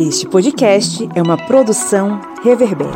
Este 0.00 0.26
podcast 0.26 1.06
é 1.14 1.20
uma 1.20 1.36
produção 1.36 2.22
Reverber. 2.42 2.88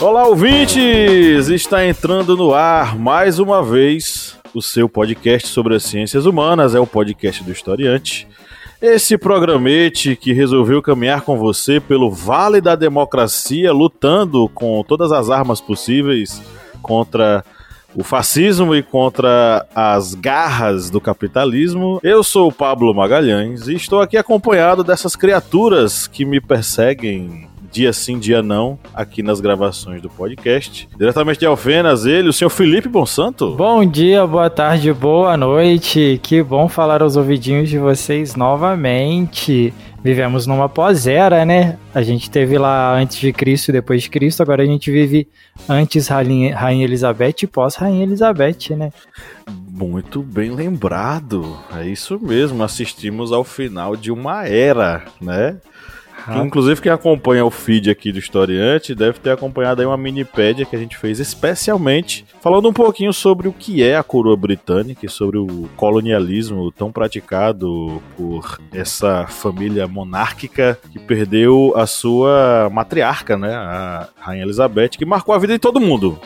Olá, 0.00 0.26
ouvintes! 0.26 1.48
Está 1.50 1.86
entrando 1.86 2.34
no 2.38 2.54
ar 2.54 2.98
mais 2.98 3.38
uma 3.38 3.62
vez 3.62 4.34
o 4.54 4.62
seu 4.62 4.88
podcast 4.88 5.48
sobre 5.48 5.74
as 5.74 5.82
ciências 5.82 6.24
humanas, 6.24 6.74
é 6.74 6.80
o 6.80 6.86
podcast 6.86 7.44
do 7.44 7.52
Historiante. 7.52 8.26
Esse 8.86 9.16
programete 9.16 10.14
que 10.14 10.34
resolveu 10.34 10.82
caminhar 10.82 11.22
com 11.22 11.38
você 11.38 11.80
pelo 11.80 12.10
vale 12.10 12.60
da 12.60 12.76
democracia, 12.76 13.72
lutando 13.72 14.46
com 14.50 14.84
todas 14.84 15.10
as 15.10 15.30
armas 15.30 15.58
possíveis 15.58 16.42
contra 16.82 17.42
o 17.94 18.04
fascismo 18.04 18.74
e 18.74 18.82
contra 18.82 19.66
as 19.74 20.12
garras 20.14 20.90
do 20.90 21.00
capitalismo. 21.00 21.98
Eu 22.02 22.22
sou 22.22 22.48
o 22.48 22.52
Pablo 22.52 22.92
Magalhães 22.92 23.68
e 23.68 23.74
estou 23.74 24.02
aqui 24.02 24.18
acompanhado 24.18 24.84
dessas 24.84 25.16
criaturas 25.16 26.06
que 26.06 26.26
me 26.26 26.38
perseguem 26.38 27.48
dia 27.74 27.92
sim, 27.92 28.20
dia 28.20 28.40
não, 28.40 28.78
aqui 28.94 29.20
nas 29.20 29.40
gravações 29.40 30.00
do 30.00 30.08
podcast. 30.08 30.88
Diretamente 30.96 31.40
de 31.40 31.46
Alfenas, 31.46 32.06
ele, 32.06 32.28
o 32.28 32.32
senhor 32.32 32.48
Felipe 32.48 32.88
Bonsanto. 32.88 33.56
Bom 33.56 33.84
dia, 33.84 34.24
boa 34.24 34.48
tarde, 34.48 34.92
boa 34.92 35.36
noite. 35.36 36.20
Que 36.22 36.40
bom 36.40 36.68
falar 36.68 37.02
aos 37.02 37.16
ouvidinhos 37.16 37.68
de 37.68 37.76
vocês 37.76 38.36
novamente. 38.36 39.74
Vivemos 40.04 40.46
numa 40.46 40.68
pós-era, 40.68 41.44
né? 41.44 41.76
A 41.92 42.00
gente 42.00 42.30
teve 42.30 42.56
lá 42.58 42.96
antes 42.96 43.16
de 43.16 43.32
Cristo 43.32 43.70
e 43.70 43.72
depois 43.72 44.02
de 44.02 44.10
Cristo, 44.10 44.40
agora 44.40 44.62
a 44.62 44.66
gente 44.66 44.88
vive 44.88 45.26
antes 45.68 46.06
Rainha, 46.06 46.56
Rainha 46.56 46.84
Elizabeth 46.84 47.42
e 47.42 47.46
pós-Rainha 47.48 48.04
Elizabeth, 48.04 48.76
né? 48.76 48.92
Muito 49.68 50.22
bem 50.22 50.52
lembrado. 50.52 51.58
É 51.76 51.88
isso 51.88 52.20
mesmo, 52.22 52.62
assistimos 52.62 53.32
ao 53.32 53.42
final 53.42 53.96
de 53.96 54.12
uma 54.12 54.46
era, 54.46 55.06
né? 55.20 55.56
Inclusive, 56.44 56.80
quem 56.80 56.92
acompanha 56.92 57.44
o 57.44 57.50
feed 57.50 57.90
aqui 57.90 58.12
do 58.12 58.18
Historiante 58.18 58.94
deve 58.94 59.18
ter 59.18 59.30
acompanhado 59.30 59.80
aí 59.80 59.86
uma 59.86 59.96
minipédia 59.96 60.64
que 60.64 60.74
a 60.74 60.78
gente 60.78 60.96
fez 60.96 61.20
especialmente 61.20 62.24
falando 62.40 62.68
um 62.68 62.72
pouquinho 62.72 63.12
sobre 63.12 63.48
o 63.48 63.52
que 63.52 63.82
é 63.82 63.96
a 63.96 64.02
coroa 64.02 64.36
britânica 64.36 65.04
e 65.04 65.08
sobre 65.08 65.38
o 65.38 65.68
colonialismo 65.76 66.70
tão 66.72 66.90
praticado 66.90 68.02
por 68.16 68.58
essa 68.72 69.26
família 69.26 69.86
monárquica 69.86 70.78
que 70.92 70.98
perdeu 70.98 71.72
a 71.76 71.86
sua 71.86 72.70
matriarca, 72.72 73.36
né, 73.36 73.54
a 73.54 74.08
Rainha 74.18 74.44
Elizabeth, 74.44 74.90
que 74.90 75.04
marcou 75.04 75.34
a 75.34 75.38
vida 75.38 75.52
de 75.52 75.58
todo 75.58 75.80
mundo 75.80 76.18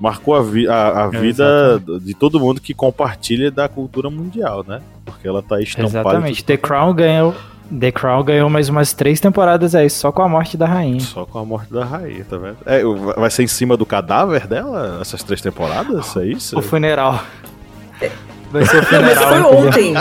marcou 0.00 0.34
a, 0.34 0.42
vi 0.42 0.66
a, 0.66 1.04
a 1.04 1.10
é, 1.12 1.20
vida 1.20 1.80
de 2.00 2.12
todo 2.12 2.40
mundo 2.40 2.60
que 2.60 2.74
compartilha 2.74 3.52
da 3.52 3.68
cultura 3.68 4.10
mundial, 4.10 4.64
né? 4.66 4.80
Porque 5.04 5.28
ela 5.28 5.40
tá 5.40 5.60
estampada. 5.60 6.00
Exatamente. 6.00 6.44
The 6.44 6.56
Crown 6.56 6.92
ganhou 6.92 7.32
The 7.78 7.90
Crown 7.90 8.22
ganhou 8.22 8.50
mais 8.50 8.68
umas 8.68 8.92
três 8.92 9.18
temporadas 9.18 9.74
aí, 9.74 9.88
só 9.88 10.12
com 10.12 10.22
a 10.22 10.28
morte 10.28 10.56
da 10.56 10.66
rainha. 10.66 11.00
Só 11.00 11.24
com 11.24 11.38
a 11.38 11.44
morte 11.44 11.72
da 11.72 11.84
rainha, 11.84 12.24
tá 12.28 12.36
vendo? 12.36 12.58
É, 12.66 12.82
vai 13.18 13.30
ser 13.30 13.44
em 13.44 13.46
cima 13.46 13.76
do 13.76 13.86
cadáver 13.86 14.46
dela, 14.46 14.98
essas 15.00 15.22
três 15.22 15.40
temporadas? 15.40 16.16
É 16.16 16.26
isso? 16.26 16.58
O 16.58 16.62
funeral. 16.62 17.22
Vai 18.50 18.66
ser 18.66 18.78
o 18.78 18.82
funeral. 18.84 19.14
Mas 19.14 19.18
foi 19.18 19.40
ontem. 19.40 19.94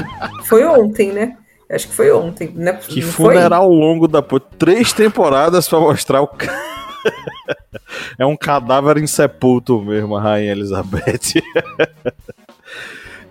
Foi 0.43 0.65
ontem, 0.65 1.11
né? 1.13 1.37
Acho 1.71 1.87
que 1.87 1.93
foi 1.93 2.11
ontem, 2.11 2.51
né? 2.53 2.73
Que 2.73 3.01
funeral 3.01 3.65
foi? 3.67 3.75
longo 3.77 4.07
da 4.07 4.21
Três 4.57 4.91
temporadas 4.91 5.69
pra 5.69 5.79
mostrar 5.79 6.21
o. 6.21 6.29
é 8.19 8.25
um 8.25 8.35
cadáver 8.35 8.97
insepulto 8.97 9.81
mesmo, 9.81 10.17
a 10.17 10.21
Rainha 10.21 10.51
Elizabeth. 10.51 11.41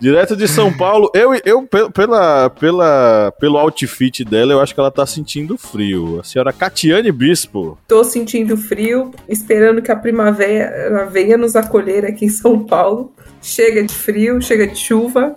Direto 0.00 0.34
de 0.34 0.48
São 0.48 0.72
Paulo. 0.72 1.10
Eu, 1.14 1.34
eu 1.44 1.68
pela, 1.92 2.48
pela, 2.48 3.32
pelo 3.38 3.58
outfit 3.58 4.24
dela, 4.24 4.52
eu 4.52 4.60
acho 4.60 4.72
que 4.72 4.80
ela 4.80 4.90
tá 4.90 5.04
sentindo 5.04 5.58
frio. 5.58 6.20
A 6.20 6.24
senhora 6.24 6.52
Catiane 6.54 7.12
Bispo. 7.12 7.76
Tô 7.86 8.02
sentindo 8.02 8.56
frio, 8.56 9.12
esperando 9.28 9.82
que 9.82 9.92
a 9.92 9.96
primavera 9.96 11.04
venha 11.06 11.36
nos 11.36 11.54
acolher 11.54 12.06
aqui 12.06 12.24
em 12.24 12.30
São 12.30 12.64
Paulo. 12.64 13.12
Chega 13.42 13.82
de 13.82 13.94
frio, 13.94 14.40
chega 14.40 14.66
de 14.66 14.78
chuva. 14.78 15.36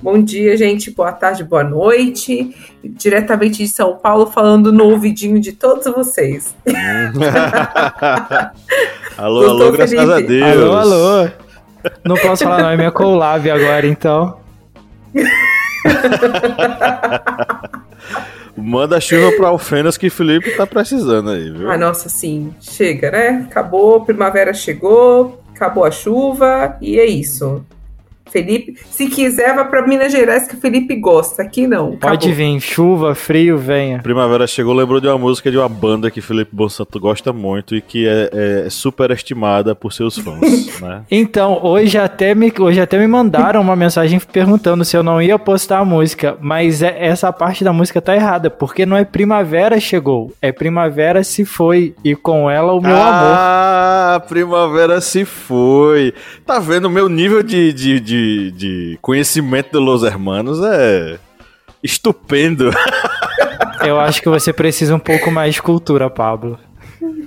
Bom 0.00 0.20
dia, 0.20 0.56
gente. 0.56 0.90
Boa 0.90 1.12
tarde, 1.12 1.44
boa 1.44 1.62
noite. 1.62 2.56
Diretamente 2.82 3.58
de 3.58 3.68
São 3.68 3.96
Paulo, 3.96 4.26
falando 4.26 4.72
no 4.72 4.86
ouvidinho 4.86 5.40
de 5.40 5.52
todos 5.52 5.86
vocês. 5.94 6.56
alô, 9.16 9.48
alô, 9.48 9.70
graças 9.70 9.96
a 9.96 10.18
Deus. 10.18 10.42
Alô, 10.42 10.72
alô. 10.74 11.30
Não 12.04 12.16
posso 12.16 12.44
falar, 12.44 12.62
não, 12.62 12.70
é 12.70 12.76
minha 12.76 12.90
collab 12.90 13.50
agora, 13.50 13.86
então. 13.86 14.38
Manda 18.56 19.00
chuva 19.00 19.32
para 19.32 19.48
Alfenas 19.48 19.96
que 19.96 20.10
Felipe 20.10 20.56
tá 20.56 20.66
precisando 20.66 21.30
aí, 21.30 21.50
viu? 21.50 21.70
Ah, 21.70 21.78
nossa, 21.78 22.08
sim. 22.08 22.54
Chega, 22.60 23.10
né? 23.10 23.46
Acabou, 23.50 24.04
primavera 24.04 24.52
chegou, 24.52 25.42
acabou 25.54 25.84
a 25.84 25.90
chuva 25.90 26.76
e 26.80 26.98
é 26.98 27.06
isso. 27.06 27.64
Felipe, 28.32 28.74
se 28.90 29.08
quiser, 29.08 29.54
vá 29.54 29.64
para 29.64 29.86
Minas 29.86 30.10
Gerais 30.10 30.48
que 30.48 30.54
o 30.54 30.58
Felipe 30.58 30.96
gosta. 30.96 31.42
Aqui 31.42 31.66
não. 31.66 31.88
Acabou. 31.88 31.98
Pode 32.00 32.32
vir, 32.32 32.58
chuva, 32.60 33.14
frio, 33.14 33.58
venha. 33.58 33.98
Primavera 33.98 34.46
chegou, 34.46 34.72
lembrou 34.72 35.00
de 35.00 35.06
uma 35.06 35.18
música 35.18 35.50
de 35.50 35.58
uma 35.58 35.68
banda 35.68 36.10
que 36.10 36.22
Felipe 36.22 36.50
Bonsanto 36.54 36.98
gosta 36.98 37.32
muito 37.32 37.76
e 37.76 37.82
que 37.82 38.08
é, 38.08 38.64
é 38.66 38.70
super 38.70 39.10
estimada 39.10 39.74
por 39.74 39.92
seus 39.92 40.16
fãs, 40.16 40.80
né? 40.80 41.02
Então, 41.10 41.60
hoje 41.62 41.98
até, 41.98 42.34
me, 42.34 42.50
hoje 42.58 42.80
até 42.80 42.98
me 42.98 43.06
mandaram 43.06 43.60
uma 43.60 43.76
mensagem 43.76 44.18
perguntando 44.18 44.84
se 44.84 44.96
eu 44.96 45.02
não 45.02 45.20
ia 45.20 45.38
postar 45.38 45.80
a 45.80 45.84
música, 45.84 46.36
mas 46.40 46.82
é, 46.82 46.96
essa 47.04 47.30
parte 47.32 47.62
da 47.62 47.72
música 47.72 48.00
tá 48.00 48.14
errada, 48.14 48.48
porque 48.48 48.86
não 48.86 48.96
é 48.96 49.04
primavera 49.04 49.78
chegou, 49.78 50.32
é 50.40 50.50
primavera 50.50 51.22
se 51.22 51.44
foi 51.44 51.94
e 52.02 52.16
com 52.16 52.50
ela 52.50 52.72
o 52.72 52.80
meu 52.80 52.96
ah, 52.96 53.08
amor. 53.08 53.36
Ah, 53.36 54.22
primavera 54.26 55.00
se 55.00 55.24
foi. 55.26 56.14
Tá 56.46 56.58
vendo 56.58 56.86
o 56.86 56.90
meu 56.90 57.08
nível 57.08 57.42
de, 57.42 57.72
de, 57.72 58.00
de 58.00 58.21
de, 58.50 58.98
conhecimento 59.00 59.72
de 59.72 59.78
Los 59.78 60.02
Hermanos 60.02 60.60
é 60.62 61.18
estupendo. 61.82 62.70
Eu 63.84 63.98
acho 63.98 64.22
que 64.22 64.28
você 64.28 64.52
precisa 64.52 64.94
um 64.94 64.98
pouco 64.98 65.30
mais 65.30 65.54
de 65.54 65.62
cultura, 65.62 66.08
Pablo. 66.08 66.58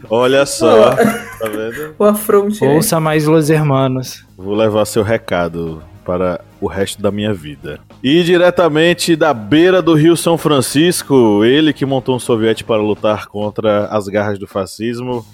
Olha 0.09 0.45
só, 0.45 0.91
tá 0.91 1.49
vendo? 1.49 1.95
O 1.99 2.03
afronte. 2.03 2.61
Né? 2.61 2.73
Ouça 2.73 2.99
mais 2.99 3.25
Los 3.25 3.49
Hermanos. 3.49 4.23
Vou 4.37 4.55
levar 4.55 4.85
seu 4.85 5.03
recado 5.03 5.83
para 6.05 6.39
o 6.61 6.67
resto 6.67 7.01
da 7.01 7.11
minha 7.11 7.33
vida. 7.33 7.79
E 8.01 8.23
diretamente 8.23 9.15
da 9.15 9.33
beira 9.33 9.81
do 9.81 9.95
Rio 9.95 10.15
São 10.15 10.37
Francisco, 10.37 11.43
ele 11.43 11.73
que 11.73 11.85
montou 11.85 12.15
um 12.15 12.19
soviete 12.19 12.63
para 12.63 12.81
lutar 12.81 13.27
contra 13.27 13.87
as 13.87 14.07
garras 14.07 14.37
do 14.37 14.47
fascismo, 14.47 15.25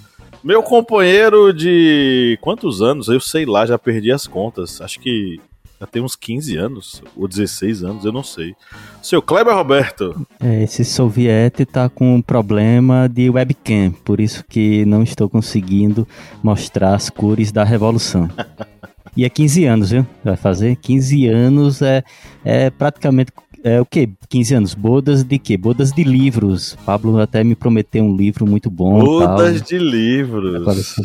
meu 0.44 0.64
companheiro 0.64 1.54
de 1.54 2.38
quantos 2.42 2.82
anos? 2.82 3.08
Eu 3.08 3.20
sei 3.20 3.46
lá, 3.46 3.66
já 3.66 3.78
perdi 3.78 4.12
as 4.12 4.26
contas. 4.26 4.82
Acho 4.82 5.00
que 5.00 5.40
já 5.82 5.88
tem 5.88 6.04
uns 6.04 6.16
15 6.16 6.58
anos, 6.58 7.02
ou 7.18 7.28
16 7.28 7.84
anos, 7.84 8.06
eu 8.06 8.12
não 8.12 8.22
sei. 8.22 8.54
Seu 9.02 9.20
Kleber 9.20 9.56
Roberto. 9.56 10.28
É, 10.40 10.62
esse 10.62 10.86
soviete 10.86 11.66
tá 11.66 11.90
com 11.90 12.14
um 12.14 12.22
problema 12.22 13.10
de 13.10 13.32
webcam, 13.32 13.92
por 14.06 14.20
isso 14.20 14.46
que 14.48 14.86
não 14.86 15.02
estou 15.02 15.28
conseguindo 15.28 16.08
mostrar 16.44 16.94
as 16.94 17.10
cores 17.10 17.52
da 17.52 17.64
revolução. 17.64 18.30
e 19.18 19.26
é 19.26 19.30
15 19.30 19.66
anos, 19.66 19.90
viu? 19.90 20.06
Vai 20.24 20.38
fazer 20.38 20.76
15 20.76 21.28
anos 21.28 21.82
é, 21.82 22.04
é 22.46 22.70
praticamente 22.70 23.32
é 23.64 23.82
o 23.82 23.86
que? 23.86 24.08
15 24.30 24.54
anos. 24.56 24.74
Bodas 24.76 25.24
de 25.24 25.40
quê? 25.40 25.58
Bodas 25.58 25.92
de 25.92 26.04
livros. 26.04 26.76
Pablo 26.86 27.20
até 27.20 27.44
me 27.44 27.56
prometeu 27.56 28.04
um 28.04 28.16
livro 28.16 28.46
muito 28.46 28.70
bom. 28.70 29.00
Bodas 29.00 29.62
de 29.62 29.78
livros. 29.78 30.96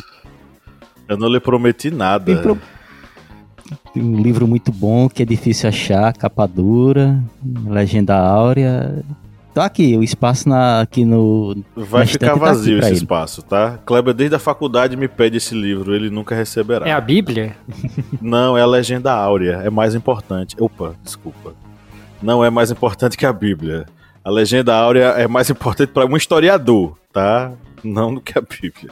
Eu 1.06 1.16
não 1.18 1.28
lhe 1.28 1.38
prometi 1.38 1.90
nada. 1.90 2.34
Pro 2.36 2.58
um 3.96 4.20
livro 4.20 4.46
muito 4.46 4.72
bom 4.72 5.08
que 5.08 5.22
é 5.22 5.26
difícil 5.26 5.68
achar, 5.68 6.12
capa 6.12 6.46
dura, 6.46 7.22
legenda 7.66 8.16
áurea. 8.16 9.04
Tá 9.54 9.64
aqui, 9.64 9.96
o 9.96 10.02
espaço 10.02 10.48
na, 10.48 10.82
aqui 10.82 11.02
no. 11.02 11.56
Vai 11.74 12.06
ficar 12.06 12.32
tá 12.32 12.34
vazio 12.34 12.78
tá 12.78 12.80
esse 12.80 12.88
ele. 12.90 12.96
espaço, 12.98 13.42
tá? 13.42 13.78
Kleber, 13.86 14.12
desde 14.12 14.36
a 14.36 14.38
faculdade, 14.38 14.96
me 14.96 15.08
pede 15.08 15.38
esse 15.38 15.54
livro, 15.54 15.94
ele 15.94 16.10
nunca 16.10 16.34
receberá. 16.34 16.86
É 16.86 16.92
a 16.92 17.00
Bíblia? 17.00 17.56
Não, 18.20 18.56
é 18.58 18.60
a 18.60 18.66
legenda 18.66 19.12
áurea, 19.14 19.62
é 19.64 19.70
mais 19.70 19.94
importante. 19.94 20.54
Opa, 20.58 20.94
desculpa. 21.02 21.54
Não 22.22 22.44
é 22.44 22.50
mais 22.50 22.70
importante 22.70 23.16
que 23.16 23.24
a 23.24 23.32
Bíblia. 23.32 23.86
A 24.26 24.30
legenda 24.30 24.74
áurea 24.74 25.14
é 25.16 25.28
mais 25.28 25.48
importante 25.50 25.90
para 25.90 26.04
um 26.04 26.16
historiador, 26.16 26.98
tá? 27.12 27.52
Não 27.84 28.12
do 28.12 28.20
que 28.20 28.36
a 28.36 28.42
Bíblia. 28.42 28.90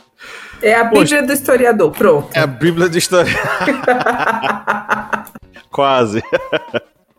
É 0.62 0.76
a 0.76 0.84
Bíblia 0.84 1.00
Poxa, 1.00 1.22
do 1.22 1.32
historiador, 1.32 1.90
pronto. 1.90 2.28
É 2.32 2.38
a 2.38 2.46
Bíblia 2.46 2.88
do 2.88 2.96
historiador. 2.96 3.42
Quase. 5.72 6.22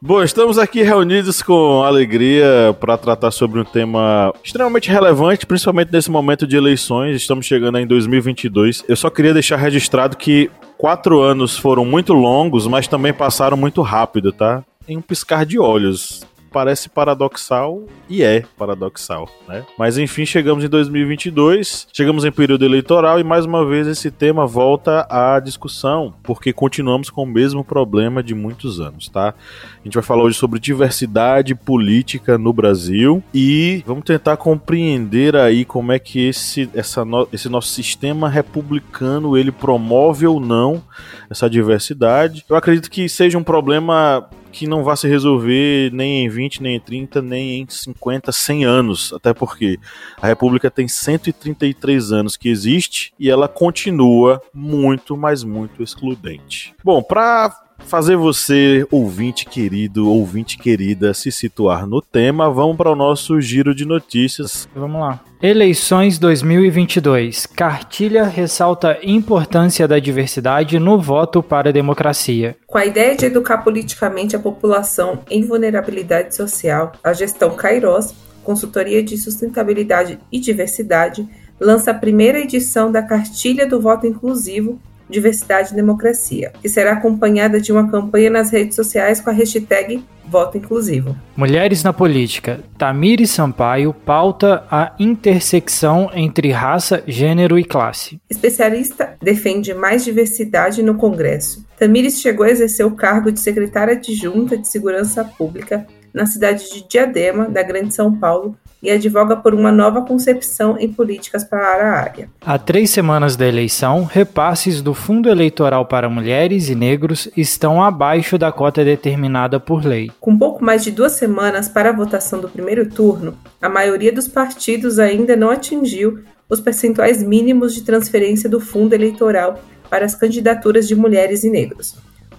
Bom, 0.01 0.23
estamos 0.23 0.57
aqui 0.57 0.81
reunidos 0.81 1.41
com 1.41 1.83
alegria 1.83 2.73
para 2.79 2.97
tratar 2.97 3.31
sobre 3.31 3.59
um 3.59 3.65
tema 3.65 4.33
extremamente 4.41 4.89
relevante, 4.89 5.45
principalmente 5.45 5.91
nesse 5.91 6.09
momento 6.09 6.47
de 6.47 6.55
eleições. 6.55 7.17
Estamos 7.17 7.45
chegando 7.45 7.79
em 7.79 7.85
2022. 7.85 8.85
Eu 8.87 8.95
só 8.95 9.09
queria 9.09 9.33
deixar 9.33 9.57
registrado 9.57 10.15
que 10.15 10.49
quatro 10.77 11.19
anos 11.19 11.57
foram 11.57 11.83
muito 11.83 12.13
longos, 12.13 12.65
mas 12.65 12.87
também 12.87 13.11
passaram 13.11 13.57
muito 13.57 13.81
rápido, 13.81 14.31
tá? 14.31 14.63
Em 14.87 14.95
um 14.95 15.01
piscar 15.01 15.45
de 15.45 15.59
olhos 15.59 16.25
parece 16.55 16.87
paradoxal 16.87 17.83
e 18.07 18.23
é 18.23 18.45
paradoxal, 18.57 19.29
né? 19.45 19.65
Mas 19.77 19.97
enfim, 19.97 20.25
chegamos 20.25 20.63
em 20.63 20.69
2022, 20.69 21.89
chegamos 21.91 22.23
em 22.23 22.31
período 22.31 22.63
eleitoral 22.63 23.19
e 23.19 23.25
mais 23.25 23.43
uma 23.43 23.65
vez 23.65 23.85
esse 23.87 24.09
tema 24.09 24.47
volta 24.47 25.05
à 25.09 25.37
discussão, 25.41 26.13
porque 26.23 26.53
continuamos 26.53 27.09
com 27.09 27.23
o 27.23 27.27
mesmo 27.27 27.61
problema 27.61 28.23
de 28.23 28.33
muitos 28.33 28.79
anos, 28.79 29.09
tá? 29.09 29.33
A 29.81 29.83
gente 29.83 29.95
vai 29.95 30.03
falar 30.03 30.23
hoje 30.23 30.37
sobre 30.37 30.57
diversidade 30.57 31.53
política 31.53 32.37
no 32.37 32.53
Brasil 32.53 33.21
e 33.33 33.83
vamos 33.85 34.05
tentar 34.05 34.37
compreender 34.37 35.35
aí 35.35 35.65
como 35.65 35.91
é 35.91 35.99
que 35.99 36.25
esse, 36.25 36.69
essa 36.73 37.03
no, 37.03 37.27
esse 37.33 37.49
nosso 37.49 37.67
sistema 37.67 38.29
republicano 38.29 39.37
ele 39.37 39.51
promove 39.51 40.25
ou 40.25 40.39
não 40.39 40.81
essa 41.29 41.49
diversidade. 41.49 42.45
Eu 42.47 42.55
acredito 42.55 42.89
que 42.89 43.09
seja 43.09 43.37
um 43.37 43.43
problema 43.43 44.29
que 44.55 44.65
não 44.65 44.85
vai 44.85 44.95
se 44.95 45.05
resolver 45.05 45.91
nem 45.91 46.25
em 46.25 46.29
20, 46.29 46.63
nem 46.63 46.77
em 46.77 46.79
30, 46.79 47.21
nem 47.21 47.61
em 47.61 47.67
50, 47.67 48.31
100 48.31 48.63
anos. 48.63 49.11
Até 49.13 49.33
porque 49.33 49.77
a 50.21 50.27
República 50.27 50.71
tem 50.71 50.87
133 50.87 52.13
anos 52.13 52.37
que 52.37 52.47
existe 52.47 53.13
e 53.19 53.29
ela 53.29 53.49
continua 53.49 54.41
muito, 54.53 55.17
mas 55.17 55.43
muito 55.43 55.83
excludente. 55.83 56.73
Bom, 56.81 57.03
para 57.03 57.64
fazer 57.79 58.15
você, 58.15 58.85
ouvinte 58.91 59.45
querido, 59.45 60.09
ouvinte 60.09 60.57
querida, 60.57 61.13
se 61.13 61.31
situar 61.31 61.85
no 61.87 62.01
tema, 62.01 62.49
vamos 62.49 62.75
para 62.75 62.91
o 62.91 62.95
nosso 62.95 63.39
giro 63.39 63.73
de 63.73 63.85
notícias. 63.85 64.67
Vamos 64.75 64.99
lá. 64.99 65.19
Eleições 65.41 66.17
2022. 66.17 67.45
Cartilha 67.45 68.23
ressalta 68.23 68.97
importância 69.03 69.87
da 69.87 69.99
diversidade 69.99 70.79
no 70.79 70.99
voto 70.99 71.43
para 71.43 71.69
a 71.69 71.73
democracia. 71.73 72.55
Com 72.65 72.77
a 72.77 72.85
ideia 72.85 73.15
de 73.15 73.25
educar 73.25 73.59
politicamente 73.59 74.35
a 74.35 74.39
população 74.39 75.19
em 75.29 75.43
vulnerabilidade 75.43 76.35
social, 76.35 76.93
a 77.03 77.13
gestão 77.13 77.55
Kairos, 77.55 78.13
consultoria 78.43 79.03
de 79.03 79.17
sustentabilidade 79.17 80.19
e 80.31 80.39
diversidade, 80.39 81.27
lança 81.59 81.91
a 81.91 81.95
primeira 81.95 82.39
edição 82.39 82.91
da 82.91 83.01
Cartilha 83.01 83.67
do 83.67 83.79
Voto 83.79 84.07
Inclusivo 84.07 84.79
Diversidade 85.09 85.71
e 85.71 85.75
Democracia, 85.75 86.51
que 86.61 86.69
será 86.69 86.93
acompanhada 86.93 87.59
de 87.59 87.71
uma 87.71 87.89
campanha 87.89 88.29
nas 88.29 88.49
redes 88.49 88.75
sociais 88.75 89.21
com 89.21 89.29
a 89.29 89.33
hashtag 89.33 90.03
Voto 90.27 90.57
Inclusivo. 90.57 91.15
Mulheres 91.35 91.83
na 91.83 91.93
Política. 91.93 92.59
Tamiri 92.77 93.27
Sampaio 93.27 93.93
pauta 93.93 94.63
a 94.71 94.93
intersecção 94.99 96.09
entre 96.13 96.51
raça, 96.51 97.03
gênero 97.05 97.59
e 97.59 97.63
classe. 97.63 98.19
Especialista 98.29 99.15
defende 99.21 99.73
mais 99.73 100.03
diversidade 100.03 100.81
no 100.81 100.95
Congresso. 100.95 101.65
Tamires 101.77 102.19
chegou 102.19 102.45
a 102.45 102.49
exercer 102.49 102.85
o 102.85 102.95
cargo 102.95 103.31
de 103.31 103.39
secretária 103.39 103.93
adjunta 103.93 104.57
de 104.57 104.67
Segurança 104.67 105.23
Pública 105.23 105.85
na 106.13 106.25
cidade 106.25 106.71
de 106.71 106.87
Diadema, 106.87 107.49
da 107.49 107.61
Grande 107.61 107.93
São 107.93 108.15
Paulo, 108.15 108.57
e 108.81 108.91
advoga 108.91 109.35
por 109.35 109.53
uma 109.53 109.71
nova 109.71 110.01
concepção 110.01 110.77
em 110.77 110.91
políticas 110.91 111.43
para 111.43 111.67
a 111.67 111.99
área. 111.99 112.29
Há 112.45 112.57
três 112.57 112.89
semanas 112.89 113.35
da 113.35 113.47
eleição, 113.47 114.03
repasses 114.03 114.81
do 114.81 114.93
Fundo 114.93 115.29
Eleitoral 115.29 115.85
para 115.85 116.09
Mulheres 116.09 116.69
e 116.69 116.75
Negros 116.75 117.29
estão 117.35 117.83
abaixo 117.83 118.37
da 118.37 118.51
cota 118.51 118.83
determinada 118.83 119.59
por 119.59 119.83
lei. 119.83 120.11
Com 120.19 120.37
pouco 120.37 120.63
mais 120.63 120.83
de 120.83 120.91
duas 120.91 121.13
semanas 121.13 121.67
para 121.67 121.89
a 121.89 121.93
votação 121.93 122.39
do 122.39 122.49
primeiro 122.49 122.89
turno, 122.89 123.35
a 123.61 123.69
maioria 123.69 124.11
dos 124.11 124.27
partidos 124.27 124.99
ainda 124.99 125.35
não 125.35 125.49
atingiu 125.49 126.19
os 126.47 126.59
percentuais 126.59 127.23
mínimos 127.23 127.73
de 127.73 127.81
transferência 127.81 128.49
do 128.49 128.59
fundo 128.59 128.93
eleitoral 128.93 129.59
para 129.89 130.05
as 130.05 130.15
candidaturas 130.15 130.87
de 130.87 130.95
mulheres 130.95 131.43
e 131.43 131.49
negros 131.49 131.95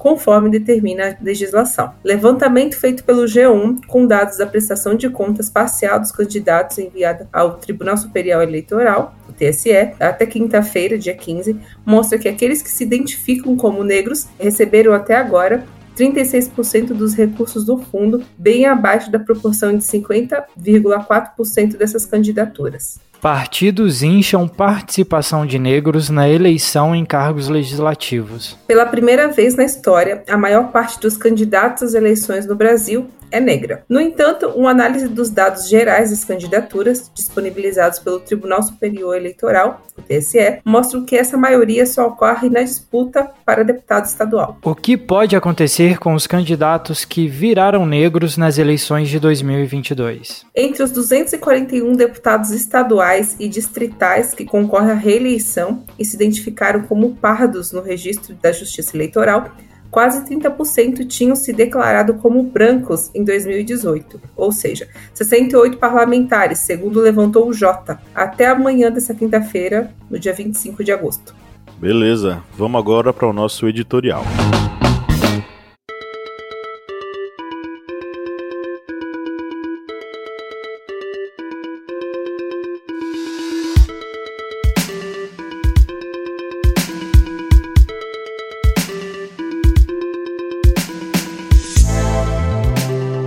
conforme 0.06 0.48
determina 0.48 1.08
a 1.08 1.16
legislação. 1.20 1.92
Levantamento 2.04 2.78
feito 2.78 3.02
pelo 3.02 3.24
G1 3.24 3.86
com 3.88 4.06
dados 4.06 4.38
da 4.38 4.46
prestação 4.46 4.94
de 4.94 5.10
contas 5.10 5.50
parcial 5.50 5.98
dos 5.98 6.12
candidatos 6.12 6.78
enviada 6.78 7.28
ao 7.32 7.56
Tribunal 7.56 7.96
Superior 7.96 8.40
Eleitoral, 8.40 9.16
o 9.28 9.32
TSE, 9.32 9.72
até 9.98 10.24
quinta-feira, 10.24 10.96
dia 10.96 11.16
15, 11.16 11.58
mostra 11.84 12.20
que 12.20 12.28
aqueles 12.28 12.62
que 12.62 12.70
se 12.70 12.84
identificam 12.84 13.56
como 13.56 13.82
negros 13.82 14.28
receberam 14.38 14.92
até 14.92 15.16
agora 15.16 15.66
36% 15.96 16.88
dos 16.88 17.14
recursos 17.14 17.64
do 17.64 17.76
fundo, 17.76 18.22
bem 18.38 18.64
abaixo 18.64 19.10
da 19.10 19.18
proporção 19.18 19.76
de 19.76 19.82
50,4% 19.82 21.76
dessas 21.76 22.06
candidaturas. 22.06 23.00
Partidos 23.20 24.02
incham 24.02 24.46
participação 24.46 25.46
de 25.46 25.58
negros 25.58 26.10
na 26.10 26.28
eleição 26.28 26.94
em 26.94 27.04
cargos 27.04 27.48
legislativos. 27.48 28.56
Pela 28.66 28.86
primeira 28.86 29.28
vez 29.28 29.56
na 29.56 29.64
história, 29.64 30.22
a 30.28 30.36
maior 30.36 30.70
parte 30.70 31.00
dos 31.00 31.16
candidatos 31.16 31.82
às 31.82 31.94
eleições 31.94 32.46
no 32.46 32.54
Brasil 32.54 33.08
é 33.30 33.40
negra. 33.40 33.84
No 33.88 34.00
entanto, 34.00 34.48
uma 34.48 34.70
análise 34.70 35.08
dos 35.08 35.30
dados 35.30 35.68
gerais 35.68 36.10
das 36.10 36.24
candidaturas, 36.24 37.10
disponibilizados 37.14 37.98
pelo 37.98 38.20
Tribunal 38.20 38.62
Superior 38.62 39.16
Eleitoral, 39.16 39.82
o 39.96 40.02
TSE, 40.02 40.60
mostram 40.64 41.04
que 41.04 41.16
essa 41.16 41.36
maioria 41.36 41.86
só 41.86 42.06
ocorre 42.06 42.48
na 42.48 42.62
disputa 42.62 43.30
para 43.44 43.64
deputado 43.64 44.06
estadual. 44.06 44.58
O 44.62 44.74
que 44.74 44.96
pode 44.96 45.34
acontecer 45.34 45.98
com 45.98 46.14
os 46.14 46.26
candidatos 46.26 47.04
que 47.04 47.26
viraram 47.26 47.86
negros 47.86 48.36
nas 48.36 48.58
eleições 48.58 49.08
de 49.08 49.18
2022? 49.18 50.44
Entre 50.54 50.82
os 50.82 50.90
241 50.90 51.92
deputados 51.94 52.50
estaduais 52.50 53.36
e 53.38 53.48
distritais 53.48 54.34
que 54.34 54.44
concorrem 54.44 54.90
à 54.90 54.94
reeleição 54.94 55.84
e 55.98 56.04
se 56.04 56.16
identificaram 56.16 56.82
como 56.82 57.14
pardos 57.16 57.72
no 57.72 57.80
registro 57.80 58.34
da 58.34 58.52
Justiça 58.52 58.96
Eleitoral, 58.96 59.50
quase 59.90 60.24
30% 60.24 61.06
tinham 61.06 61.36
se 61.36 61.52
declarado 61.52 62.14
como 62.14 62.42
brancos 62.42 63.10
em 63.14 63.24
2018, 63.24 64.20
ou 64.36 64.52
seja, 64.52 64.88
68 65.14 65.78
parlamentares, 65.78 66.60
segundo 66.60 67.00
levantou 67.00 67.48
o 67.48 67.52
Jota, 67.52 68.00
até 68.14 68.46
amanhã 68.46 68.90
dessa 68.90 69.14
quinta-feira, 69.14 69.92
no 70.10 70.18
dia 70.18 70.32
25 70.32 70.84
de 70.84 70.92
agosto. 70.92 71.34
Beleza, 71.78 72.42
vamos 72.56 72.80
agora 72.80 73.12
para 73.12 73.28
o 73.28 73.32
nosso 73.32 73.68
editorial. 73.68 74.24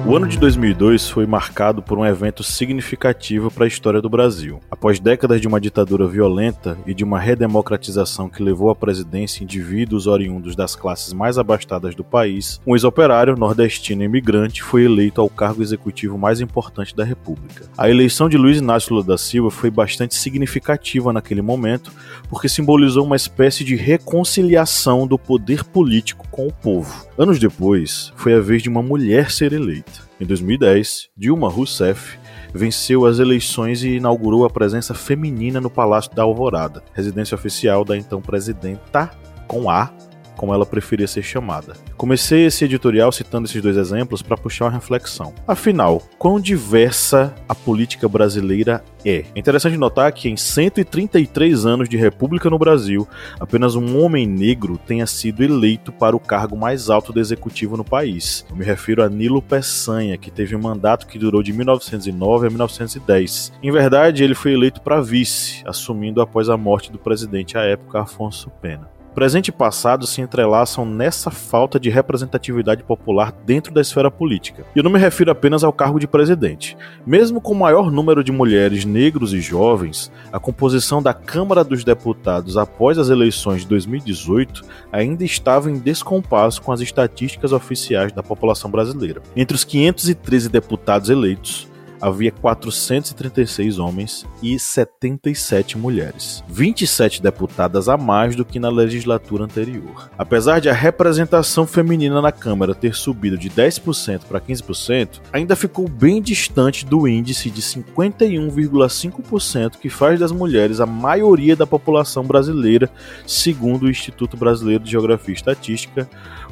O 0.10 0.16
ano 0.16 0.28
de 0.28 0.40
2002 0.40 1.08
foi 1.08 1.28
marcado 1.28 1.84
por 1.84 1.96
um 1.96 2.04
evento 2.04 2.42
significativo 2.44 3.52
para 3.52 3.66
a 3.66 3.68
história 3.68 4.02
do 4.02 4.10
Brasil. 4.10 4.60
Após 4.72 5.00
décadas 5.00 5.40
de 5.40 5.48
uma 5.48 5.62
ditadura 5.62 6.08
violenta 6.08 6.76
e 6.88 6.96
de 6.96 7.04
uma 7.04 7.20
redemocratização 7.20 8.28
que 8.28 8.42
levou 8.42 8.72
à 8.72 8.76
presidência 8.76 9.44
indivíduos 9.44 10.08
oriundos 10.08 10.56
das 10.56 10.76
classes 10.76 11.14
mais 11.14 11.38
abastadas 11.38 11.94
do 11.94 12.04
país, 12.04 12.60
um 12.66 12.74
ex-operário 12.74 13.36
nordestino 13.36 14.04
imigrante 14.04 14.64
foi 14.64 14.86
eleito 14.86 15.22
ao 15.22 15.30
cargo 15.30 15.62
executivo 15.62 16.18
mais 16.18 16.42
importante 16.42 16.96
da 16.96 17.04
República. 17.04 17.66
A 17.78 17.88
eleição 17.88 18.28
de 18.28 18.36
Luiz 18.36 18.58
Inácio 18.58 18.96
Lula 18.96 19.06
da 19.06 19.18
Silva 19.18 19.52
foi 19.52 19.70
bastante 19.70 20.16
significativa 20.16 21.14
naquele 21.14 21.44
momento, 21.44 21.92
porque 22.28 22.50
simbolizou 22.50 23.06
uma 23.06 23.16
espécie 23.16 23.64
de 23.64 23.76
reconciliação 23.76 25.06
do 25.06 25.20
poder 25.20 25.64
político 25.64 26.28
com 26.32 26.48
o 26.48 26.52
povo. 26.52 27.09
Anos 27.22 27.38
depois, 27.38 28.14
foi 28.16 28.34
a 28.34 28.40
vez 28.40 28.64
de 28.64 28.70
uma 28.70 28.82
mulher 28.82 29.30
ser 29.30 29.52
eleita. 29.52 30.08
Em 30.22 30.26
2010, 30.26 31.10
Dilma 31.18 31.50
Rousseff 31.50 32.18
venceu 32.54 33.06
as 33.06 33.20
eleições 33.20 33.84
e 33.84 33.98
inaugurou 33.98 34.46
a 34.46 34.50
presença 34.50 34.94
feminina 34.94 35.60
no 35.60 35.70
Palácio 35.70 36.16
da 36.16 36.24
Alvorada, 36.24 36.82
residência 36.94 37.36
oficial 37.36 37.84
da 37.84 37.98
então 37.98 38.22
presidenta 38.22 39.12
com 39.50 39.70
A 39.70 39.92
como 40.40 40.54
ela 40.54 40.66
preferia 40.66 41.06
ser 41.06 41.22
chamada. 41.22 41.74
Comecei 41.98 42.46
esse 42.46 42.64
editorial 42.64 43.12
citando 43.12 43.46
esses 43.46 43.62
dois 43.62 43.76
exemplos 43.76 44.22
para 44.22 44.38
puxar 44.38 44.66
uma 44.66 44.72
reflexão. 44.72 45.34
Afinal, 45.46 46.02
quão 46.18 46.40
diversa 46.40 47.36
a 47.50 47.54
política 47.54 48.08
brasileira 48.08 48.82
é? 49.04 49.26
É 49.36 49.40
interessante 49.40 49.76
notar 49.76 50.14
que 50.14 50.30
em 50.30 50.38
133 50.38 51.66
anos 51.66 51.90
de 51.90 51.98
República 51.98 52.50
no 52.50 52.58
Brasil, 52.58 53.06
apenas 53.38 53.76
um 53.76 54.02
homem 54.02 54.26
negro 54.26 54.78
tenha 54.78 55.06
sido 55.06 55.44
eleito 55.44 55.92
para 55.92 56.16
o 56.16 56.20
cargo 56.22 56.56
mais 56.56 56.90
alto 56.90 57.12
do 57.12 57.20
executivo 57.20 57.76
no 57.76 57.84
país. 57.84 58.46
Eu 58.50 58.56
me 58.56 58.64
refiro 58.64 59.04
a 59.04 59.10
Nilo 59.10 59.42
Peçanha, 59.42 60.18
que 60.18 60.32
teve 60.32 60.56
um 60.56 60.62
mandato 60.62 61.06
que 61.06 61.20
durou 61.20 61.44
de 61.44 61.52
1909 61.52 62.48
a 62.48 62.50
1910. 62.50 63.52
Em 63.62 63.72
verdade, 63.72 64.24
ele 64.24 64.36
foi 64.36 64.54
eleito 64.54 64.80
para 64.80 65.02
vice, 65.02 65.64
assumindo 65.66 66.22
após 66.22 66.48
a 66.48 66.56
morte 66.56 66.92
do 66.94 66.98
presidente 66.98 67.58
à 67.58 67.62
época 67.62 68.00
Afonso 68.00 68.50
Pena. 68.62 68.99
Presente 69.14 69.48
e 69.48 69.52
passado 69.52 70.06
se 70.06 70.22
entrelaçam 70.22 70.86
nessa 70.86 71.32
falta 71.32 71.80
de 71.80 71.90
representatividade 71.90 72.84
popular 72.84 73.34
dentro 73.46 73.74
da 73.74 73.82
esfera 73.82 74.12
política. 74.12 74.66
E 74.76 74.80
eu 74.80 74.84
não 74.84 74.92
me 74.92 75.00
refiro 75.00 75.32
apenas 75.32 75.64
ao 75.64 75.74
cargo 75.74 76.00
de 76.00 76.08
presidente. 76.08 76.78
Mesmo 77.06 77.42
com 77.42 77.54
o 77.54 77.60
maior 77.60 77.92
número 77.92 78.24
de 78.24 78.32
mulheres, 78.32 78.86
negros 78.86 79.34
e 79.34 79.42
jovens, 79.42 80.12
a 80.32 80.40
composição 80.40 81.02
da 81.02 81.14
Câmara 81.14 81.64
dos 81.64 81.84
Deputados 81.84 82.56
após 82.56 82.98
as 82.98 83.10
eleições 83.10 83.62
de 83.62 83.68
2018 83.68 84.64
ainda 84.92 85.24
estava 85.24 85.72
em 85.72 85.80
descompasso 85.80 86.62
com 86.62 86.72
as 86.72 86.80
estatísticas 86.80 87.52
oficiais 87.52 88.12
da 88.12 88.24
população 88.24 88.70
brasileira. 88.70 89.22
Entre 89.36 89.56
os 89.56 89.64
513 89.64 90.50
deputados 90.50 91.10
eleitos, 91.10 91.68
havia 92.02 92.32
436 92.32 93.78
homens 93.80 94.26
e 94.42 94.58
77 94.58 95.78
mulheres, 95.78 96.42
27 96.48 97.22
deputadas 97.22 97.90
a 97.90 97.98
mais 97.98 98.36
do 98.36 98.46
que 98.46 98.60
na 98.60 98.70
legislatura 98.70 99.44
anterior. 99.44 100.10
Apesar 100.18 100.60
de 100.60 100.70
a 100.70 100.74
representação 100.74 101.68
feminina 101.68 102.22
na 102.22 102.32
Câmara 102.32 102.76
ter 102.76 102.96
subido 102.96 103.38
de 103.38 103.50
10% 103.50 104.22
para 104.28 104.40
15%, 104.40 105.20
ainda 105.32 105.56
ficou 105.56 105.88
bem 105.88 106.22
distante 106.22 106.86
do 106.86 107.08
índice 107.08 107.50
de 107.50 107.62
51,5% 107.62 109.78
que 109.78 109.90
faz 109.90 110.20
das 110.20 110.32
mulheres 110.32 110.80
a 110.80 110.86
maioria 110.86 111.56
da 111.56 111.68
população 111.68 112.24
brasileira, 112.24 112.90
segundo 113.26 113.84
o 113.84 113.90
Instituto 113.90 114.38
Brasileiro 114.38 114.84
de 114.84 114.92
Geografia 114.92 115.34
e 115.34 115.38
Estatística, 115.38 116.08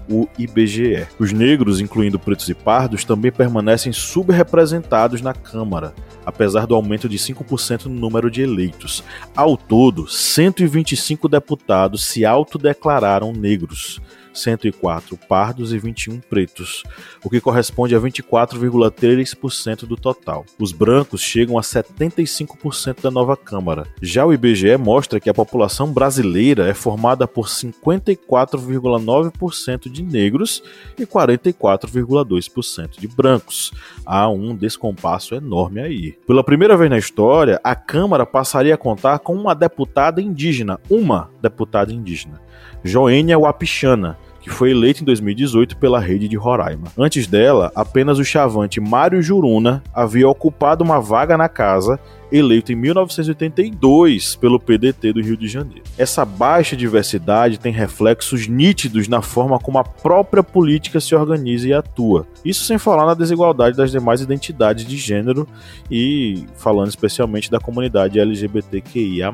o 0.10 0.28
IBGE. 0.38 1.08
Os 1.20 1.32
negros, 1.32 1.80
incluindo 1.80 2.20
pretos 2.20 2.50
e 2.50 2.54
pardos, 2.54 3.04
também 3.04 3.32
permanecem 3.32 3.92
subrepresentados 3.92 5.22
na 5.22 5.34
Câmara, 5.34 5.94
apesar 6.26 6.66
do 6.66 6.76
aumento 6.76 7.08
de 7.08 7.18
5% 7.18 7.86
no 7.86 7.96
número 7.96 8.30
de 8.30 8.42
eleitos. 8.42 9.04
Ao 9.36 9.58
todo, 9.58 10.08
125 10.08 11.28
deputados 11.28 12.06
se 12.06 12.26
autodeclararam 12.26 13.32
negros. 13.34 14.00
104 14.38 15.18
pardos 15.28 15.74
e 15.74 15.80
21 15.80 16.20
pretos, 16.20 16.84
o 17.24 17.30
que 17.30 17.42
corresponde 17.42 17.96
a 17.96 18.00
24,3% 18.00 19.86
do 19.86 19.96
total. 19.96 20.46
Os 20.60 20.72
brancos 20.72 21.22
chegam 21.22 21.58
a 21.58 21.62
75% 21.62 23.02
da 23.02 23.10
nova 23.12 23.36
Câmara. 23.36 23.88
Já 24.02 24.26
o 24.26 24.34
IBGE 24.34 24.78
mostra 24.78 25.20
que 25.20 25.30
a 25.30 25.34
população 25.34 25.92
brasileira 25.92 26.68
é 26.68 26.74
formada 26.74 27.28
por 27.28 27.48
54,9% 27.48 29.92
de 29.92 30.04
negros 30.04 30.64
e 30.98 31.06
44,2% 31.06 33.00
de 33.00 33.08
brancos. 33.08 33.72
Há 34.06 34.30
um 34.30 34.56
descompasso 34.56 35.36
enorme 35.36 35.82
aí. 35.82 36.18
Pela 36.26 36.44
primeira 36.44 36.78
vez 36.78 36.90
na 36.90 36.98
história, 36.98 37.60
a 37.64 37.76
Câmara 37.76 38.26
passaria 38.26 38.74
a 38.74 38.78
contar 38.78 39.20
com 39.20 39.36
uma 39.36 39.54
deputada 39.54 40.20
indígena, 40.22 40.80
uma 40.90 41.30
deputada 41.42 41.94
indígena. 41.94 42.42
Joênia 42.84 43.38
Wapichana, 43.38 44.18
que 44.48 44.54
foi 44.54 44.72
eleita 44.72 45.02
em 45.02 45.06
2018 45.06 45.78
pela 45.78 46.00
rede 46.00 46.28
de 46.28 46.38
Roraima. 46.38 46.88
Antes 46.98 47.28
dela, 47.28 47.72
apenas 47.76 48.18
o 48.18 48.24
chavante 48.24 48.80
Mário 48.80 49.22
Juruna 49.22 49.84
havia 49.94 50.28
ocupado 50.28 50.84
uma 50.84 51.02
vaga 51.02 51.38
na 51.38 51.50
casa 51.50 52.00
eleito 52.32 52.72
em 52.72 52.76
1982 52.76 54.36
pelo 54.36 54.60
PDT 54.60 55.14
do 55.14 55.22
Rio 55.22 55.38
de 55.38 55.48
Janeiro. 55.48 55.84
Essa 55.98 56.26
baixa 56.26 56.76
diversidade 56.76 57.60
tem 57.60 57.72
reflexos 57.72 58.48
nítidos 58.48 59.08
na 59.08 59.22
forma 59.22 59.60
como 59.60 59.78
a 59.78 59.84
própria 59.84 60.44
política 60.44 61.00
se 61.00 61.16
organiza 61.16 61.68
e 61.68 61.74
atua. 61.74 62.28
Isso 62.44 62.66
sem 62.66 62.78
falar 62.78 63.06
na 63.06 63.14
desigualdade 63.14 63.78
das 63.78 63.92
demais 63.92 64.22
identidades 64.22 64.86
de 64.86 64.98
gênero 64.98 65.48
e 65.90 66.46
falando 66.56 66.90
especialmente 66.90 67.50
da 67.50 67.60
comunidade 67.60 68.20
LGBTQIA+. 68.20 69.34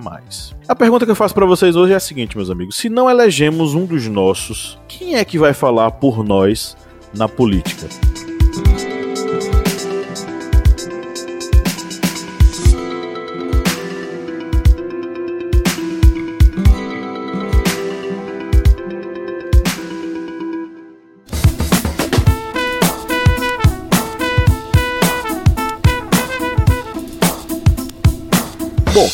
A 0.68 0.76
pergunta 0.76 1.06
que 1.06 1.12
eu 1.12 1.16
faço 1.16 1.34
para 1.34 1.46
vocês 1.46 1.76
hoje 1.76 1.94
é 1.94 1.96
a 1.96 2.00
seguinte, 2.00 2.38
meus 2.38 2.50
amigos: 2.50 2.78
se 2.78 2.90
não 2.90 3.10
elegemos 3.10 3.74
um 3.74 3.86
dos 3.86 4.08
nossos, 4.08 4.78
quem 4.88 5.16
é 5.16 5.26
que 5.26 5.38
vai 5.38 5.54
falar 5.54 5.92
por 5.92 6.24
nós 6.24 6.78
na 7.14 7.28
política? 7.28 7.88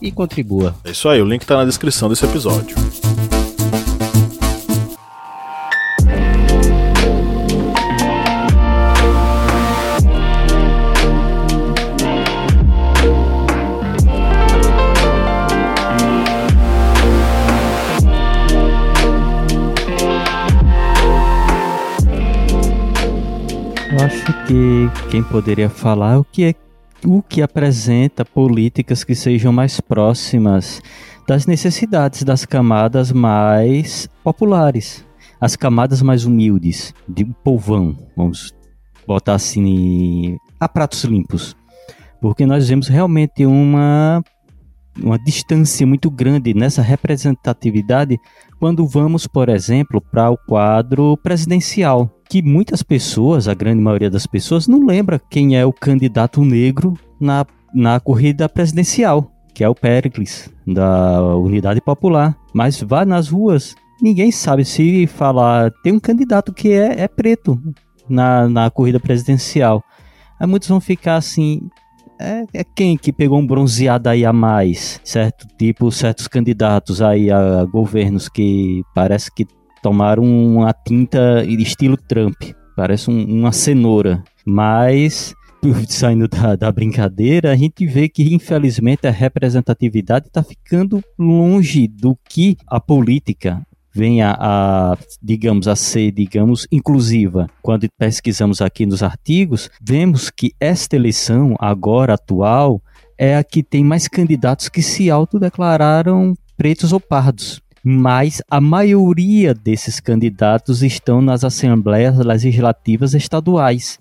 e 0.00 0.10
contribua. 0.10 0.74
É 0.84 0.90
isso 0.90 1.08
aí, 1.08 1.20
o 1.20 1.24
link 1.24 1.42
está 1.42 1.56
na 1.56 1.64
descrição 1.64 2.08
desse 2.08 2.24
episódio. 2.24 2.76
Eu 23.98 24.04
acho 24.04 24.46
que 24.46 25.08
quem 25.10 25.22
poderia 25.22 25.70
falar 25.70 26.14
é 26.14 26.16
o 26.18 26.24
que 26.24 26.44
é 26.44 26.54
o 27.04 27.22
que 27.22 27.42
apresenta 27.42 28.24
políticas 28.24 29.04
que 29.04 29.14
sejam 29.14 29.52
mais 29.52 29.80
próximas 29.80 30.80
das 31.26 31.46
necessidades 31.46 32.22
das 32.22 32.44
camadas 32.44 33.10
mais 33.10 34.08
populares, 34.22 35.04
as 35.40 35.56
camadas 35.56 36.00
mais 36.00 36.24
humildes, 36.24 36.94
de 37.08 37.24
povão, 37.24 37.96
vamos 38.16 38.54
botar 39.06 39.34
assim, 39.34 40.36
a 40.58 40.68
pratos 40.68 41.04
limpos. 41.04 41.56
Porque 42.20 42.46
nós 42.46 42.68
vemos 42.68 42.88
realmente 42.88 43.44
uma, 43.44 44.22
uma 45.02 45.18
distância 45.18 45.86
muito 45.86 46.10
grande 46.10 46.54
nessa 46.54 46.82
representatividade 46.82 48.18
quando 48.58 48.86
vamos, 48.86 49.26
por 49.26 49.48
exemplo, 49.48 50.00
para 50.00 50.30
o 50.30 50.36
quadro 50.36 51.16
presidencial 51.22 52.16
que 52.28 52.42
muitas 52.42 52.82
pessoas, 52.82 53.48
a 53.48 53.54
grande 53.54 53.80
maioria 53.80 54.10
das 54.10 54.26
pessoas, 54.26 54.66
não 54.66 54.84
lembra 54.84 55.20
quem 55.30 55.56
é 55.56 55.64
o 55.64 55.72
candidato 55.72 56.44
negro 56.44 56.94
na, 57.20 57.46
na 57.74 58.00
corrida 58.00 58.48
presidencial, 58.48 59.30
que 59.54 59.62
é 59.62 59.68
o 59.68 59.74
Pericles, 59.74 60.50
da 60.66 61.22
Unidade 61.36 61.80
Popular. 61.80 62.36
Mas 62.52 62.80
vá 62.80 63.04
nas 63.04 63.28
ruas, 63.28 63.74
ninguém 64.02 64.30
sabe 64.30 64.64
se 64.64 65.06
falar. 65.06 65.70
Tem 65.82 65.92
um 65.92 66.00
candidato 66.00 66.52
que 66.52 66.72
é, 66.72 67.02
é 67.02 67.08
preto 67.08 67.60
na, 68.08 68.48
na 68.48 68.70
corrida 68.70 68.98
presidencial. 68.98 69.82
Aí 70.38 70.46
muitos 70.46 70.68
vão 70.68 70.80
ficar 70.80 71.16
assim. 71.16 71.60
É, 72.18 72.44
é, 72.54 72.64
quem 72.64 72.96
que 72.96 73.12
pegou 73.12 73.38
um 73.38 73.46
bronzeado 73.46 74.08
aí 74.08 74.24
a 74.24 74.32
mais, 74.32 75.00
certo? 75.04 75.46
Tipo, 75.58 75.90
certos 75.92 76.26
candidatos 76.26 77.02
aí 77.02 77.30
a 77.30 77.64
governos 77.64 78.28
que 78.28 78.82
parece 78.94 79.30
que 79.32 79.46
tomaram 79.82 80.24
uma 80.24 80.72
tinta 80.72 81.44
estilo 81.44 81.96
Trump. 81.96 82.36
Parece 82.76 83.10
um, 83.10 83.24
uma 83.24 83.52
cenoura. 83.52 84.22
Mas, 84.44 85.34
saindo 85.88 86.28
da, 86.28 86.56
da, 86.56 86.70
brincadeira, 86.70 87.52
a 87.52 87.56
gente 87.56 87.86
vê 87.86 88.08
que, 88.08 88.34
infelizmente, 88.34 89.06
a 89.06 89.10
representatividade 89.10 90.26
está 90.28 90.42
ficando 90.42 91.02
longe 91.18 91.88
do 91.88 92.16
que 92.28 92.56
a 92.66 92.80
política 92.80 93.65
venha 93.96 94.36
a, 94.38 94.96
digamos, 95.22 95.66
a 95.66 95.74
ser, 95.74 96.12
digamos, 96.12 96.66
inclusiva. 96.70 97.48
Quando 97.62 97.88
pesquisamos 97.98 98.60
aqui 98.60 98.84
nos 98.84 99.02
artigos, 99.02 99.70
vemos 99.80 100.28
que 100.28 100.52
esta 100.60 100.96
eleição, 100.96 101.56
agora 101.58 102.14
atual, 102.14 102.82
é 103.16 103.36
a 103.36 103.42
que 103.42 103.62
tem 103.62 103.82
mais 103.82 104.06
candidatos 104.06 104.68
que 104.68 104.82
se 104.82 105.10
autodeclararam 105.10 106.34
pretos 106.56 106.92
ou 106.92 107.00
pardos 107.00 107.62
mas 107.88 108.42
a 108.50 108.60
maioria 108.60 109.54
desses 109.54 110.00
candidatos 110.00 110.82
estão 110.82 111.20
nas 111.20 111.44
assembleias 111.44 112.18
legislativas 112.18 113.14
estaduais. 113.14 113.96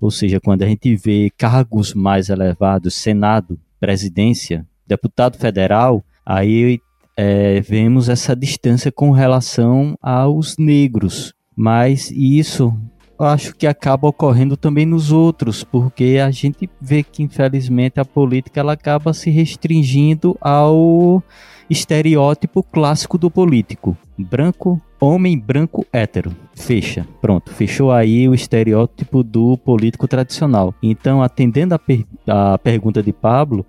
Ou 0.00 0.10
seja, 0.10 0.40
quando 0.40 0.62
a 0.64 0.66
gente 0.66 0.96
vê 0.96 1.30
cargos 1.38 1.94
mais 1.94 2.30
elevados, 2.30 2.96
Senado, 2.96 3.56
presidência, 3.78 4.66
deputado 4.84 5.38
federal, 5.38 6.02
aí 6.26 6.80
é, 7.20 7.60
vemos 7.60 8.08
essa 8.08 8.36
distância 8.36 8.92
com 8.92 9.10
relação 9.10 9.98
aos 10.00 10.56
negros. 10.56 11.34
Mas 11.56 12.12
isso 12.12 12.72
acho 13.18 13.56
que 13.56 13.66
acaba 13.66 14.06
ocorrendo 14.06 14.56
também 14.56 14.86
nos 14.86 15.10
outros, 15.10 15.64
porque 15.64 16.20
a 16.24 16.30
gente 16.30 16.70
vê 16.80 17.02
que 17.02 17.24
infelizmente 17.24 17.98
a 17.98 18.04
política 18.04 18.60
ela 18.60 18.74
acaba 18.74 19.12
se 19.12 19.30
restringindo 19.30 20.38
ao 20.40 21.20
estereótipo 21.70 22.62
clássico 22.62 23.18
do 23.18 23.30
político. 23.30 23.96
Branco, 24.16 24.80
homem 25.00 25.38
branco 25.38 25.86
hétero. 25.92 26.34
Fecha. 26.54 27.06
Pronto, 27.20 27.52
fechou 27.52 27.92
aí 27.92 28.28
o 28.28 28.34
estereótipo 28.34 29.22
do 29.22 29.56
político 29.58 30.08
tradicional. 30.08 30.74
Então, 30.82 31.22
atendendo 31.22 31.74
a, 31.74 31.78
per 31.78 32.04
a 32.26 32.58
pergunta 32.58 33.02
de 33.02 33.12
Pablo, 33.12 33.64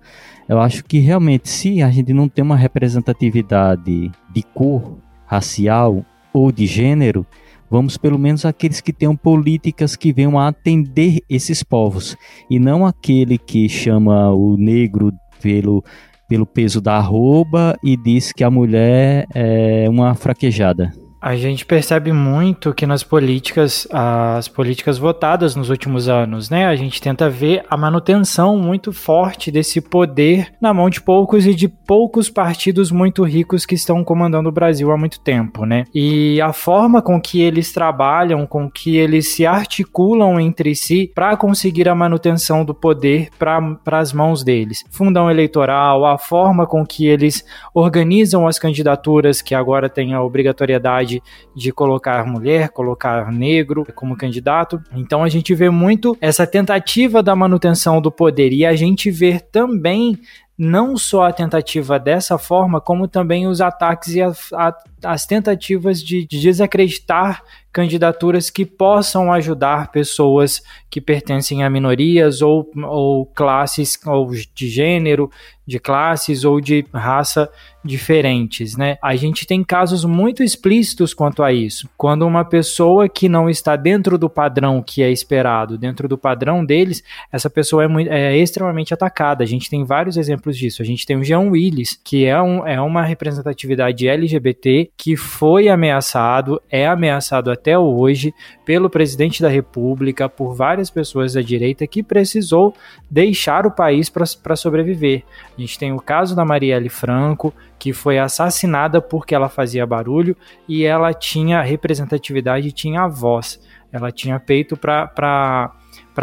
eu 0.48 0.58
acho 0.58 0.84
que 0.84 0.98
realmente, 0.98 1.48
se 1.48 1.82
a 1.82 1.90
gente 1.90 2.12
não 2.12 2.28
tem 2.28 2.42
uma 2.42 2.56
representatividade 2.56 4.10
de 4.32 4.42
cor, 4.54 4.98
racial 5.26 6.04
ou 6.32 6.50
de 6.50 6.66
gênero, 6.66 7.24
vamos 7.70 7.96
pelo 7.96 8.18
menos 8.18 8.44
aqueles 8.44 8.80
que 8.80 8.92
tenham 8.92 9.14
políticas 9.14 9.94
que 9.94 10.12
venham 10.12 10.38
a 10.38 10.48
atender 10.48 11.22
esses 11.28 11.62
povos 11.62 12.16
e 12.50 12.58
não 12.58 12.84
aquele 12.84 13.38
que 13.38 13.68
chama 13.68 14.32
o 14.32 14.56
negro 14.56 15.12
pelo 15.40 15.84
pelo 16.30 16.46
peso 16.46 16.80
da 16.80 16.94
arroba 16.94 17.76
e 17.82 17.96
diz 17.96 18.32
que 18.32 18.44
a 18.44 18.50
mulher 18.50 19.26
é 19.34 19.88
uma 19.88 20.14
fraquejada. 20.14 20.92
A 21.20 21.36
gente 21.36 21.66
percebe 21.66 22.12
muito 22.12 22.72
que 22.72 22.86
nas 22.86 23.02
políticas, 23.02 23.86
as 23.90 24.48
políticas 24.48 24.96
votadas 24.96 25.54
nos 25.54 25.68
últimos 25.68 26.08
anos, 26.08 26.48
né? 26.48 26.66
A 26.66 26.74
gente 26.74 27.00
tenta 27.00 27.28
ver 27.28 27.62
a 27.68 27.76
manutenção 27.76 28.56
muito 28.56 28.90
forte 28.90 29.50
desse 29.50 29.82
poder 29.82 30.52
na 30.60 30.72
mão 30.72 30.88
de 30.88 31.00
poucos 31.00 31.46
e 31.46 31.54
de 31.54 31.68
poucos 31.68 32.30
partidos 32.30 32.90
muito 32.90 33.22
ricos 33.22 33.66
que 33.66 33.74
estão 33.74 34.02
comandando 34.02 34.48
o 34.48 34.52
Brasil 34.52 34.90
há 34.90 34.96
muito 34.96 35.20
tempo, 35.20 35.66
né? 35.66 35.84
E 35.94 36.40
a 36.40 36.54
forma 36.54 37.02
com 37.02 37.20
que 37.20 37.42
eles 37.42 37.70
trabalham, 37.70 38.46
com 38.46 38.70
que 38.70 38.96
eles 38.96 39.28
se 39.28 39.44
articulam 39.44 40.40
entre 40.40 40.74
si 40.74 41.10
para 41.14 41.36
conseguir 41.36 41.88
a 41.88 41.94
manutenção 41.94 42.64
do 42.64 42.74
poder 42.74 43.28
para 43.38 43.98
as 43.98 44.12
mãos 44.12 44.42
deles. 44.42 44.84
Fundão 44.90 45.30
eleitoral, 45.30 46.06
a 46.06 46.16
forma 46.16 46.66
com 46.66 46.86
que 46.86 47.06
eles 47.06 47.44
organizam 47.74 48.46
as 48.46 48.58
candidaturas, 48.58 49.42
que 49.42 49.54
agora 49.54 49.88
tem 49.88 50.14
a 50.14 50.22
obrigatoriedade 50.22 51.09
de 51.54 51.72
colocar 51.72 52.26
mulher, 52.26 52.68
colocar 52.68 53.32
negro 53.32 53.86
como 53.94 54.16
candidato. 54.16 54.80
Então 54.94 55.24
a 55.24 55.28
gente 55.28 55.54
vê 55.54 55.70
muito 55.70 56.16
essa 56.20 56.46
tentativa 56.46 57.22
da 57.22 57.34
manutenção 57.34 58.00
do 58.00 58.12
poder 58.12 58.52
e 58.52 58.66
a 58.66 58.76
gente 58.76 59.10
vê 59.10 59.40
também 59.40 60.18
não 60.62 60.94
só 60.94 61.22
a 61.22 61.32
tentativa 61.32 61.98
dessa 61.98 62.36
forma, 62.36 62.82
como 62.82 63.08
também 63.08 63.46
os 63.46 63.62
ataques 63.62 64.14
e 64.14 64.20
a, 64.20 64.30
a, 64.52 64.76
as 65.04 65.24
tentativas 65.24 66.02
de, 66.02 66.26
de 66.26 66.38
desacreditar 66.38 67.42
candidaturas 67.72 68.50
que 68.50 68.64
possam 68.64 69.32
ajudar 69.32 69.90
pessoas 69.90 70.60
que 70.90 71.00
pertencem 71.00 71.62
a 71.62 71.70
minorias 71.70 72.42
ou, 72.42 72.68
ou 72.84 73.26
classes 73.26 73.98
ou 74.04 74.30
de 74.54 74.68
gênero, 74.68 75.30
de 75.70 75.78
classes 75.78 76.44
ou 76.44 76.60
de 76.60 76.84
raça 76.92 77.48
diferentes, 77.82 78.76
né? 78.76 78.98
A 79.02 79.16
gente 79.16 79.46
tem 79.46 79.62
casos 79.64 80.04
muito 80.04 80.42
explícitos 80.42 81.14
quanto 81.14 81.42
a 81.42 81.52
isso. 81.52 81.88
Quando 81.96 82.26
uma 82.26 82.44
pessoa 82.44 83.08
que 83.08 83.28
não 83.28 83.48
está 83.48 83.74
dentro 83.76 84.18
do 84.18 84.28
padrão 84.28 84.82
que 84.82 85.02
é 85.02 85.10
esperado, 85.10 85.78
dentro 85.78 86.08
do 86.08 86.18
padrão 86.18 86.64
deles, 86.64 87.02
essa 87.32 87.48
pessoa 87.48 87.84
é, 87.84 87.88
muito, 87.88 88.10
é 88.10 88.36
extremamente 88.36 88.92
atacada. 88.92 89.44
A 89.44 89.46
gente 89.46 89.70
tem 89.70 89.84
vários 89.84 90.16
exemplos 90.16 90.58
disso. 90.58 90.82
A 90.82 90.84
gente 90.84 91.06
tem 91.06 91.16
o 91.16 91.24
Jean 91.24 91.50
Willis, 91.50 91.98
que 92.04 92.26
é, 92.26 92.40
um, 92.40 92.66
é 92.66 92.80
uma 92.80 93.02
representatividade 93.02 94.08
LGBT 94.08 94.90
que 94.96 95.16
foi 95.16 95.68
ameaçado, 95.68 96.60
é 96.68 96.86
ameaçado 96.86 97.50
até 97.60 97.78
hoje 97.78 98.34
pelo 98.64 98.88
presidente 98.88 99.42
da 99.42 99.48
República, 99.48 100.28
por 100.28 100.54
várias 100.54 100.88
pessoas 100.88 101.34
da 101.34 101.42
direita 101.42 101.86
que 101.86 102.02
precisou 102.02 102.74
deixar 103.08 103.66
o 103.66 103.70
país 103.70 104.08
para 104.08 104.56
sobreviver. 104.56 105.22
A 105.56 105.60
gente 105.60 105.78
tem 105.78 105.92
o 105.92 106.00
caso 106.00 106.34
da 106.34 106.44
Marielle 106.44 106.88
Franco, 106.88 107.52
que 107.78 107.92
foi 107.92 108.18
assassinada 108.18 109.00
porque 109.00 109.34
ela 109.34 109.48
fazia 109.48 109.86
barulho 109.86 110.36
e 110.66 110.84
ela 110.84 111.12
tinha 111.12 111.60
representatividade, 111.60 112.72
tinha 112.72 113.06
voz. 113.06 113.60
Ela 113.92 114.10
tinha 114.10 114.40
peito 114.40 114.76
para 114.76 115.70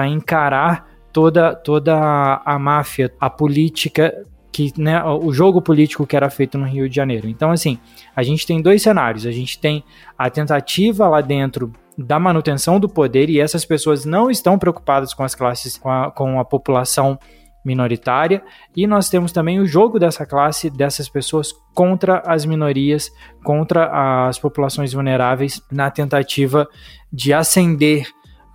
encarar 0.07 0.89
toda, 1.13 1.53
toda 1.53 2.41
a 2.43 2.57
máfia, 2.57 3.13
a 3.19 3.29
política 3.29 4.25
que 4.57 4.73
né, 4.75 5.03
o 5.03 5.31
jogo 5.31 5.61
político 5.61 6.07
que 6.07 6.15
era 6.15 6.31
feito 6.31 6.57
no 6.57 6.65
Rio 6.65 6.89
de 6.89 6.95
Janeiro. 6.95 7.29
Então, 7.29 7.51
assim, 7.51 7.77
a 8.15 8.23
gente 8.23 8.47
tem 8.47 8.59
dois 8.59 8.81
cenários. 8.81 9.27
A 9.27 9.31
gente 9.31 9.59
tem 9.59 9.83
a 10.17 10.31
tentativa 10.31 11.07
lá 11.07 11.21
dentro 11.21 11.71
da 11.95 12.19
manutenção 12.19 12.79
do 12.79 12.89
poder 12.89 13.29
e 13.29 13.39
essas 13.39 13.63
pessoas 13.63 14.03
não 14.03 14.31
estão 14.31 14.57
preocupadas 14.57 15.13
com 15.13 15.23
as 15.23 15.35
classes, 15.35 15.77
com 15.77 15.91
a, 15.91 16.09
com 16.09 16.39
a 16.39 16.45
população 16.45 17.19
minoritária, 17.63 18.41
e 18.75 18.87
nós 18.87 19.09
temos 19.09 19.31
também 19.31 19.59
o 19.59 19.65
jogo 19.65 19.99
dessa 19.99 20.25
classe, 20.25 20.69
dessas 20.69 21.09
pessoas 21.09 21.51
contra 21.75 22.23
as 22.25 22.45
minorias, 22.45 23.11
contra 23.43 24.27
as 24.27 24.39
populações 24.39 24.93
vulneráveis, 24.93 25.61
na 25.69 25.91
tentativa 25.91 26.67
de 27.11 27.33
ascender 27.33 28.07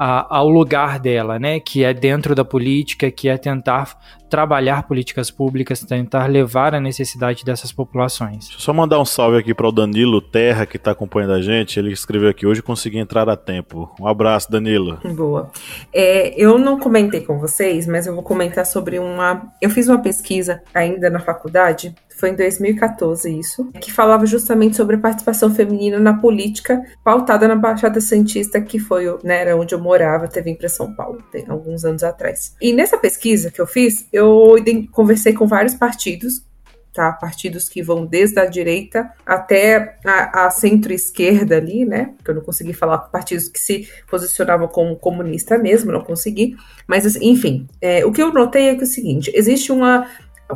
a, 0.03 0.37
ao 0.37 0.49
lugar 0.49 0.99
dela, 0.99 1.39
né? 1.39 1.61
Que 1.61 1.85
é 1.85 1.95
dentro 1.95 2.35
da 2.35 2.45
política, 2.45 3.09
que 3.09 3.29
é 3.29 3.39
tentar 3.39 3.97
trabalhar 4.29 4.83
políticas 4.89 5.31
públicas, 5.31 5.81
tentar 5.81 6.27
levar 6.27 6.75
a 6.75 6.81
necessidade 6.81 7.45
dessas 7.45 7.71
populações. 7.71 8.47
Deixa 8.47 8.57
eu 8.57 8.61
só 8.61 8.73
mandar 8.73 8.99
um 8.99 9.05
salve 9.05 9.39
aqui 9.39 9.55
para 9.55 9.69
o 9.69 9.71
Danilo 9.71 10.21
Terra, 10.21 10.67
que 10.67 10.77
está 10.77 10.91
acompanhando 10.91 11.35
a 11.35 11.41
gente. 11.41 11.79
Ele 11.79 11.93
escreveu 11.93 12.31
aqui 12.31 12.47
hoje 12.47 12.63
consegui 12.63 12.99
entrar 12.99 13.29
a 13.29 13.37
tempo. 13.37 13.95
Um 14.01 14.09
abraço, 14.09 14.51
Danilo. 14.51 14.99
Boa. 15.15 15.51
É, 15.93 16.35
eu 16.37 16.59
não 16.59 16.81
comentei 16.81 17.21
com 17.21 17.39
vocês, 17.39 17.87
mas 17.87 18.07
eu 18.07 18.15
vou 18.15 18.25
comentar 18.25 18.67
sobre 18.67 18.99
uma. 18.99 19.53
Eu 19.61 19.71
fiz 19.71 19.87
uma 19.87 19.99
pesquisa 19.99 20.63
ainda 20.75 21.09
na 21.11 21.21
faculdade 21.21 21.95
foi 22.23 22.31
em 22.31 22.37
2014 22.37 23.37
isso, 23.37 23.69
que 23.81 23.91
falava 23.91 24.25
justamente 24.27 24.77
sobre 24.77 24.95
a 24.95 24.99
participação 25.01 25.53
feminina 25.53 25.99
na 25.99 26.15
política, 26.15 26.81
pautada 27.03 27.49
na 27.49 27.57
Baixada 27.57 28.01
Santista, 28.01 28.61
que 28.61 28.79
foi, 28.79 29.07
né, 29.25 29.41
era 29.41 29.57
onde 29.57 29.75
eu 29.75 29.81
morava, 29.81 30.29
teve 30.29 30.49
em 30.49 30.55
para 30.55 30.69
São 30.69 30.95
Paulo, 30.95 31.21
tem 31.33 31.45
alguns 31.49 31.85
anos 31.85 32.05
atrás. 32.05 32.55
E 32.63 32.73
nessa 32.73 32.97
pesquisa 32.97 33.51
que 33.51 33.61
eu 33.61 33.67
fiz, 33.67 34.07
eu 34.13 34.55
conversei 34.93 35.33
com 35.33 35.49
vários 35.49 35.75
partidos, 35.75 36.45
tá? 36.93 37.11
Partidos 37.11 37.69
que 37.69 37.83
vão 37.83 38.07
desde 38.07 38.39
a 38.39 38.47
direita 38.47 39.11
até 39.27 39.97
a, 40.05 40.47
a 40.47 40.51
centro-esquerda 40.51 41.57
ali, 41.57 41.85
né? 41.85 42.13
Porque 42.19 42.31
eu 42.31 42.37
não 42.37 42.43
consegui 42.43 42.73
falar 42.73 42.99
com 42.99 43.11
partidos 43.11 43.49
que 43.49 43.59
se 43.59 43.89
posicionavam 44.09 44.69
como 44.69 44.95
comunista 44.95 45.59
mesmo, 45.59 45.91
não 45.91 46.05
consegui. 46.05 46.55
Mas, 46.87 47.17
enfim, 47.17 47.67
é, 47.81 48.07
o 48.07 48.13
que 48.13 48.23
eu 48.23 48.33
notei 48.33 48.69
é 48.69 48.75
que 48.77 48.83
é 48.83 48.85
o 48.85 48.87
seguinte: 48.87 49.33
existe 49.35 49.73
uma 49.73 50.07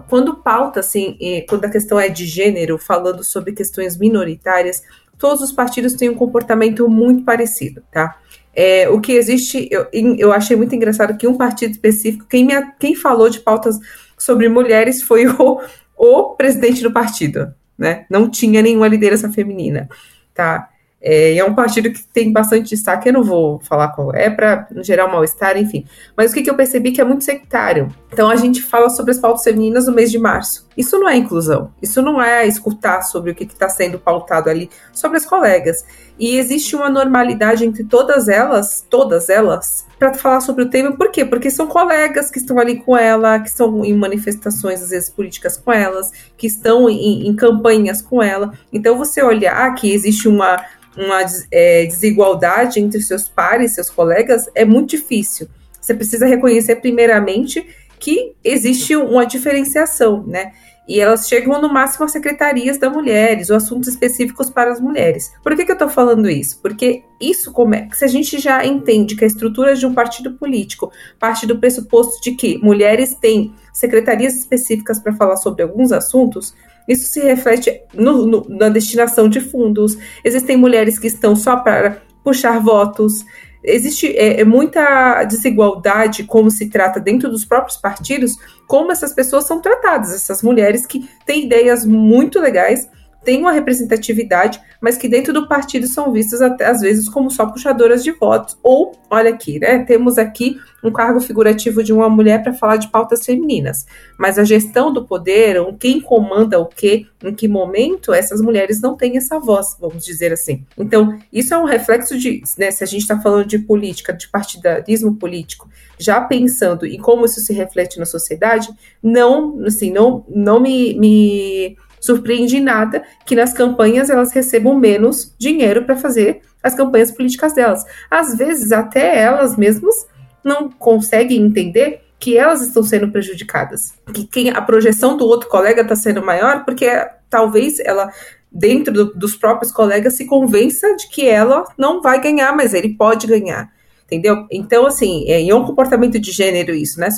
quando 0.08 0.36
pauta, 0.36 0.80
assim, 0.80 1.16
quando 1.48 1.64
a 1.64 1.70
questão 1.70 1.98
é 1.98 2.08
de 2.08 2.26
gênero, 2.26 2.78
falando 2.78 3.24
sobre 3.24 3.52
questões 3.52 3.96
minoritárias, 3.96 4.82
todos 5.18 5.42
os 5.42 5.52
partidos 5.52 5.94
têm 5.94 6.10
um 6.10 6.14
comportamento 6.14 6.88
muito 6.88 7.24
parecido, 7.24 7.82
tá? 7.90 8.18
É, 8.54 8.88
o 8.88 9.00
que 9.00 9.12
existe, 9.12 9.68
eu, 9.70 9.86
eu 10.18 10.32
achei 10.32 10.56
muito 10.56 10.74
engraçado 10.74 11.16
que 11.16 11.26
um 11.26 11.36
partido 11.36 11.72
específico, 11.72 12.26
quem, 12.26 12.44
me, 12.44 12.54
quem 12.78 12.94
falou 12.94 13.28
de 13.28 13.40
pautas 13.40 13.78
sobre 14.16 14.48
mulheres 14.48 15.02
foi 15.02 15.26
o, 15.26 15.60
o 15.96 16.34
presidente 16.34 16.82
do 16.82 16.92
partido, 16.92 17.54
né? 17.76 18.06
Não 18.10 18.30
tinha 18.30 18.62
nenhuma 18.62 18.88
liderança 18.88 19.30
feminina, 19.30 19.88
tá? 20.34 20.70
É, 21.00 21.36
é 21.36 21.44
um 21.44 21.54
partido 21.54 21.92
que 21.92 22.02
tem 22.02 22.32
bastante 22.32 22.70
destaque, 22.70 23.08
eu 23.08 23.12
não 23.12 23.22
vou 23.22 23.60
falar 23.60 23.88
qual 23.88 24.14
é, 24.14 24.30
para 24.30 24.66
gerar 24.82 25.06
um 25.06 25.12
mal-estar, 25.12 25.56
enfim. 25.56 25.84
Mas 26.16 26.30
o 26.30 26.34
que, 26.34 26.42
que 26.42 26.50
eu 26.50 26.56
percebi 26.56 26.92
que 26.92 27.00
é 27.00 27.04
muito 27.04 27.24
sectário. 27.24 27.88
Então 28.12 28.28
a 28.28 28.36
gente 28.36 28.62
fala 28.62 28.88
sobre 28.88 29.12
as 29.12 29.18
pautas 29.18 29.44
femininas 29.44 29.86
no 29.86 29.94
mês 29.94 30.10
de 30.10 30.18
março. 30.18 30.65
Isso 30.76 30.98
não 30.98 31.08
é 31.08 31.16
inclusão, 31.16 31.72
isso 31.80 32.02
não 32.02 32.20
é 32.20 32.46
escutar 32.46 33.00
sobre 33.02 33.30
o 33.30 33.34
que 33.34 33.44
está 33.44 33.68
sendo 33.68 33.98
pautado 33.98 34.50
ali, 34.50 34.68
sobre 34.92 35.16
as 35.16 35.24
colegas. 35.24 35.84
E 36.18 36.36
existe 36.36 36.76
uma 36.76 36.90
normalidade 36.90 37.64
entre 37.64 37.84
todas 37.84 38.28
elas, 38.28 38.84
todas 38.88 39.28
elas, 39.28 39.86
para 39.98 40.14
falar 40.14 40.40
sobre 40.40 40.64
o 40.64 40.70
tema. 40.70 40.96
Por 40.96 41.10
quê? 41.10 41.24
Porque 41.24 41.50
são 41.50 41.66
colegas 41.66 42.30
que 42.30 42.38
estão 42.38 42.58
ali 42.58 42.76
com 42.76 42.96
ela, 42.96 43.38
que 43.40 43.48
estão 43.48 43.84
em 43.84 43.94
manifestações, 43.94 44.82
às 44.82 44.90
vezes, 44.90 45.08
políticas 45.10 45.56
com 45.56 45.72
elas, 45.72 46.10
que 46.36 46.46
estão 46.46 46.88
em, 46.88 47.26
em 47.26 47.34
campanhas 47.34 48.02
com 48.02 48.22
ela. 48.22 48.52
Então, 48.72 48.98
você 48.98 49.22
olhar 49.22 49.74
que 49.74 49.92
existe 49.92 50.28
uma, 50.28 50.62
uma 50.96 51.20
é, 51.50 51.84
desigualdade 51.86 52.80
entre 52.80 53.00
seus 53.00 53.28
pares, 53.28 53.74
seus 53.74 53.90
colegas, 53.90 54.46
é 54.54 54.64
muito 54.64 54.90
difícil. 54.90 55.48
Você 55.80 55.94
precisa 55.94 56.26
reconhecer, 56.26 56.76
primeiramente, 56.76 57.64
que 57.98 58.34
existe 58.44 58.94
uma 58.96 59.26
diferenciação, 59.26 60.24
né? 60.26 60.52
e 60.88 61.00
elas 61.00 61.28
chegam 61.28 61.60
no 61.60 61.72
máximo 61.72 62.04
a 62.04 62.08
secretarias 62.08 62.78
das 62.78 62.92
mulheres 62.92 63.50
ou 63.50 63.56
assuntos 63.56 63.88
específicos 63.88 64.48
para 64.48 64.70
as 64.70 64.80
mulheres. 64.80 65.32
Por 65.42 65.56
que, 65.56 65.64
que 65.64 65.70
eu 65.70 65.74
estou 65.74 65.88
falando 65.88 66.30
isso? 66.30 66.60
Porque 66.62 67.02
isso 67.20 67.52
como 67.52 67.74
é, 67.74 67.88
se 67.92 68.04
a 68.04 68.08
gente 68.08 68.38
já 68.38 68.64
entende 68.64 69.16
que 69.16 69.24
a 69.24 69.26
estrutura 69.26 69.74
de 69.74 69.84
um 69.84 69.94
partido 69.94 70.34
político 70.34 70.92
parte 71.18 71.46
do 71.46 71.58
pressuposto 71.58 72.22
de 72.22 72.32
que 72.32 72.58
mulheres 72.58 73.14
têm 73.14 73.52
secretarias 73.72 74.36
específicas 74.36 75.00
para 75.00 75.14
falar 75.14 75.36
sobre 75.36 75.62
alguns 75.62 75.90
assuntos, 75.90 76.54
isso 76.86 77.12
se 77.12 77.20
reflete 77.20 77.80
no, 77.92 78.24
no, 78.24 78.46
na 78.48 78.68
destinação 78.68 79.28
de 79.28 79.40
fundos. 79.40 79.98
Existem 80.22 80.56
mulheres 80.56 80.98
que 80.98 81.08
estão 81.08 81.34
só 81.34 81.56
para 81.56 82.00
puxar 82.22 82.60
votos. 82.60 83.24
Existe 83.66 84.16
é, 84.16 84.40
é, 84.40 84.44
muita 84.44 85.24
desigualdade 85.24 86.24
como 86.24 86.50
se 86.50 86.70
trata 86.70 87.00
dentro 87.00 87.28
dos 87.28 87.44
próprios 87.44 87.76
partidos, 87.76 88.36
como 88.66 88.92
essas 88.92 89.12
pessoas 89.12 89.46
são 89.46 89.60
tratadas, 89.60 90.14
essas 90.14 90.42
mulheres 90.42 90.86
que 90.86 91.08
têm 91.26 91.46
ideias 91.46 91.84
muito 91.84 92.40
legais, 92.40 92.88
têm 93.26 93.40
uma 93.40 93.50
representatividade, 93.50 94.60
mas 94.80 94.96
que 94.96 95.08
dentro 95.08 95.32
do 95.32 95.48
partido 95.48 95.88
são 95.88 96.12
vistas 96.12 96.40
até 96.40 96.64
às 96.64 96.80
vezes 96.80 97.08
como 97.08 97.28
só 97.28 97.44
puxadoras 97.44 98.04
de 98.04 98.12
votos. 98.12 98.56
Ou, 98.62 98.92
olha 99.10 99.30
aqui, 99.30 99.58
né? 99.58 99.80
Temos 99.80 100.16
aqui 100.16 100.56
um 100.82 100.92
cargo 100.92 101.20
figurativo 101.20 101.82
de 101.82 101.92
uma 101.92 102.08
mulher 102.08 102.40
para 102.44 102.52
falar 102.52 102.76
de 102.76 102.88
pautas 102.88 103.26
femininas. 103.26 103.84
Mas 104.16 104.38
a 104.38 104.44
gestão 104.44 104.92
do 104.92 105.04
poder, 105.04 105.56
quem 105.80 106.00
comanda 106.00 106.60
o 106.60 106.66
quê, 106.66 107.06
em 107.24 107.34
que 107.34 107.48
momento, 107.48 108.14
essas 108.14 108.40
mulheres 108.40 108.80
não 108.80 108.96
têm 108.96 109.16
essa 109.16 109.40
voz, 109.40 109.76
vamos 109.80 110.04
dizer 110.04 110.32
assim. 110.32 110.64
Então, 110.78 111.18
isso 111.32 111.52
é 111.52 111.58
um 111.58 111.64
reflexo 111.64 112.16
de, 112.16 112.42
né, 112.56 112.70
se 112.70 112.84
a 112.84 112.86
gente 112.86 113.02
está 113.02 113.18
falando 113.20 113.46
de 113.46 113.58
política, 113.58 114.12
de 114.12 114.28
partidarismo 114.28 115.16
político, 115.16 115.68
já 115.98 116.20
pensando 116.20 116.86
em 116.86 116.98
como 116.98 117.24
isso 117.24 117.40
se 117.40 117.52
reflete 117.52 117.98
na 117.98 118.06
sociedade, 118.06 118.68
não, 119.02 119.64
assim, 119.66 119.90
não, 119.90 120.24
não 120.28 120.60
me, 120.60 120.94
me 120.94 121.76
surpreende 122.06 122.60
nada 122.60 123.02
que 123.26 123.34
nas 123.34 123.52
campanhas 123.52 124.08
elas 124.08 124.32
recebam 124.32 124.78
menos 124.78 125.34
dinheiro 125.38 125.84
para 125.84 125.96
fazer 125.96 126.40
as 126.62 126.74
campanhas 126.74 127.10
políticas 127.10 127.54
delas. 127.54 127.84
Às 128.10 128.36
vezes, 128.36 128.72
até 128.72 129.20
elas 129.20 129.56
mesmas 129.56 130.06
não 130.42 130.70
conseguem 130.70 131.42
entender 131.42 132.00
que 132.18 132.38
elas 132.38 132.62
estão 132.62 132.82
sendo 132.82 133.10
prejudicadas, 133.10 133.92
que 134.14 134.26
quem, 134.26 134.50
a 134.50 134.62
projeção 134.62 135.16
do 135.16 135.26
outro 135.26 135.48
colega 135.48 135.82
está 135.82 135.94
sendo 135.94 136.24
maior, 136.24 136.64
porque 136.64 136.88
talvez 137.28 137.78
ela 137.80 138.10
dentro 138.50 138.92
do, 138.92 139.04
dos 139.14 139.36
próprios 139.36 139.70
colegas 139.70 140.14
se 140.14 140.24
convença 140.24 140.96
de 140.96 141.08
que 141.10 141.28
ela 141.28 141.64
não 141.76 142.00
vai 142.00 142.20
ganhar, 142.20 142.56
mas 142.56 142.72
ele 142.72 142.94
pode 142.94 143.26
ganhar. 143.26 143.70
Entendeu? 144.06 144.46
Então, 144.50 144.86
assim, 144.86 145.24
é, 145.28 145.46
é 145.46 145.54
um 145.54 145.64
comportamento 145.64 146.18
de 146.18 146.30
gênero 146.30 146.72
isso, 146.72 147.00
né? 147.00 147.08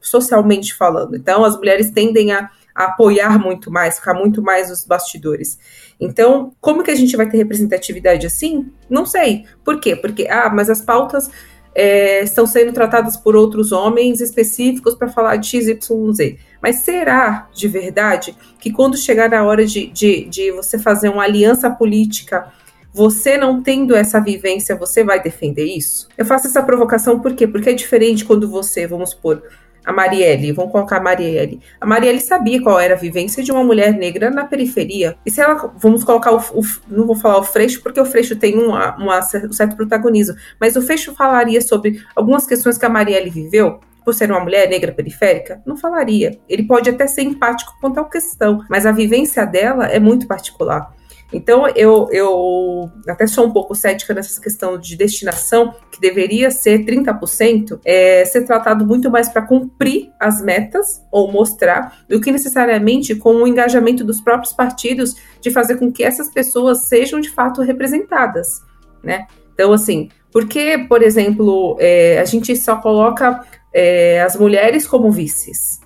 Socialmente 0.00 0.74
falando. 0.74 1.16
Então, 1.16 1.42
as 1.42 1.56
mulheres 1.56 1.90
tendem 1.90 2.32
a 2.32 2.50
apoiar 2.74 3.38
muito 3.38 3.70
mais, 3.70 3.96
ficar 3.96 4.14
muito 4.14 4.42
mais 4.42 4.68
nos 4.68 4.84
bastidores. 4.84 5.58
Então, 6.00 6.52
como 6.60 6.82
que 6.82 6.90
a 6.90 6.94
gente 6.94 7.16
vai 7.16 7.28
ter 7.28 7.36
representatividade 7.36 8.26
assim? 8.26 8.72
Não 8.90 9.06
sei. 9.06 9.44
Por 9.64 9.78
quê? 9.80 9.94
Porque, 9.94 10.26
ah, 10.28 10.50
mas 10.52 10.68
as 10.68 10.80
pautas 10.80 11.30
é, 11.74 12.22
estão 12.22 12.46
sendo 12.46 12.72
tratadas 12.72 13.16
por 13.16 13.34
outros 13.34 13.72
homens 13.72 14.20
específicos 14.20 14.94
para 14.94 15.08
falar 15.08 15.36
de 15.36 15.48
XYZ. 15.48 16.36
Mas 16.62 16.76
será 16.76 17.48
de 17.52 17.68
verdade 17.68 18.36
que 18.58 18.72
quando 18.72 18.96
chegar 18.96 19.28
na 19.28 19.44
hora 19.44 19.66
de, 19.66 19.86
de, 19.88 20.24
de 20.24 20.50
você 20.52 20.78
fazer 20.78 21.08
uma 21.08 21.24
aliança 21.24 21.68
política, 21.70 22.52
você 22.92 23.36
não 23.36 23.60
tendo 23.60 23.94
essa 23.96 24.20
vivência, 24.20 24.76
você 24.76 25.02
vai 25.02 25.20
defender 25.20 25.64
isso? 25.64 26.08
Eu 26.16 26.24
faço 26.24 26.46
essa 26.46 26.62
provocação 26.62 27.18
por 27.18 27.34
quê? 27.34 27.46
Porque 27.46 27.70
é 27.70 27.74
diferente 27.74 28.24
quando 28.24 28.48
você, 28.48 28.86
vamos 28.86 29.10
supor, 29.10 29.42
a 29.84 29.92
Marielle, 29.92 30.52
vamos 30.52 30.72
colocar 30.72 30.96
a 30.96 31.00
Marielle. 31.00 31.60
A 31.80 31.86
Marielle 31.86 32.20
sabia 32.20 32.62
qual 32.62 32.80
era 32.80 32.94
a 32.94 32.98
vivência 32.98 33.42
de 33.42 33.52
uma 33.52 33.62
mulher 33.62 33.92
negra 33.92 34.30
na 34.30 34.44
periferia. 34.44 35.16
E 35.24 35.30
se 35.30 35.40
ela, 35.40 35.72
vamos 35.76 36.02
colocar 36.02 36.32
o, 36.32 36.38
o 36.38 36.62
não 36.88 37.06
vou 37.06 37.16
falar 37.16 37.38
o 37.38 37.44
Freixo, 37.44 37.82
porque 37.82 38.00
o 38.00 38.06
Freixo 38.06 38.36
tem 38.36 38.58
uma, 38.58 38.96
uma, 38.96 39.18
um 39.18 39.52
certo 39.52 39.76
protagonismo, 39.76 40.34
mas 40.60 40.76
o 40.76 40.82
Freixo 40.82 41.14
falaria 41.14 41.60
sobre 41.60 42.02
algumas 42.16 42.46
questões 42.46 42.78
que 42.78 42.86
a 42.86 42.88
Marielle 42.88 43.30
viveu, 43.30 43.80
por 44.04 44.14
ser 44.14 44.30
uma 44.30 44.40
mulher 44.40 44.68
negra 44.68 44.92
periférica? 44.92 45.62
Não 45.64 45.76
falaria. 45.76 46.38
Ele 46.48 46.64
pode 46.64 46.90
até 46.90 47.06
ser 47.06 47.22
empático 47.22 47.74
com 47.80 47.90
tal 47.90 48.04
questão, 48.08 48.62
mas 48.68 48.84
a 48.84 48.92
vivência 48.92 49.46
dela 49.46 49.86
é 49.86 49.98
muito 49.98 50.26
particular. 50.26 50.92
Então, 51.34 51.66
eu, 51.74 52.08
eu 52.12 52.88
até 53.08 53.26
sou 53.26 53.44
um 53.44 53.52
pouco 53.52 53.74
cética 53.74 54.14
nessa 54.14 54.40
questão 54.40 54.78
de 54.78 54.96
destinação, 54.96 55.74
que 55.90 56.00
deveria 56.00 56.48
ser 56.48 56.84
30%, 56.84 57.80
é, 57.84 58.24
ser 58.24 58.42
tratado 58.42 58.86
muito 58.86 59.10
mais 59.10 59.28
para 59.28 59.42
cumprir 59.42 60.12
as 60.20 60.40
metas 60.40 61.04
ou 61.10 61.32
mostrar, 61.32 62.04
do 62.08 62.20
que 62.20 62.30
necessariamente 62.30 63.16
com 63.16 63.34
o 63.34 63.48
engajamento 63.48 64.04
dos 64.04 64.20
próprios 64.20 64.52
partidos 64.52 65.16
de 65.40 65.50
fazer 65.50 65.76
com 65.76 65.90
que 65.90 66.04
essas 66.04 66.30
pessoas 66.30 66.86
sejam 66.86 67.20
de 67.20 67.30
fato 67.30 67.62
representadas, 67.62 68.62
né? 69.02 69.26
Então, 69.52 69.72
assim, 69.72 70.10
porque, 70.30 70.86
por 70.88 71.02
exemplo, 71.02 71.76
é, 71.80 72.20
a 72.20 72.24
gente 72.24 72.54
só 72.54 72.76
coloca 72.76 73.44
é, 73.72 74.22
as 74.22 74.36
mulheres 74.36 74.86
como 74.86 75.10
vices, 75.10 75.80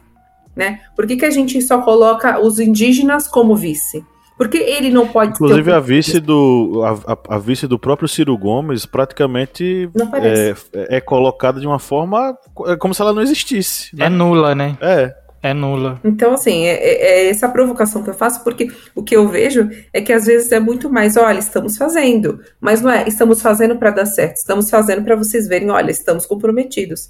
né? 0.55 0.81
Por 0.95 1.07
que, 1.07 1.17
que 1.17 1.25
a 1.25 1.31
gente 1.31 1.63
só 1.63 1.81
coloca 1.81 2.39
os 2.39 2.61
indígenas 2.61 3.27
como 3.27 3.57
vice? 3.57 4.05
Porque 4.39 4.57
ele 4.57 4.89
não 4.89 5.09
pode 5.09 5.33
Inclusive, 5.33 5.73
a 5.73 5.81
vice, 5.81 6.21
do, 6.21 6.83
a, 6.85 7.35
a, 7.35 7.39
vice 7.39 7.67
do 7.67 7.77
próprio 7.77 8.09
Ciro 8.09 8.39
Gomes 8.39 8.87
praticamente 8.87 9.91
é, 10.23 10.97
é, 10.97 11.01
colocada 11.01 11.61
de 11.61 11.67
uma 11.67 11.81
forma 11.81 12.39
é 12.67 12.77
como 12.77 12.95
se 12.95 13.03
ela 13.03 13.13
não 13.13 13.21
existisse. 13.21 13.95
Né? 13.97 14.07
É 14.07 14.09
nula, 14.09 14.55
né? 14.55 14.79
É. 14.81 15.13
É 15.43 15.55
nula. 15.55 16.01
Então, 16.05 16.35
assim, 16.35 16.65
é, 16.65 16.75
é, 16.75 17.27
é, 17.27 17.31
essa 17.31 17.49
provocação 17.49 18.03
que 18.03 18.11
eu 18.11 18.15
faço, 18.15 18.43
porque 18.43 18.69
o 18.95 19.03
que 19.03 19.17
eu 19.17 19.29
vejo 19.29 19.69
é 19.93 20.01
que 20.01 20.13
às 20.13 20.27
vezes 20.27 20.51
é 20.51 20.59
muito 20.59 20.91
mais, 20.91 21.17
olha, 21.17 21.39
estamos 21.39 21.77
fazendo, 21.77 22.41
mas 22.61 22.81
não 22.81 22.91
é, 22.91 23.07
estamos 23.07 23.41
fazendo 23.41 23.77
para 23.77 23.91
dar 23.91 24.07
certo, 24.07 24.37
estamos 24.37 24.69
fazendo 24.69 25.03
para 25.05 25.15
vocês 25.15 25.47
verem, 25.47 25.71
olha, 25.71 25.91
estamos 25.91 26.27
comprometidos. 26.27 27.09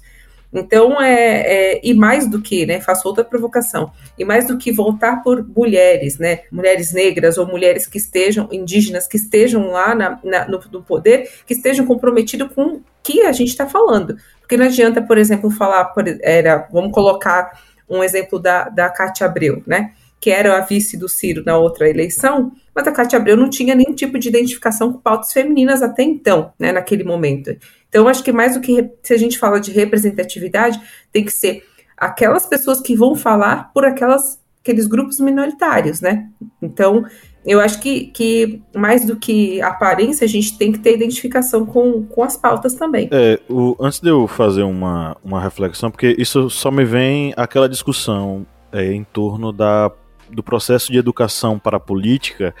Então, 0.51 0.99
é, 0.99 1.41
é, 1.75 1.81
e 1.83 1.93
mais 1.93 2.27
do 2.27 2.41
que, 2.41 2.65
né, 2.65 2.81
faço 2.81 3.07
outra 3.07 3.23
provocação, 3.23 3.91
e 4.17 4.25
mais 4.25 4.47
do 4.47 4.57
que 4.57 4.71
voltar 4.71 5.21
por 5.23 5.47
mulheres, 5.47 6.17
né, 6.17 6.41
mulheres 6.51 6.91
negras 6.91 7.37
ou 7.37 7.45
mulheres 7.45 7.85
que 7.85 7.97
estejam, 7.97 8.49
indígenas, 8.51 9.07
que 9.07 9.17
estejam 9.17 9.69
lá 9.69 9.93
na, 9.93 10.19
na, 10.23 10.47
no, 10.47 10.59
no, 10.71 10.81
poder, 10.81 11.29
que 11.45 11.53
estejam 11.53 11.85
comprometidos 11.85 12.51
com 12.53 12.63
o 12.63 12.83
que 13.03 13.21
a 13.21 13.31
gente 13.31 13.49
está 13.49 13.67
falando. 13.67 14.17
Porque 14.39 14.57
não 14.57 14.65
adianta, 14.65 15.01
por 15.01 15.17
exemplo, 15.17 15.51
falar, 15.51 15.85
por, 15.85 16.03
era, 16.21 16.67
vamos 16.71 16.91
colocar 16.91 17.51
um 17.87 18.03
exemplo 18.03 18.39
da, 18.39 18.69
da 18.69 18.89
Cátia 18.89 19.27
Abreu, 19.27 19.61
né, 19.67 19.93
que 20.19 20.31
era 20.31 20.57
a 20.57 20.61
vice 20.61 20.97
do 20.97 21.07
Ciro 21.07 21.43
na 21.45 21.57
outra 21.57 21.87
eleição, 21.87 22.51
mas 22.75 22.87
a 22.87 22.91
Cátia 22.91 23.17
Abreu 23.17 23.37
não 23.37 23.49
tinha 23.49 23.75
nenhum 23.75 23.93
tipo 23.93 24.17
de 24.17 24.29
identificação 24.29 24.91
com 24.91 24.99
pautas 24.99 25.31
femininas 25.31 25.81
até 25.81 26.03
então, 26.03 26.51
né, 26.59 26.71
naquele 26.71 27.03
momento. 27.03 27.55
Então, 27.89 28.07
acho 28.07 28.23
que 28.23 28.31
mais 28.31 28.53
do 28.53 28.61
que 28.61 28.89
se 29.03 29.13
a 29.13 29.17
gente 29.17 29.37
fala 29.37 29.59
de 29.59 29.71
representatividade, 29.71 30.79
tem 31.11 31.25
que 31.25 31.31
ser 31.31 31.63
aquelas 31.97 32.45
pessoas 32.45 32.79
que 32.79 32.95
vão 32.95 33.15
falar 33.15 33.71
por 33.73 33.83
aquelas, 33.83 34.39
aqueles 34.61 34.87
grupos 34.87 35.19
minoritários, 35.19 35.99
né? 35.99 36.29
Então, 36.61 37.03
eu 37.45 37.59
acho 37.59 37.81
que, 37.81 38.07
que 38.07 38.61
mais 38.75 39.05
do 39.05 39.15
que 39.15 39.61
aparência, 39.61 40.23
a 40.25 40.27
gente 40.27 40.57
tem 40.57 40.71
que 40.71 40.79
ter 40.79 40.93
identificação 40.93 41.65
com, 41.65 42.03
com 42.03 42.23
as 42.23 42.37
pautas 42.37 42.75
também. 42.75 43.09
É, 43.11 43.39
o, 43.49 43.75
antes 43.79 43.99
de 43.99 44.09
eu 44.09 44.27
fazer 44.27 44.63
uma, 44.63 45.17
uma 45.23 45.41
reflexão, 45.41 45.89
porque 45.89 46.15
isso 46.17 46.49
só 46.49 46.69
me 46.69 46.85
vem 46.85 47.33
aquela 47.35 47.67
discussão 47.67 48.45
é, 48.71 48.93
em 48.93 49.03
torno 49.03 49.51
da, 49.51 49.91
do 50.29 50.43
processo 50.43 50.91
de 50.91 50.97
educação 50.97 51.57
para 51.57 51.77
a 51.77 51.79
política 51.79 52.53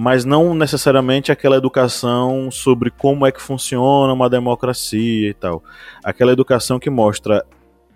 mas 0.00 0.24
não 0.24 0.54
necessariamente 0.54 1.32
aquela 1.32 1.56
educação 1.56 2.52
sobre 2.52 2.88
como 2.88 3.26
é 3.26 3.32
que 3.32 3.42
funciona 3.42 4.12
uma 4.12 4.30
democracia 4.30 5.28
e 5.28 5.34
tal. 5.34 5.60
Aquela 6.04 6.30
educação 6.30 6.78
que 6.78 6.88
mostra 6.88 7.44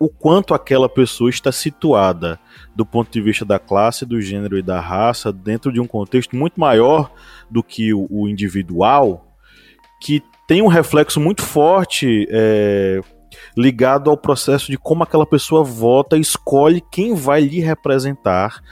o 0.00 0.08
quanto 0.08 0.52
aquela 0.52 0.88
pessoa 0.88 1.30
está 1.30 1.52
situada 1.52 2.40
do 2.74 2.84
ponto 2.84 3.08
de 3.08 3.20
vista 3.20 3.44
da 3.44 3.56
classe, 3.56 4.04
do 4.04 4.20
gênero 4.20 4.58
e 4.58 4.62
da 4.62 4.80
raça 4.80 5.32
dentro 5.32 5.72
de 5.72 5.78
um 5.80 5.86
contexto 5.86 6.34
muito 6.34 6.58
maior 6.58 7.08
do 7.48 7.62
que 7.62 7.94
o, 7.94 8.28
individual, 8.28 9.24
que 10.00 10.20
tem 10.48 10.60
um 10.60 10.66
reflexo 10.66 11.20
muito 11.20 11.42
forte 11.42 12.26
é, 12.32 13.00
ligado 13.57 14.11
ao 14.11 14.16
processo 14.16 14.70
de 14.70 14.78
como 14.78 15.02
aquela 15.02 15.26
pessoa 15.26 15.62
vota 15.64 16.16
escolhe 16.16 16.83
quem 16.90 17.14
vai 17.14 17.42
lhe 17.42 17.61
representar 17.61 18.62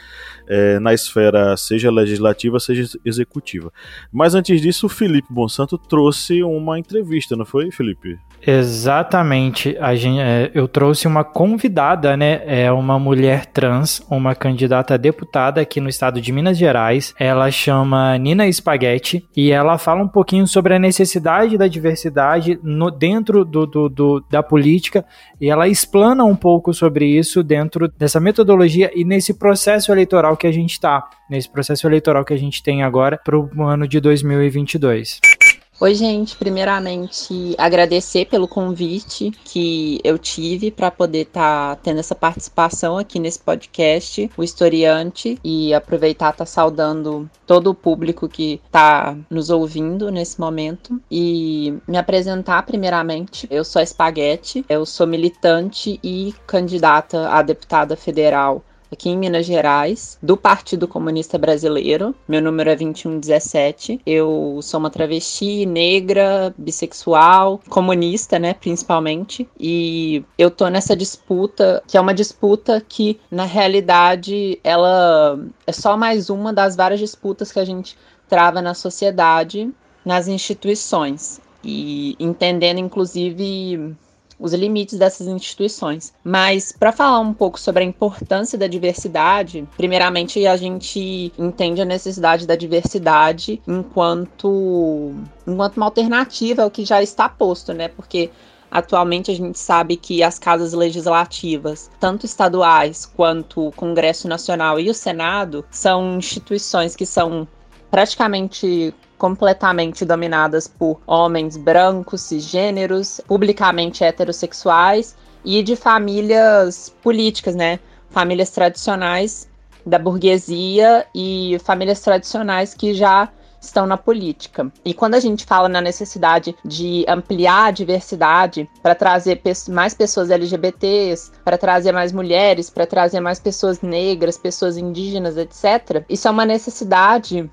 é, 0.50 0.80
na 0.80 0.92
esfera 0.92 1.56
seja 1.56 1.92
legislativa, 1.92 2.58
seja 2.58 2.98
executiva. 3.04 3.72
Mas 4.12 4.34
antes 4.34 4.60
disso, 4.60 4.86
o 4.86 4.88
Felipe 4.88 5.28
Bonsanto 5.32 5.78
trouxe 5.78 6.42
uma 6.42 6.76
entrevista, 6.76 7.36
não 7.36 7.44
foi, 7.44 7.70
Felipe? 7.70 8.18
Exatamente. 8.44 9.76
A 9.78 9.94
gente, 9.94 10.18
é, 10.18 10.50
eu 10.52 10.66
trouxe 10.66 11.06
uma 11.06 11.22
convidada, 11.22 12.16
né? 12.16 12.42
É 12.46 12.72
uma 12.72 12.98
mulher 12.98 13.46
trans, 13.46 14.04
uma 14.10 14.34
candidata 14.34 14.94
a 14.94 14.96
deputada 14.96 15.60
aqui 15.60 15.80
no 15.80 15.88
estado 15.88 16.20
de 16.20 16.32
Minas 16.32 16.58
Gerais. 16.58 17.14
Ela 17.18 17.50
chama 17.50 18.18
Nina 18.18 18.50
Spaghetti 18.50 19.24
e 19.36 19.52
ela 19.52 19.78
fala 19.78 20.02
um 20.02 20.08
pouquinho 20.08 20.46
sobre 20.48 20.74
a 20.74 20.78
necessidade 20.78 21.56
da 21.56 21.68
diversidade 21.68 22.58
no, 22.62 22.90
dentro 22.90 23.44
do, 23.44 23.66
do, 23.66 23.88
do 23.88 24.24
da 24.28 24.42
política 24.42 24.59
política, 24.60 25.04
e 25.40 25.48
ela 25.48 25.66
explana 25.66 26.22
um 26.24 26.36
pouco 26.36 26.74
sobre 26.74 27.06
isso 27.06 27.42
dentro 27.42 27.88
dessa 27.88 28.20
metodologia 28.20 28.90
e 28.94 29.04
nesse 29.04 29.34
processo 29.34 29.90
eleitoral 29.90 30.36
que 30.36 30.46
a 30.46 30.52
gente 30.52 30.72
está, 30.72 31.08
nesse 31.28 31.50
processo 31.50 31.86
eleitoral 31.86 32.24
que 32.24 32.34
a 32.34 32.38
gente 32.38 32.62
tem 32.62 32.82
agora 32.82 33.18
para 33.24 33.38
o 33.38 33.62
ano 33.62 33.88
de 33.88 33.98
2022. 33.98 35.39
Oi, 35.82 35.94
gente. 35.94 36.36
Primeiramente, 36.36 37.54
agradecer 37.56 38.26
pelo 38.26 38.46
convite 38.46 39.30
que 39.42 39.98
eu 40.04 40.18
tive 40.18 40.70
para 40.70 40.90
poder 40.90 41.22
estar 41.22 41.74
tá 41.74 41.80
tendo 41.82 42.00
essa 42.00 42.14
participação 42.14 42.98
aqui 42.98 43.18
nesse 43.18 43.38
podcast, 43.38 44.30
o 44.36 44.44
Historiante, 44.44 45.38
e 45.42 45.72
aproveitar 45.72 46.32
estar 46.32 46.44
tá 46.44 46.46
saudando 46.46 47.30
todo 47.46 47.70
o 47.70 47.74
público 47.74 48.28
que 48.28 48.60
está 48.66 49.16
nos 49.30 49.48
ouvindo 49.48 50.10
nesse 50.10 50.38
momento 50.38 51.00
e 51.10 51.72
me 51.88 51.96
apresentar 51.96 52.62
primeiramente. 52.66 53.48
Eu 53.50 53.64
sou 53.64 53.80
a 53.80 53.82
Espaguete, 53.82 54.62
eu 54.68 54.84
sou 54.84 55.06
militante 55.06 55.98
e 56.04 56.34
candidata 56.46 57.30
a 57.30 57.40
deputada 57.40 57.96
federal 57.96 58.62
aqui 58.90 59.10
em 59.10 59.16
Minas 59.16 59.46
Gerais, 59.46 60.18
do 60.22 60.36
Partido 60.36 60.88
Comunista 60.88 61.38
Brasileiro. 61.38 62.14
Meu 62.26 62.42
número 62.42 62.70
é 62.70 62.76
2117. 62.76 64.00
Eu 64.04 64.60
sou 64.62 64.80
uma 64.80 64.90
travesti, 64.90 65.64
negra, 65.64 66.54
bissexual, 66.58 67.60
comunista, 67.68 68.38
né, 68.38 68.54
principalmente. 68.54 69.48
E 69.58 70.24
eu 70.36 70.50
tô 70.50 70.68
nessa 70.68 70.96
disputa, 70.96 71.82
que 71.86 71.96
é 71.96 72.00
uma 72.00 72.14
disputa 72.14 72.84
que, 72.86 73.20
na 73.30 73.44
realidade, 73.44 74.58
ela 74.64 75.38
é 75.66 75.72
só 75.72 75.96
mais 75.96 76.30
uma 76.30 76.52
das 76.52 76.76
várias 76.76 77.00
disputas 77.00 77.52
que 77.52 77.60
a 77.60 77.64
gente 77.64 77.96
trava 78.28 78.60
na 78.60 78.74
sociedade, 78.74 79.70
nas 80.04 80.28
instituições. 80.28 81.40
E 81.62 82.16
entendendo, 82.18 82.78
inclusive, 82.78 83.94
os 84.40 84.54
limites 84.54 84.98
dessas 84.98 85.26
instituições. 85.26 86.12
Mas 86.24 86.72
para 86.72 86.90
falar 86.90 87.20
um 87.20 87.34
pouco 87.34 87.60
sobre 87.60 87.84
a 87.84 87.86
importância 87.86 88.58
da 88.58 88.66
diversidade, 88.66 89.68
primeiramente 89.76 90.46
a 90.46 90.56
gente 90.56 91.32
entende 91.38 91.82
a 91.82 91.84
necessidade 91.84 92.46
da 92.46 92.56
diversidade 92.56 93.60
enquanto 93.68 95.12
enquanto 95.46 95.76
uma 95.76 95.86
alternativa 95.86 96.62
ao 96.62 96.70
que 96.70 96.84
já 96.84 97.02
está 97.02 97.28
posto, 97.28 97.72
né? 97.72 97.88
Porque 97.88 98.30
Atualmente 98.70 99.32
a 99.32 99.34
gente 99.34 99.58
sabe 99.58 99.96
que 99.96 100.22
as 100.22 100.38
casas 100.38 100.72
legislativas, 100.72 101.90
tanto 101.98 102.24
estaduais 102.24 103.04
quanto 103.04 103.66
o 103.66 103.72
Congresso 103.72 104.28
Nacional 104.28 104.78
e 104.78 104.88
o 104.88 104.94
Senado, 104.94 105.64
são 105.72 106.18
instituições 106.18 106.94
que 106.94 107.04
são 107.04 107.48
praticamente 107.90 108.94
completamente 109.20 110.02
dominadas 110.02 110.66
por 110.66 110.98
homens 111.06 111.54
brancos, 111.54 112.22
cisgêneros, 112.22 113.20
publicamente 113.28 114.02
heterossexuais 114.02 115.14
e 115.44 115.62
de 115.62 115.76
famílias 115.76 116.88
políticas, 117.02 117.54
né? 117.54 117.78
Famílias 118.08 118.48
tradicionais 118.50 119.46
da 119.84 119.98
burguesia 119.98 121.04
e 121.14 121.58
famílias 121.62 122.00
tradicionais 122.00 122.72
que 122.72 122.94
já 122.94 123.28
estão 123.60 123.86
na 123.86 123.98
política. 123.98 124.72
E 124.82 124.94
quando 124.94 125.16
a 125.16 125.20
gente 125.20 125.44
fala 125.44 125.68
na 125.68 125.82
necessidade 125.82 126.56
de 126.64 127.04
ampliar 127.06 127.66
a 127.66 127.70
diversidade 127.70 128.66
para 128.82 128.94
trazer 128.94 129.42
mais 129.68 129.92
pessoas 129.92 130.30
LGBTs, 130.30 131.30
para 131.44 131.58
trazer 131.58 131.92
mais 131.92 132.10
mulheres, 132.10 132.70
para 132.70 132.86
trazer 132.86 133.20
mais 133.20 133.38
pessoas 133.38 133.82
negras, 133.82 134.38
pessoas 134.38 134.78
indígenas, 134.78 135.36
etc., 135.36 136.04
isso 136.08 136.26
é 136.26 136.30
uma 136.30 136.46
necessidade 136.46 137.50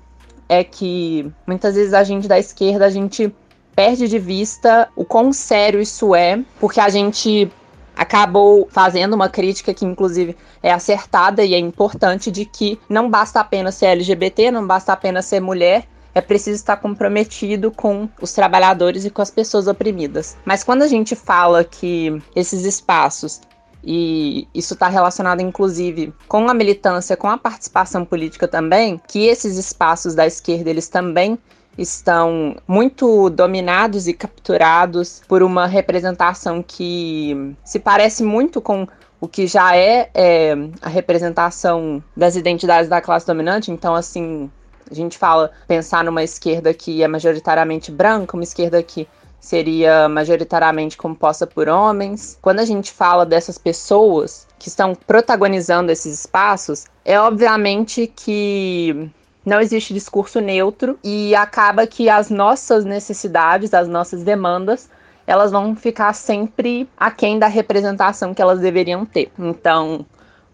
é 0.48 0.64
que 0.64 1.30
muitas 1.46 1.74
vezes 1.74 1.92
a 1.94 2.02
gente 2.02 2.26
da 2.26 2.38
esquerda, 2.38 2.86
a 2.86 2.90
gente 2.90 3.34
perde 3.74 4.08
de 4.08 4.18
vista 4.18 4.88
o 4.96 5.04
quão 5.04 5.32
sério 5.32 5.80
isso 5.80 6.14
é, 6.14 6.42
porque 6.58 6.80
a 6.80 6.88
gente 6.88 7.50
acabou 7.94 8.68
fazendo 8.70 9.14
uma 9.14 9.28
crítica 9.28 9.74
que, 9.74 9.84
inclusive, 9.84 10.36
é 10.62 10.72
acertada 10.72 11.44
e 11.44 11.52
é 11.52 11.58
importante 11.58 12.30
de 12.30 12.44
que 12.44 12.78
não 12.88 13.10
basta 13.10 13.40
apenas 13.40 13.74
ser 13.74 13.86
LGBT, 13.86 14.50
não 14.50 14.66
basta 14.66 14.92
apenas 14.92 15.26
ser 15.26 15.40
mulher, 15.40 15.84
é 16.14 16.20
preciso 16.20 16.56
estar 16.56 16.76
comprometido 16.76 17.70
com 17.70 18.08
os 18.20 18.32
trabalhadores 18.32 19.04
e 19.04 19.10
com 19.10 19.20
as 19.20 19.30
pessoas 19.30 19.66
oprimidas. 19.66 20.36
Mas 20.44 20.64
quando 20.64 20.82
a 20.82 20.88
gente 20.88 21.14
fala 21.14 21.64
que 21.64 22.20
esses 22.34 22.64
espaços 22.64 23.40
e 23.82 24.46
isso 24.54 24.74
está 24.74 24.88
relacionado 24.88 25.40
inclusive 25.40 26.12
com 26.26 26.48
a 26.48 26.54
militância, 26.54 27.16
com 27.16 27.28
a 27.28 27.38
participação 27.38 28.04
política 28.04 28.48
também, 28.48 29.00
que 29.08 29.26
esses 29.26 29.56
espaços 29.56 30.14
da 30.14 30.26
esquerda 30.26 30.70
eles 30.70 30.88
também 30.88 31.38
estão 31.76 32.56
muito 32.66 33.30
dominados 33.30 34.08
e 34.08 34.12
capturados 34.12 35.22
por 35.28 35.42
uma 35.42 35.66
representação 35.66 36.62
que 36.62 37.54
se 37.64 37.78
parece 37.78 38.24
muito 38.24 38.60
com 38.60 38.86
o 39.20 39.28
que 39.28 39.46
já 39.46 39.76
é, 39.76 40.10
é 40.14 40.54
a 40.82 40.88
representação 40.88 42.02
das 42.16 42.36
identidades 42.36 42.88
da 42.88 43.00
classe 43.00 43.26
dominante. 43.26 43.70
Então, 43.70 43.94
assim, 43.94 44.50
a 44.90 44.94
gente 44.94 45.18
fala 45.18 45.50
pensar 45.66 46.04
numa 46.04 46.22
esquerda 46.22 46.72
que 46.72 47.02
é 47.02 47.08
majoritariamente 47.08 47.90
branca, 47.90 48.36
uma 48.36 48.44
esquerda 48.44 48.82
que 48.82 49.08
seria 49.40 50.08
majoritariamente 50.08 50.96
composta 50.96 51.46
por 51.46 51.68
homens. 51.68 52.38
Quando 52.42 52.60
a 52.60 52.64
gente 52.64 52.92
fala 52.92 53.24
dessas 53.24 53.56
pessoas 53.58 54.46
que 54.58 54.68
estão 54.68 54.94
protagonizando 54.94 55.92
esses 55.92 56.20
espaços, 56.20 56.86
é 57.04 57.18
obviamente 57.18 58.06
que 58.14 59.10
não 59.44 59.60
existe 59.60 59.94
discurso 59.94 60.40
neutro 60.40 60.98
e 61.02 61.34
acaba 61.34 61.86
que 61.86 62.08
as 62.08 62.28
nossas 62.28 62.84
necessidades, 62.84 63.72
as 63.72 63.88
nossas 63.88 64.22
demandas, 64.22 64.90
elas 65.26 65.50
vão 65.50 65.76
ficar 65.76 66.12
sempre 66.12 66.88
aquém 66.96 67.38
da 67.38 67.46
representação 67.46 68.34
que 68.34 68.42
elas 68.42 68.60
deveriam 68.60 69.04
ter. 69.04 69.30
Então, 69.38 70.04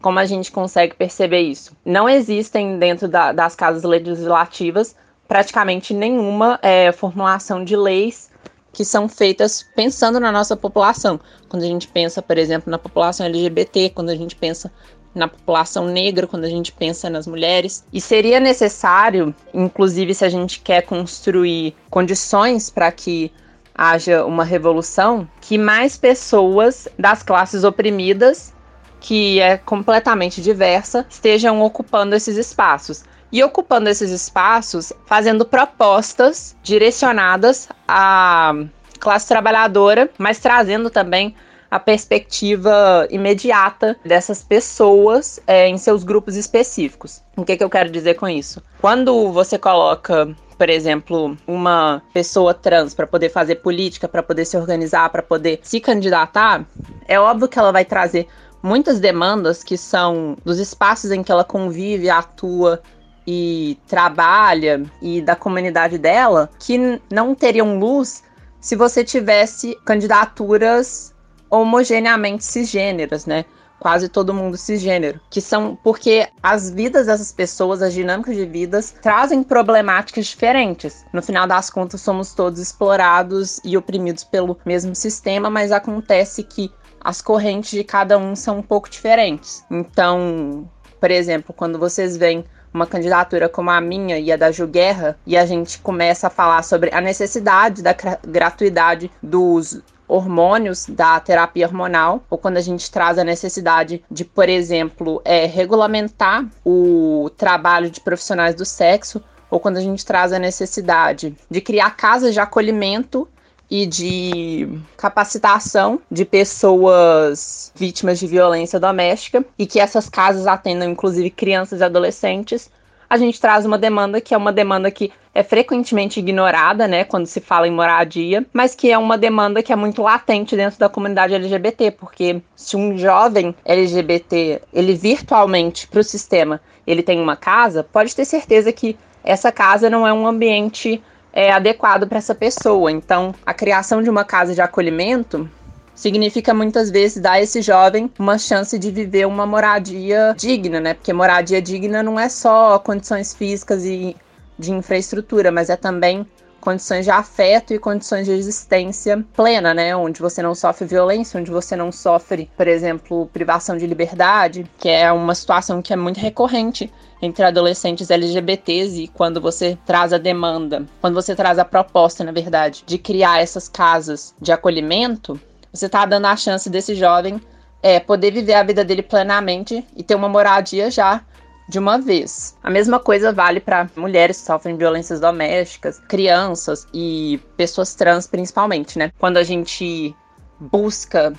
como 0.01 0.19
a 0.19 0.27
gente 0.27 0.53
consegue 0.53 0.95
perceber 0.95 1.41
isso? 1.41 1.73
Não 1.85 2.09
existem 2.09 2.79
dentro 2.79 3.09
da, 3.09 3.33
das 3.33 3.57
casas 3.57 3.83
legislativas 3.83 4.95
praticamente 5.27 5.95
nenhuma 5.95 6.59
é, 6.63 6.93
formulação 6.93 7.65
de 7.65 7.75
leis 7.75 8.31
que 8.75 8.85
são 8.85 9.09
feitas 9.09 9.65
pensando 9.75 10.21
na 10.21 10.31
nossa 10.31 10.57
população. 10.57 11.19
Quando 11.49 11.63
a 11.63 11.67
gente 11.67 11.89
pensa, 11.89 12.21
por 12.21 12.37
exemplo, 12.37 12.71
na 12.71 12.77
população 12.77 13.25
LGBT, 13.25 13.91
quando 13.91 14.11
a 14.11 14.17
gente 14.17 14.37
pensa 14.37 14.71
na 15.15 15.29
população 15.29 15.87
negra, 15.87 16.27
quando 16.27 16.45
a 16.45 16.49
gente 16.49 16.73
pensa 16.73 17.09
nas 17.09 17.27
mulheres. 17.27 17.85
E 17.93 18.01
seria 18.01 18.41
necessário, 18.41 19.35
inclusive, 19.55 20.13
se 20.13 20.25
a 20.25 20.29
gente 20.29 20.61
quer 20.61 20.83
construir 20.83 21.75
condições 21.89 22.69
para 22.69 22.91
que 22.91 23.33
haja 23.75 24.25
uma 24.25 24.45
revolução, 24.45 25.29
que 25.41 25.57
mais 25.57 25.97
pessoas 25.97 26.89
das 26.99 27.23
classes 27.23 27.63
oprimidas, 27.63 28.53
que 29.01 29.41
é 29.41 29.57
completamente 29.57 30.43
diversa, 30.43 31.07
estejam 31.09 31.63
ocupando 31.63 32.15
esses 32.15 32.37
espaços 32.37 33.05
e 33.35 33.43
ocupando 33.43 33.91
esses 33.91 34.13
espaços, 34.13 34.93
fazendo 35.07 35.45
propostas 35.45 36.55
direcionadas 36.63 37.69
à 37.89 38.55
classe 39.01 39.27
trabalhadora, 39.27 40.09
mas 40.17 40.39
trazendo 40.39 40.89
também 40.89 41.35
a 41.69 41.81
perspectiva 41.81 43.09
imediata 43.11 43.99
dessas 44.05 44.45
pessoas 44.45 45.41
é, 45.49 45.67
em 45.69 45.77
seus 45.77 46.05
grupos 46.05 46.37
específicos. 46.37 47.25
O 47.37 47.45
que, 47.45 47.57
que 47.57 47.65
eu 47.65 47.69
quero 47.69 47.91
dizer 47.91 48.15
com 48.15 48.29
isso? 48.29 48.63
Quando 48.81 49.33
você 49.33 49.59
coloca 49.59 50.33
por 50.57 50.71
exemplo, 50.71 51.37
uma 51.49 52.01
pessoa 52.13 52.55
trans 52.55 52.95
para 52.95 53.09
poder 53.09 53.29
fazer 53.29 53.57
política, 53.57 54.07
para 54.07 54.23
poder 54.23 54.45
se 54.45 54.57
organizar, 54.57 55.11
para 55.11 55.21
poder 55.21 55.59
se 55.65 55.81
candidatar, 55.81 56.65
é 57.09 57.19
óbvio 57.19 57.49
que 57.49 57.59
ela 57.59 57.73
vai 57.73 57.85
trazer 57.85 58.29
muitas 58.65 58.99
demandas 58.99 59.63
que 59.63 59.77
são 59.77 60.39
dos 60.43 60.59
espaços 60.59 61.11
em 61.11 61.23
que 61.23 61.31
ela 61.31 61.45
convive, 61.45 62.09
atua, 62.09 62.81
e 63.27 63.79
trabalha 63.87 64.83
e 65.01 65.21
da 65.23 65.35
comunidade 65.35 65.99
dela 65.99 66.51
que 66.59 67.01
não 67.11 67.35
teriam 67.35 67.79
luz 67.79 68.23
se 68.61 68.77
você 68.77 69.05
tivesse 69.05 69.79
candidaturas 69.85 71.15
homogeneamente 71.51 72.45
cisgêneras, 72.45 73.27
né? 73.27 73.45
Quase 73.79 74.09
todo 74.09 74.33
mundo 74.33 74.57
cisgênero, 74.57 75.21
que 75.29 75.41
são 75.41 75.77
porque 75.83 76.27
as 76.43 76.71
vidas 76.71 77.07
dessas 77.07 77.31
pessoas, 77.31 77.83
as 77.83 77.93
dinâmicas 77.93 78.35
de 78.35 78.47
vidas, 78.47 78.95
trazem 79.03 79.43
problemáticas 79.43 80.27
diferentes. 80.27 81.05
No 81.13 81.21
final 81.21 81.47
das 81.47 81.69
contas, 81.69 82.01
somos 82.01 82.33
todos 82.33 82.59
explorados 82.59 83.61
e 83.63 83.77
oprimidos 83.77 84.25
pelo 84.25 84.59
mesmo 84.65 84.95
sistema, 84.95 85.51
mas 85.51 85.71
acontece 85.71 86.43
que 86.43 86.73
as 87.03 87.21
correntes 87.21 87.73
de 87.73 87.85
cada 87.85 88.17
um 88.17 88.35
são 88.35 88.61
um 88.61 88.63
pouco 88.63 88.89
diferentes. 88.89 89.63
Então, 89.71 90.67
por 90.99 91.11
exemplo, 91.11 91.53
quando 91.55 91.79
vocês 91.79 92.17
veem 92.17 92.43
uma 92.75 92.87
candidatura 92.87 93.49
como 93.49 93.71
a 93.71 93.81
minha 93.81 94.19
e 94.19 94.33
a 94.33 94.37
da 94.37 94.51
Ju 94.51 94.67
Guerra, 94.67 95.17
e 95.25 95.37
a 95.37 95.47
gente 95.47 95.79
começa 95.79 96.27
a 96.27 96.31
falar 96.31 96.65
sobre 96.65 96.93
a 96.93 97.01
necessidade 97.01 97.81
da 97.81 97.95
gratuidade 98.27 99.11
dos 99.23 99.81
hormônios 100.09 100.87
da 100.87 101.19
terapia 101.21 101.67
hormonal, 101.67 102.25
ou 102.29 102.37
quando 102.37 102.57
a 102.57 102.61
gente 102.61 102.91
traz 102.91 103.17
a 103.17 103.25
necessidade 103.25 104.05
de, 104.11 104.25
por 104.25 104.49
exemplo, 104.49 105.23
é, 105.25 105.47
regulamentar 105.47 106.45
o 106.65 107.31
trabalho 107.37 107.89
de 107.89 108.01
profissionais 108.01 108.55
do 108.55 108.65
sexo, 108.65 109.23
ou 109.51 109.61
quando 109.61 109.77
a 109.77 109.81
gente 109.81 110.05
traz 110.05 110.33
a 110.33 110.39
necessidade 110.39 111.35
de 111.49 111.61
criar 111.61 111.97
casas 111.97 112.35
de 112.35 112.41
acolhimento 112.41 113.29
e 113.71 113.87
de 113.87 114.69
capacitação 114.97 116.01
de 116.11 116.25
pessoas 116.25 117.73
vítimas 117.75 118.19
de 118.19 118.27
violência 118.27 118.79
doméstica 118.79 119.45
e 119.59 119.67
que 119.67 119.81
essas 119.81 120.09
casas 120.09 120.47
atendam 120.47 120.91
inclusive 120.91 121.31
crianças 121.31 121.81
e 121.81 121.85
adolescentes, 121.85 122.71
a 123.09 123.17
gente 123.17 123.41
traz 123.41 123.65
uma 123.65 123.79
demanda 123.79 124.21
que 124.21 124.35
é 124.35 124.37
uma 124.37 124.53
demanda 124.53 124.91
que 124.91 125.13
é 125.35 125.43
frequentemente 125.43 126.21
ignorada, 126.21 126.87
né, 126.87 127.05
quando 127.05 127.27
se 127.27 127.41
fala 127.41 127.67
em 127.67 127.71
moradia, 127.71 128.47
mas 128.53 128.75
que 128.75 128.91
é 128.91 128.97
uma 128.97 129.19
demanda 129.19 129.63
que 129.63 129.73
é 129.73 129.77
muito 129.77 130.03
latente 130.03 130.55
dentro 130.55 130.79
da 130.79 130.89
comunidade 130.89 131.35
LGBT, 131.35 131.91
porque 131.91 132.41
se 132.55 132.77
um 132.77 132.97
jovem 132.97 133.55
LGBT 133.65 134.63
ele 134.73 134.95
virtualmente 134.95 135.89
para 135.89 136.01
o 136.01 136.05
sistema 136.05 136.61
ele 136.87 137.03
tem 137.03 137.21
uma 137.21 137.37
casa, 137.37 137.83
pode 137.83 138.15
ter 138.15 138.25
certeza 138.25 138.73
que 138.73 138.97
essa 139.25 139.51
casa 139.51 139.89
não 139.89 140.07
é 140.07 140.13
um 140.13 140.27
ambiente 140.27 141.03
é, 141.35 141.51
adequado 141.53 142.07
para 142.07 142.19
essa 142.19 142.35
pessoa. 142.35 142.93
Então, 142.93 143.35
a 143.45 143.53
criação 143.53 144.01
de 144.01 144.09
uma 144.09 144.25
casa 144.25 144.55
de 144.55 144.61
acolhimento 144.61 145.51
significa 145.93 146.55
muitas 146.55 146.91
vezes 146.91 147.21
dar 147.21 147.33
a 147.33 147.43
esse 147.43 147.61
jovem 147.61 148.11
uma 148.19 148.39
chance 148.39 148.79
de 148.79 148.91
viver 148.91 149.27
uma 149.27 149.45
moradia 149.45 150.35
digna, 150.37 150.81
né? 150.81 150.95
Porque 150.95 151.13
moradia 151.13 151.61
digna 151.61 152.03
não 152.03 152.19
é 152.19 152.29
só 152.29 152.79
condições 152.79 153.35
físicas 153.35 153.85
e 153.85 154.17
de 154.57 154.71
infraestrutura, 154.71 155.51
mas 155.51 155.69
é 155.69 155.77
também 155.77 156.25
condições 156.65 157.05
de 157.05 157.11
afeto 157.11 157.75
e 157.75 157.79
condições 157.79 158.25
de 158.25 158.33
existência 158.33 159.23
plena, 159.35 159.75
né? 159.75 159.95
Onde 159.95 160.21
você 160.21 160.43
não 160.43 160.55
sofre 160.55 160.87
violência, 160.87 161.39
onde 161.39 161.51
você 161.51 161.77
não 161.77 161.93
sofre, 161.93 162.51
por 162.57 162.67
exemplo, 162.67 163.29
privação 163.33 163.77
de 163.77 163.87
liberdade, 163.87 164.65
que 164.79 164.89
é 164.89 165.13
uma 165.13 165.35
situação 165.35 165.83
que 165.83 165.93
é 165.93 165.97
muito 165.97 166.19
recorrente 166.19 166.91
entre 167.21 167.45
adolescentes 167.45 168.11
LGBTs 168.11 169.03
e 169.03 169.09
quando 169.09 169.41
você 169.41 169.79
traz 169.87 170.13
a 170.13 170.19
demanda, 170.19 170.85
quando 171.01 171.15
você 171.15 171.35
traz 171.35 171.59
a 171.59 171.65
proposta, 171.65 172.25
na 172.25 172.33
verdade, 172.33 172.83
de 172.87 172.99
criar 172.99 173.41
essas 173.41 173.69
casas 173.69 174.35
de 174.41 174.51
acolhimento, 174.51 175.41
você 175.73 175.87
está 175.87 176.05
dando 176.07 176.27
a 176.27 176.37
chance 176.37 176.69
desse 176.71 176.95
jovem 176.95 177.41
é, 177.83 178.01
poder 178.01 178.31
viver 178.31 178.55
a 178.55 178.63
vida 178.63 178.83
dele 178.83 179.03
plenamente 179.03 179.87
e 179.95 180.03
ter 180.03 180.15
uma 180.15 180.29
moradia 180.29 180.91
já 180.91 181.23
de 181.69 181.79
uma 181.79 181.99
vez. 181.99 182.57
A 182.63 182.71
mesma 182.71 183.01
coisa 183.01 183.33
vale 183.33 183.61
para 183.61 183.89
mulheres 183.97 184.41
que 184.41 184.47
sofrem 184.47 184.77
violências 184.77 185.21
domésticas, 185.21 185.99
crianças 186.09 186.87
e 186.93 187.41
pessoas 187.57 187.95
trans 187.95 188.27
principalmente, 188.27 188.99
né? 188.99 189.13
Quando 189.19 189.39
a 189.39 189.43
gente 189.43 190.15
busca 190.61 191.33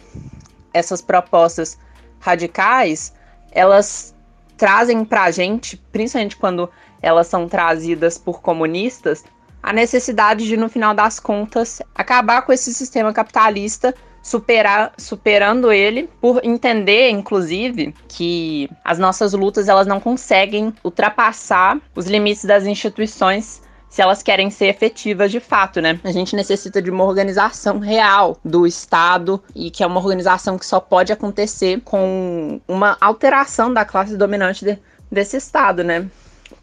essas 0.74 1.02
propostas 1.02 1.78
radicais, 2.20 3.14
elas 3.52 4.16
trazem 4.58 5.06
para 5.06 5.24
a 5.24 5.32
gente, 5.32 5.78
principalmente 5.92 6.38
quando 6.38 6.70
elas 7.02 7.28
são 7.28 7.48
trazidas 7.48 8.18
por 8.18 8.42
comunistas, 8.42 9.24
a 9.62 9.74
necessidade 9.74 10.46
de, 10.46 10.58
no 10.58 10.70
final 10.70 10.94
das 10.94 11.20
contas, 11.20 11.82
acabar 11.94 12.44
com 12.44 12.54
esse 12.54 12.74
sistema 12.74 13.12
capitalista 13.14 13.94
superar, 14.26 14.92
superando 14.98 15.72
ele 15.72 16.10
por 16.20 16.44
entender, 16.44 17.12
inclusive, 17.12 17.94
que 18.08 18.68
as 18.84 18.98
nossas 18.98 19.34
lutas 19.34 19.70
elas 19.70 19.86
não 19.86 20.00
conseguem 20.00 20.74
ultrapassar 20.84 21.80
os 21.94 22.08
limites 22.08 22.44
das 22.44 22.66
instituições 22.66 23.62
se 23.88 24.02
elas 24.02 24.24
querem 24.24 24.50
ser 24.50 24.66
efetivas 24.66 25.32
de 25.32 25.40
fato, 25.40 25.80
né? 25.80 26.00
A 26.04 26.12
gente 26.12 26.36
necessita 26.36 26.82
de 26.82 26.90
uma 26.90 27.04
organização 27.04 27.78
real 27.78 28.36
do 28.44 28.66
Estado 28.66 29.44
e 29.54 29.70
que 29.70 29.84
é 29.84 29.88
uma 29.88 30.00
organização 30.00 30.58
que 30.58 30.66
só 30.66 30.80
pode 30.80 31.14
acontecer 31.14 31.82
com 31.82 32.60
uma 32.68 32.98
alteração 33.00 33.72
da 33.72 33.86
classe 33.86 34.18
dominante 34.18 34.66
de, 34.66 34.80
desse 35.12 35.38
Estado, 35.38 35.84
né? 35.84 36.10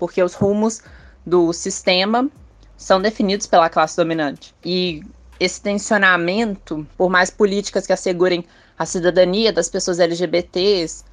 Porque 0.01 0.20
os 0.20 0.35
rumos 0.35 0.83
do 1.25 1.53
sistema 1.53 2.29
são 2.77 3.01
definidos 3.01 3.46
pela 3.46 3.70
classe 3.70 3.96
dominante. 3.96 4.53
E 4.64 5.05
esse 5.38 5.61
tensionamento, 5.61 6.87
por 6.97 7.11
mais 7.11 7.31
políticas 7.31 7.87
que 7.87 7.92
assegurem 7.92 8.45
a 8.79 8.87
cidadania 8.87 9.53
das 9.53 9.68
pessoas 9.68 9.99
LGBTs, 9.99 11.05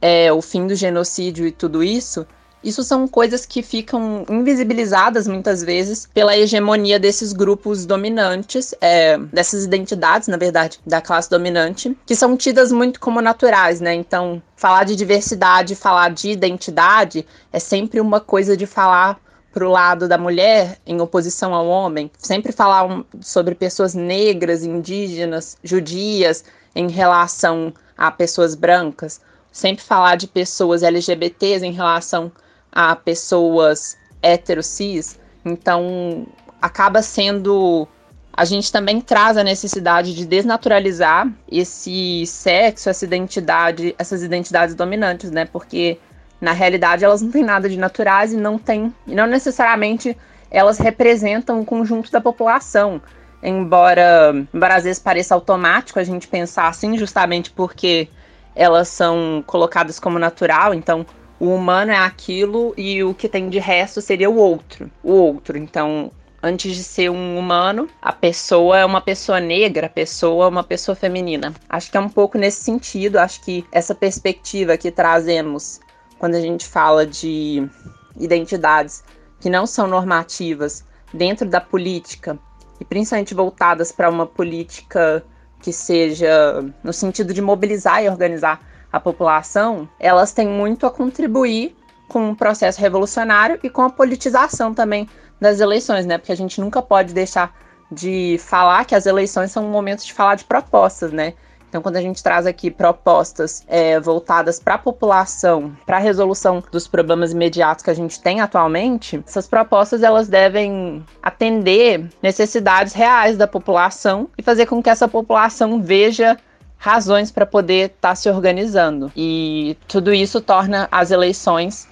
é, 0.00 0.32
o 0.32 0.42
fim 0.42 0.66
do 0.66 0.74
genocídio 0.74 1.46
e 1.46 1.52
tudo 1.52 1.82
isso, 1.82 2.26
isso 2.66 2.82
são 2.82 3.06
coisas 3.06 3.46
que 3.46 3.62
ficam 3.62 4.24
invisibilizadas 4.28 5.28
muitas 5.28 5.62
vezes 5.62 6.08
pela 6.12 6.36
hegemonia 6.36 6.98
desses 6.98 7.32
grupos 7.32 7.86
dominantes, 7.86 8.74
é, 8.80 9.16
dessas 9.18 9.64
identidades, 9.64 10.26
na 10.26 10.36
verdade, 10.36 10.80
da 10.84 11.00
classe 11.00 11.30
dominante, 11.30 11.96
que 12.04 12.16
são 12.16 12.36
tidas 12.36 12.72
muito 12.72 12.98
como 12.98 13.20
naturais, 13.20 13.80
né? 13.80 13.94
Então, 13.94 14.42
falar 14.56 14.82
de 14.84 14.96
diversidade, 14.96 15.76
falar 15.76 16.10
de 16.10 16.30
identidade 16.30 17.24
é 17.52 17.60
sempre 17.60 18.00
uma 18.00 18.20
coisa 18.20 18.56
de 18.56 18.66
falar 18.66 19.20
pro 19.56 19.70
lado 19.70 20.06
da 20.06 20.18
mulher 20.18 20.76
em 20.86 21.00
oposição 21.00 21.54
ao 21.54 21.66
homem, 21.66 22.10
sempre 22.18 22.52
falar 22.52 22.84
um, 22.84 23.02
sobre 23.22 23.54
pessoas 23.54 23.94
negras, 23.94 24.62
indígenas, 24.62 25.56
judias 25.64 26.44
em 26.74 26.90
relação 26.90 27.72
a 27.96 28.10
pessoas 28.10 28.54
brancas, 28.54 29.18
sempre 29.50 29.82
falar 29.82 30.16
de 30.16 30.26
pessoas 30.28 30.82
LGBTs 30.82 31.64
em 31.64 31.72
relação 31.72 32.30
a 32.70 32.94
pessoas 32.94 33.96
heterocis. 34.20 35.18
Então, 35.42 36.26
acaba 36.60 37.00
sendo 37.00 37.88
a 38.34 38.44
gente 38.44 38.70
também 38.70 39.00
traz 39.00 39.38
a 39.38 39.42
necessidade 39.42 40.14
de 40.14 40.26
desnaturalizar 40.26 41.26
esse 41.50 42.26
sexo, 42.26 42.90
essa 42.90 43.06
identidade, 43.06 43.94
essas 43.98 44.22
identidades 44.22 44.74
dominantes, 44.74 45.30
né? 45.30 45.46
Porque 45.46 45.98
na 46.40 46.52
realidade, 46.52 47.04
elas 47.04 47.22
não 47.22 47.30
têm 47.30 47.44
nada 47.44 47.68
de 47.68 47.78
naturais 47.78 48.32
e 48.32 48.36
não 48.36 48.58
tem, 48.58 48.94
e 49.06 49.14
não 49.14 49.26
necessariamente 49.26 50.16
elas 50.50 50.78
representam 50.78 51.60
o 51.60 51.64
conjunto 51.64 52.10
da 52.10 52.20
população. 52.20 53.00
Embora, 53.42 54.34
embora 54.52 54.76
às 54.76 54.84
vezes 54.84 54.98
pareça 54.98 55.34
automático 55.34 55.98
a 55.98 56.04
gente 56.04 56.26
pensar 56.26 56.68
assim, 56.68 56.96
justamente 56.96 57.50
porque 57.50 58.08
elas 58.54 58.88
são 58.88 59.44
colocadas 59.46 60.00
como 60.00 60.18
natural, 60.18 60.72
então 60.72 61.04
o 61.38 61.54
humano 61.54 61.92
é 61.92 61.98
aquilo 61.98 62.72
e 62.76 63.04
o 63.04 63.12
que 63.12 63.28
tem 63.28 63.48
de 63.48 63.58
resto 63.58 64.00
seria 64.00 64.30
o 64.30 64.36
outro. 64.36 64.90
O 65.02 65.12
outro. 65.12 65.58
Então, 65.58 66.10
antes 66.42 66.74
de 66.74 66.82
ser 66.82 67.10
um 67.10 67.38
humano, 67.38 67.88
a 68.00 68.12
pessoa 68.12 68.78
é 68.78 68.84
uma 68.84 69.00
pessoa 69.00 69.40
negra, 69.40 69.86
a 69.86 69.90
pessoa 69.90 70.46
é 70.46 70.48
uma 70.48 70.64
pessoa 70.64 70.96
feminina. 70.96 71.52
Acho 71.68 71.90
que 71.90 71.96
é 71.96 72.00
um 72.00 72.08
pouco 72.08 72.38
nesse 72.38 72.62
sentido, 72.62 73.18
acho 73.18 73.42
que 73.42 73.64
essa 73.70 73.94
perspectiva 73.94 74.76
que 74.76 74.90
trazemos 74.90 75.80
quando 76.18 76.34
a 76.34 76.40
gente 76.40 76.66
fala 76.66 77.06
de 77.06 77.68
identidades 78.16 79.04
que 79.40 79.50
não 79.50 79.66
são 79.66 79.86
normativas 79.86 80.84
dentro 81.12 81.48
da 81.48 81.60
política 81.60 82.38
e 82.80 82.84
principalmente 82.84 83.34
voltadas 83.34 83.92
para 83.92 84.10
uma 84.10 84.26
política 84.26 85.24
que 85.60 85.72
seja 85.72 86.64
no 86.82 86.92
sentido 86.92 87.32
de 87.32 87.40
mobilizar 87.40 88.02
e 88.02 88.08
organizar 88.08 88.60
a 88.92 89.00
população, 89.00 89.88
elas 89.98 90.32
têm 90.32 90.48
muito 90.48 90.86
a 90.86 90.90
contribuir 90.90 91.76
com 92.08 92.30
o 92.30 92.36
processo 92.36 92.80
revolucionário 92.80 93.58
e 93.62 93.68
com 93.68 93.82
a 93.82 93.90
politização 93.90 94.72
também 94.72 95.08
das 95.40 95.60
eleições, 95.60 96.06
né? 96.06 96.18
Porque 96.18 96.32
a 96.32 96.36
gente 96.36 96.60
nunca 96.60 96.80
pode 96.80 97.12
deixar 97.12 97.54
de 97.90 98.36
falar 98.40 98.84
que 98.84 98.94
as 98.94 99.06
eleições 99.06 99.50
são 99.50 99.66
um 99.66 99.70
momento 99.70 100.04
de 100.04 100.12
falar 100.12 100.34
de 100.36 100.44
propostas, 100.44 101.12
né? 101.12 101.34
Então, 101.76 101.82
quando 101.82 101.96
a 101.96 102.00
gente 102.00 102.22
traz 102.22 102.46
aqui 102.46 102.70
propostas 102.70 103.62
é, 103.68 104.00
voltadas 104.00 104.58
para 104.58 104.76
a 104.76 104.78
população, 104.78 105.76
para 105.84 105.98
a 105.98 106.00
resolução 106.00 106.64
dos 106.72 106.88
problemas 106.88 107.32
imediatos 107.32 107.84
que 107.84 107.90
a 107.90 107.94
gente 107.94 108.18
tem 108.18 108.40
atualmente, 108.40 109.22
essas 109.26 109.46
propostas 109.46 110.02
elas 110.02 110.26
devem 110.26 111.04
atender 111.22 112.08
necessidades 112.22 112.94
reais 112.94 113.36
da 113.36 113.46
população 113.46 114.26
e 114.38 114.42
fazer 114.42 114.64
com 114.64 114.82
que 114.82 114.88
essa 114.88 115.06
população 115.06 115.82
veja 115.82 116.38
razões 116.78 117.30
para 117.30 117.44
poder 117.44 117.90
estar 117.90 118.08
tá 118.08 118.14
se 118.14 118.30
organizando. 118.30 119.12
E 119.14 119.76
tudo 119.86 120.14
isso 120.14 120.40
torna 120.40 120.88
as 120.90 121.10
eleições 121.10 121.86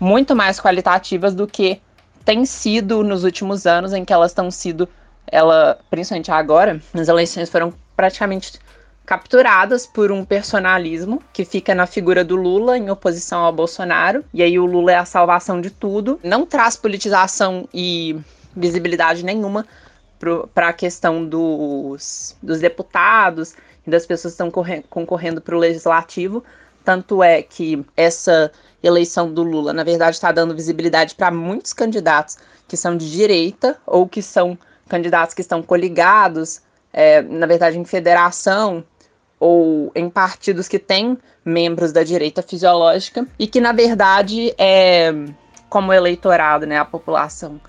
muito 0.00 0.34
mais 0.34 0.58
qualitativas 0.58 1.34
do 1.34 1.46
que 1.46 1.78
tem 2.24 2.46
sido 2.46 3.04
nos 3.04 3.22
últimos 3.22 3.66
anos, 3.66 3.92
em 3.92 4.02
que 4.02 4.14
elas 4.14 4.30
estão 4.30 4.50
sido, 4.50 4.88
ela, 5.30 5.78
principalmente 5.90 6.30
agora, 6.30 6.80
as 6.94 7.08
eleições 7.08 7.50
foram 7.50 7.74
praticamente 7.94 8.52
capturadas 9.06 9.86
por 9.86 10.10
um 10.10 10.24
personalismo 10.24 11.22
que 11.32 11.44
fica 11.44 11.74
na 11.76 11.86
figura 11.86 12.24
do 12.24 12.34
Lula 12.34 12.76
em 12.76 12.90
oposição 12.90 13.44
ao 13.44 13.52
Bolsonaro. 13.52 14.24
E 14.34 14.42
aí 14.42 14.58
o 14.58 14.66
Lula 14.66 14.92
é 14.92 14.96
a 14.96 15.04
salvação 15.04 15.60
de 15.60 15.70
tudo. 15.70 16.18
Não 16.24 16.44
traz 16.44 16.74
politização 16.76 17.68
e 17.72 18.18
visibilidade 18.54 19.24
nenhuma 19.24 19.64
para 20.52 20.68
a 20.68 20.72
questão 20.72 21.24
dos, 21.24 22.36
dos 22.42 22.58
deputados 22.58 23.54
e 23.86 23.90
das 23.90 24.04
pessoas 24.04 24.34
que 24.34 24.42
estão 24.42 24.82
concorrendo 24.90 25.40
para 25.40 25.54
o 25.54 25.58
legislativo. 25.58 26.42
Tanto 26.84 27.22
é 27.22 27.42
que 27.42 27.84
essa 27.96 28.50
eleição 28.82 29.32
do 29.32 29.44
Lula, 29.44 29.72
na 29.72 29.84
verdade, 29.84 30.16
está 30.16 30.32
dando 30.32 30.54
visibilidade 30.54 31.14
para 31.14 31.30
muitos 31.30 31.72
candidatos 31.72 32.38
que 32.66 32.76
são 32.76 32.96
de 32.96 33.08
direita 33.10 33.78
ou 33.86 34.08
que 34.08 34.20
são 34.20 34.58
candidatos 34.88 35.34
que 35.34 35.40
estão 35.40 35.62
coligados, 35.62 36.60
é, 36.92 37.22
na 37.22 37.46
verdade, 37.46 37.78
em 37.78 37.84
federação 37.84 38.84
ou 39.38 39.90
em 39.94 40.08
partidos 40.08 40.68
que 40.68 40.78
têm 40.78 41.18
membros 41.44 41.92
da 41.92 42.02
direita 42.02 42.42
fisiológica 42.42 43.26
e 43.38 43.46
que, 43.46 43.60
na 43.60 43.72
verdade, 43.72 44.54
é 44.58 45.12
como 45.68 45.92
eleitorado, 45.92 46.66
né, 46.66 46.78
a 46.78 46.84
população 46.84 47.60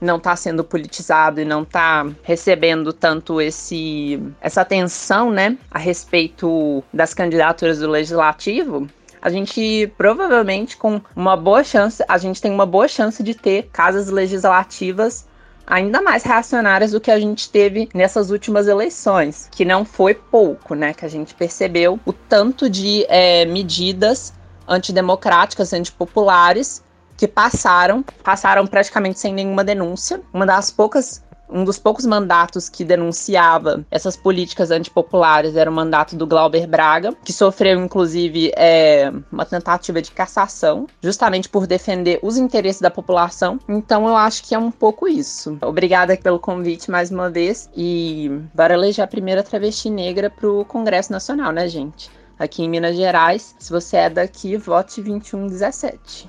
não 0.00 0.16
está 0.16 0.34
sendo 0.34 0.64
politizado 0.64 1.40
e 1.40 1.44
não 1.44 1.62
está 1.62 2.06
recebendo 2.22 2.92
tanto 2.92 3.40
esse 3.40 4.20
essa 4.40 4.62
atenção, 4.62 5.30
né, 5.30 5.58
a 5.70 5.78
respeito 5.78 6.82
das 6.92 7.12
candidaturas 7.12 7.80
do 7.80 7.88
legislativo, 7.88 8.88
a 9.20 9.28
gente 9.28 9.92
provavelmente 9.98 10.76
com 10.76 11.00
uma 11.14 11.36
boa 11.36 11.62
chance, 11.62 12.02
a 12.08 12.16
gente 12.16 12.40
tem 12.40 12.50
uma 12.50 12.64
boa 12.64 12.88
chance 12.88 13.22
de 13.22 13.34
ter 13.34 13.68
casas 13.72 14.08
legislativas 14.08 15.28
ainda 15.70 16.02
mais 16.02 16.24
reacionárias 16.24 16.90
do 16.90 17.00
que 17.00 17.10
a 17.10 17.18
gente 17.18 17.48
teve 17.48 17.88
nessas 17.94 18.30
últimas 18.30 18.66
eleições, 18.66 19.48
que 19.50 19.64
não 19.64 19.84
foi 19.84 20.14
pouco, 20.14 20.74
né? 20.74 20.92
Que 20.92 21.06
a 21.06 21.08
gente 21.08 21.32
percebeu 21.34 21.98
o 22.04 22.12
tanto 22.12 22.68
de 22.68 23.06
é, 23.08 23.44
medidas 23.46 24.34
antidemocráticas, 24.68 25.72
antipopulares 25.72 26.82
que 27.16 27.28
passaram, 27.28 28.02
passaram 28.24 28.66
praticamente 28.66 29.20
sem 29.20 29.32
nenhuma 29.32 29.62
denúncia. 29.62 30.20
Uma 30.32 30.44
das 30.44 30.70
poucas 30.70 31.22
um 31.52 31.64
dos 31.64 31.78
poucos 31.78 32.06
mandatos 32.06 32.68
que 32.68 32.84
denunciava 32.84 33.84
essas 33.90 34.16
políticas 34.16 34.70
antipopulares 34.70 35.56
era 35.56 35.70
o 35.70 35.72
mandato 35.72 36.16
do 36.16 36.26
Glauber 36.26 36.66
Braga, 36.66 37.14
que 37.24 37.32
sofreu, 37.32 37.78
inclusive, 37.82 38.52
é, 38.56 39.12
uma 39.30 39.44
tentativa 39.44 40.00
de 40.00 40.10
cassação, 40.10 40.86
justamente 41.02 41.48
por 41.48 41.66
defender 41.66 42.18
os 42.22 42.36
interesses 42.36 42.80
da 42.80 42.90
população. 42.90 43.58
Então, 43.68 44.06
eu 44.08 44.16
acho 44.16 44.44
que 44.44 44.54
é 44.54 44.58
um 44.58 44.70
pouco 44.70 45.08
isso. 45.08 45.58
Obrigada 45.62 46.16
pelo 46.16 46.38
convite 46.38 46.90
mais 46.90 47.10
uma 47.10 47.30
vez 47.30 47.68
e 47.76 48.30
bora 48.54 48.74
eleger 48.74 49.04
a 49.04 49.08
primeira 49.08 49.42
travesti 49.42 49.90
negra 49.90 50.30
para 50.30 50.48
o 50.48 50.64
Congresso 50.64 51.12
Nacional, 51.12 51.52
né, 51.52 51.68
gente? 51.68 52.10
Aqui 52.38 52.62
em 52.62 52.70
Minas 52.70 52.96
Gerais, 52.96 53.54
se 53.58 53.70
você 53.70 53.98
é 53.98 54.10
daqui, 54.10 54.56
vote 54.56 55.02
2117. 55.02 56.26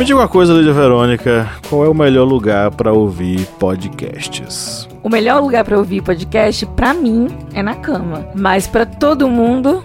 Me 0.00 0.06
diga 0.06 0.18
uma 0.18 0.28
coisa, 0.28 0.54
Lídia 0.54 0.72
Verônica, 0.72 1.46
qual 1.68 1.84
é 1.84 1.88
o 1.90 1.92
melhor 1.92 2.24
lugar 2.24 2.70
para 2.70 2.90
ouvir 2.90 3.44
podcasts? 3.58 4.88
O 5.02 5.10
melhor 5.10 5.42
lugar 5.42 5.62
para 5.62 5.76
ouvir 5.76 6.00
podcast, 6.00 6.64
para 6.64 6.94
mim, 6.94 7.28
é 7.52 7.62
na 7.62 7.74
cama. 7.74 8.26
Mas 8.34 8.66
para 8.66 8.86
todo 8.86 9.28
mundo, 9.28 9.84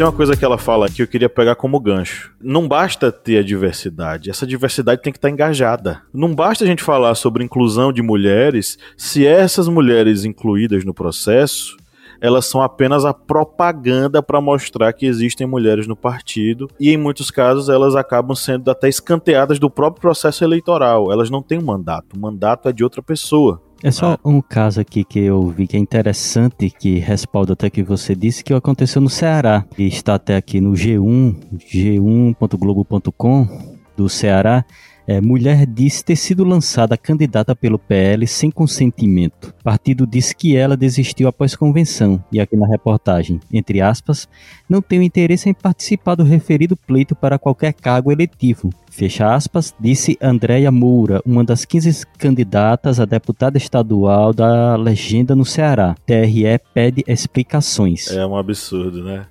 Tem 0.00 0.06
uma 0.06 0.12
coisa 0.14 0.34
que 0.34 0.42
ela 0.42 0.56
fala 0.56 0.88
que 0.88 1.02
eu 1.02 1.06
queria 1.06 1.28
pegar 1.28 1.54
como 1.56 1.78
gancho. 1.78 2.32
Não 2.40 2.66
basta 2.66 3.12
ter 3.12 3.36
a 3.36 3.42
diversidade, 3.42 4.30
essa 4.30 4.46
diversidade 4.46 5.02
tem 5.02 5.12
que 5.12 5.18
estar 5.18 5.28
engajada. 5.28 6.00
Não 6.10 6.34
basta 6.34 6.64
a 6.64 6.66
gente 6.66 6.82
falar 6.82 7.14
sobre 7.14 7.44
inclusão 7.44 7.92
de 7.92 8.00
mulheres 8.00 8.78
se 8.96 9.26
essas 9.26 9.68
mulheres 9.68 10.24
incluídas 10.24 10.86
no 10.86 10.94
processo 10.94 11.76
elas 12.20 12.46
são 12.46 12.60
apenas 12.60 13.04
a 13.04 13.14
propaganda 13.14 14.22
para 14.22 14.40
mostrar 14.40 14.92
que 14.92 15.06
existem 15.06 15.46
mulheres 15.46 15.86
no 15.86 15.96
partido 15.96 16.68
e 16.78 16.90
em 16.90 16.96
muitos 16.96 17.30
casos 17.30 17.68
elas 17.68 17.96
acabam 17.96 18.36
sendo 18.36 18.70
até 18.70 18.88
escanteadas 18.88 19.58
do 19.58 19.70
próprio 19.70 20.02
processo 20.02 20.44
eleitoral. 20.44 21.10
Elas 21.10 21.30
não 21.30 21.42
têm 21.42 21.58
um 21.58 21.64
mandato, 21.64 22.14
o 22.14 22.20
mandato 22.20 22.68
é 22.68 22.72
de 22.72 22.84
outra 22.84 23.02
pessoa. 23.02 23.60
É 23.82 23.90
só 23.90 24.18
um 24.22 24.42
caso 24.42 24.78
aqui 24.80 25.02
que 25.02 25.20
eu 25.20 25.46
vi 25.48 25.66
que 25.66 25.74
é 25.74 25.80
interessante, 25.80 26.68
que 26.68 26.98
respalda 26.98 27.54
até 27.54 27.70
que 27.70 27.82
você 27.82 28.14
disse, 28.14 28.44
que 28.44 28.52
aconteceu 28.52 29.00
no 29.00 29.08
Ceará. 29.08 29.64
E 29.78 29.86
está 29.86 30.16
até 30.16 30.36
aqui 30.36 30.60
no 30.60 30.72
G1, 30.72 31.36
g1.globo.com 31.72 33.48
do 33.96 34.08
Ceará. 34.08 34.64
É, 35.10 35.20
mulher 35.20 35.66
diz 35.66 36.04
ter 36.04 36.14
sido 36.14 36.44
lançada 36.44 36.96
candidata 36.96 37.56
pelo 37.56 37.80
PL 37.80 38.24
sem 38.28 38.48
consentimento. 38.48 39.52
Partido 39.60 40.06
diz 40.06 40.32
que 40.32 40.54
ela 40.54 40.76
desistiu 40.76 41.26
após 41.26 41.56
convenção. 41.56 42.22
E 42.30 42.38
aqui 42.38 42.56
na 42.56 42.64
reportagem, 42.64 43.40
entre 43.52 43.80
aspas, 43.80 44.28
não 44.68 44.80
tem 44.80 45.02
interesse 45.02 45.48
em 45.48 45.52
participar 45.52 46.14
do 46.14 46.22
referido 46.22 46.76
pleito 46.76 47.16
para 47.16 47.40
qualquer 47.40 47.72
cargo 47.72 48.12
eletivo. 48.12 48.70
Fecha 48.88 49.34
aspas, 49.34 49.74
disse 49.80 50.16
Andréia 50.22 50.70
Moura, 50.70 51.20
uma 51.26 51.42
das 51.42 51.64
15 51.64 52.06
candidatas 52.16 53.00
a 53.00 53.04
deputada 53.04 53.58
estadual 53.58 54.32
da 54.32 54.76
legenda 54.76 55.34
no 55.34 55.44
Ceará. 55.44 55.96
TRE 56.06 56.60
pede 56.72 57.02
explicações. 57.08 58.06
É 58.12 58.24
um 58.24 58.36
absurdo, 58.36 59.02
né? 59.02 59.26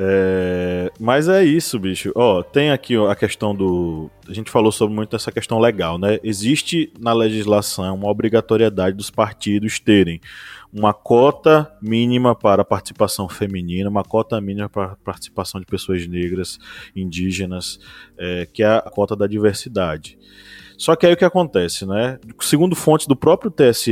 É, 0.00 0.92
mas 1.00 1.28
é 1.28 1.44
isso, 1.44 1.76
bicho. 1.76 2.12
Ó, 2.14 2.40
tem 2.40 2.70
aqui 2.70 2.94
a 2.96 3.16
questão 3.16 3.52
do. 3.52 4.08
A 4.28 4.32
gente 4.32 4.48
falou 4.48 4.70
sobre 4.70 4.94
muito 4.94 5.16
essa 5.16 5.32
questão 5.32 5.58
legal, 5.58 5.98
né? 5.98 6.20
Existe 6.22 6.92
na 7.00 7.12
legislação 7.12 7.96
uma 7.96 8.08
obrigatoriedade 8.08 8.96
dos 8.96 9.10
partidos 9.10 9.80
terem 9.80 10.20
uma 10.72 10.94
cota 10.94 11.68
mínima 11.82 12.32
para 12.32 12.64
participação 12.64 13.28
feminina, 13.28 13.90
uma 13.90 14.04
cota 14.04 14.40
mínima 14.40 14.68
para 14.68 14.94
participação 15.02 15.60
de 15.60 15.66
pessoas 15.66 16.06
negras, 16.06 16.60
indígenas, 16.94 17.80
é, 18.16 18.46
que 18.46 18.62
é 18.62 18.68
a 18.68 18.82
cota 18.82 19.16
da 19.16 19.26
diversidade. 19.26 20.16
Só 20.78 20.94
que 20.94 21.04
aí 21.04 21.12
o 21.12 21.16
que 21.16 21.24
acontece, 21.24 21.84
né? 21.84 22.18
Segundo 22.40 22.76
fontes 22.76 23.08
do 23.08 23.16
próprio 23.16 23.50
TSE, 23.50 23.90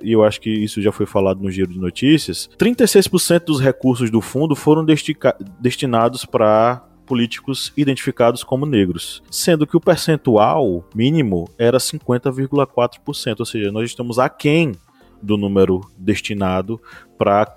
e 0.00 0.12
eu 0.12 0.22
acho 0.22 0.40
que 0.40 0.48
isso 0.48 0.80
já 0.80 0.92
foi 0.92 1.04
falado 1.04 1.42
no 1.42 1.50
giro 1.50 1.72
de 1.72 1.80
notícias, 1.80 2.48
36% 2.56 3.44
dos 3.44 3.60
recursos 3.60 4.08
do 4.08 4.20
fundo 4.20 4.54
foram 4.54 4.86
destinados 5.60 6.24
para 6.24 6.84
políticos 7.04 7.72
identificados 7.76 8.44
como 8.44 8.66
negros, 8.66 9.22
sendo 9.30 9.66
que 9.66 9.76
o 9.76 9.80
percentual 9.80 10.84
mínimo 10.94 11.50
era 11.58 11.78
50,4%, 11.78 13.40
ou 13.40 13.46
seja, 13.46 13.72
nós 13.72 13.90
estamos 13.90 14.18
aquém 14.18 14.72
do 15.20 15.36
número 15.36 15.80
destinado 15.98 16.80
para 17.18 17.54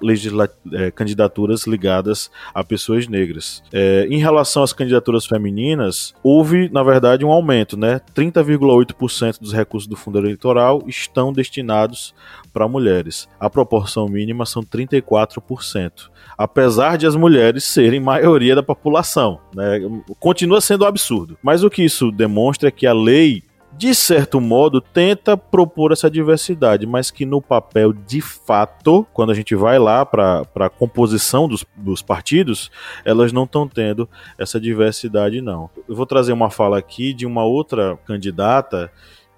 é, 0.73 0.91
candidaturas 0.91 1.67
ligadas 1.67 2.31
a 2.53 2.63
pessoas 2.63 3.07
negras. 3.07 3.63
É, 3.71 4.07
em 4.09 4.17
relação 4.17 4.63
às 4.63 4.73
candidaturas 4.73 5.25
femininas, 5.25 6.13
houve, 6.23 6.69
na 6.69 6.81
verdade, 6.81 7.23
um 7.23 7.31
aumento, 7.31 7.77
né? 7.77 8.01
30,8% 8.15 9.39
dos 9.39 9.53
recursos 9.53 9.87
do 9.87 9.95
fundo 9.95 10.17
eleitoral 10.17 10.83
estão 10.87 11.31
destinados 11.31 12.13
para 12.51 12.67
mulheres. 12.67 13.29
A 13.39 13.49
proporção 13.49 14.07
mínima 14.07 14.45
são 14.45 14.63
34%. 14.63 16.09
Apesar 16.37 16.97
de 16.97 17.05
as 17.05 17.15
mulheres 17.15 17.63
serem 17.63 17.99
maioria 17.99 18.55
da 18.55 18.63
população, 18.63 19.39
né? 19.55 19.79
Continua 20.19 20.59
sendo 20.59 20.83
um 20.83 20.87
absurdo. 20.87 21.37
Mas 21.43 21.63
o 21.63 21.69
que 21.69 21.83
isso 21.83 22.11
demonstra 22.11 22.69
é 22.69 22.71
que 22.71 22.87
a 22.87 22.93
lei 22.93 23.43
de 23.77 23.95
certo 23.95 24.39
modo, 24.39 24.81
tenta 24.81 25.35
propor 25.35 25.91
essa 25.91 26.09
diversidade, 26.09 26.85
mas 26.85 27.09
que 27.09 27.25
no 27.25 27.41
papel, 27.41 27.93
de 27.93 28.21
fato, 28.21 29.05
quando 29.13 29.31
a 29.31 29.33
gente 29.33 29.55
vai 29.55 29.79
lá 29.79 30.05
para 30.05 30.45
a 30.55 30.69
composição 30.69 31.47
dos, 31.47 31.65
dos 31.75 32.01
partidos, 32.01 32.69
elas 33.05 33.31
não 33.31 33.45
estão 33.45 33.67
tendo 33.67 34.07
essa 34.37 34.59
diversidade, 34.59 35.41
não. 35.41 35.69
Eu 35.87 35.95
vou 35.95 36.05
trazer 36.05 36.33
uma 36.33 36.49
fala 36.49 36.77
aqui 36.77 37.13
de 37.13 37.25
uma 37.25 37.43
outra 37.43 37.97
candidata 38.05 38.91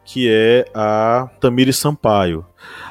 que 0.05 0.29
é 0.29 0.65
a 0.73 1.29
Tamiri 1.39 1.71
Sampaio. 1.71 2.45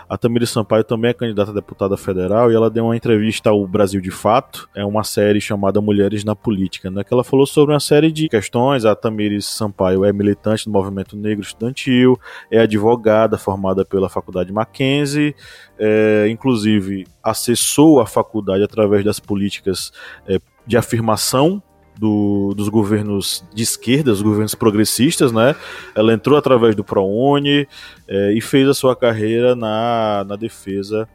A 0.09 0.19
Tamiri 0.19 0.47
Sampaio 0.47 0.85
também 0.85 1.11
é 1.11 1.15
candidata 1.15 1.51
a 1.51 1.55
deputada 1.55 1.97
federal 1.97 2.51
e 2.51 2.55
ela 2.55 2.69
deu 2.69 2.85
uma 2.85 2.97
entrevista 2.97 3.51
ao 3.51 3.67
Brasil 3.67 4.01
de 4.01 4.11
Fato, 4.11 4.69
é 4.75 4.85
uma 4.85 5.05
série 5.05 5.41
chamada 5.41 5.81
Mulheres 5.81 6.25
na 6.25 6.37
Política, 6.37 6.91
né, 6.91 7.03
que 7.03 7.13
ela 7.13 7.25
falou 7.25 7.47
sobre 7.47 7.73
uma 7.73 7.81
série 7.81 8.13
de 8.13 8.29
questões. 8.29 8.85
A 8.85 8.95
Tamiri 8.95 9.41
Sampaio 9.41 10.05
é 10.05 10.13
militante 10.13 10.67
do 10.67 10.71
movimento 10.71 11.17
negro 11.17 11.43
estudantil, 11.43 12.19
é 12.51 12.61
advogada 12.61 13.39
formada 13.39 13.85
pela 13.85 14.09
Faculdade 14.09 14.53
Mackenzie, 14.53 15.35
é, 15.79 16.29
inclusive 16.29 17.07
acessou 17.23 18.01
a 18.01 18.07
faculdade 18.07 18.63
através 18.63 19.05
das 19.05 19.19
políticas 19.19 19.93
é, 20.27 20.39
de 20.67 20.77
afirmação 20.77 21.63
do, 21.99 22.53
dos 22.55 22.69
governos 22.69 23.45
de 23.55 23.63
esquerda, 23.63 24.13
os 24.13 24.23
governos 24.23 24.55
progressistas, 24.55 25.33
né? 25.33 25.55
Ela 25.95 26.13
entrou 26.13 26.37
através 26.37 26.75
do 26.75 26.85
ProUni 26.85 27.67
é, 28.09 28.33
e 28.33 28.41
fez 28.41 28.69
a 28.69 28.75
sua 28.75 28.97
carreira 28.97 29.55
na, 29.55 30.25
na 30.27 30.37
defesa 30.37 31.09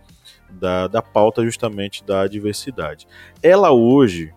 da, 0.50 0.88
da 0.88 1.02
pauta 1.02 1.44
justamente 1.44 2.04
da 2.04 2.28
diversidade. 2.28 3.08
Ela 3.42 3.72
hoje 3.72 4.34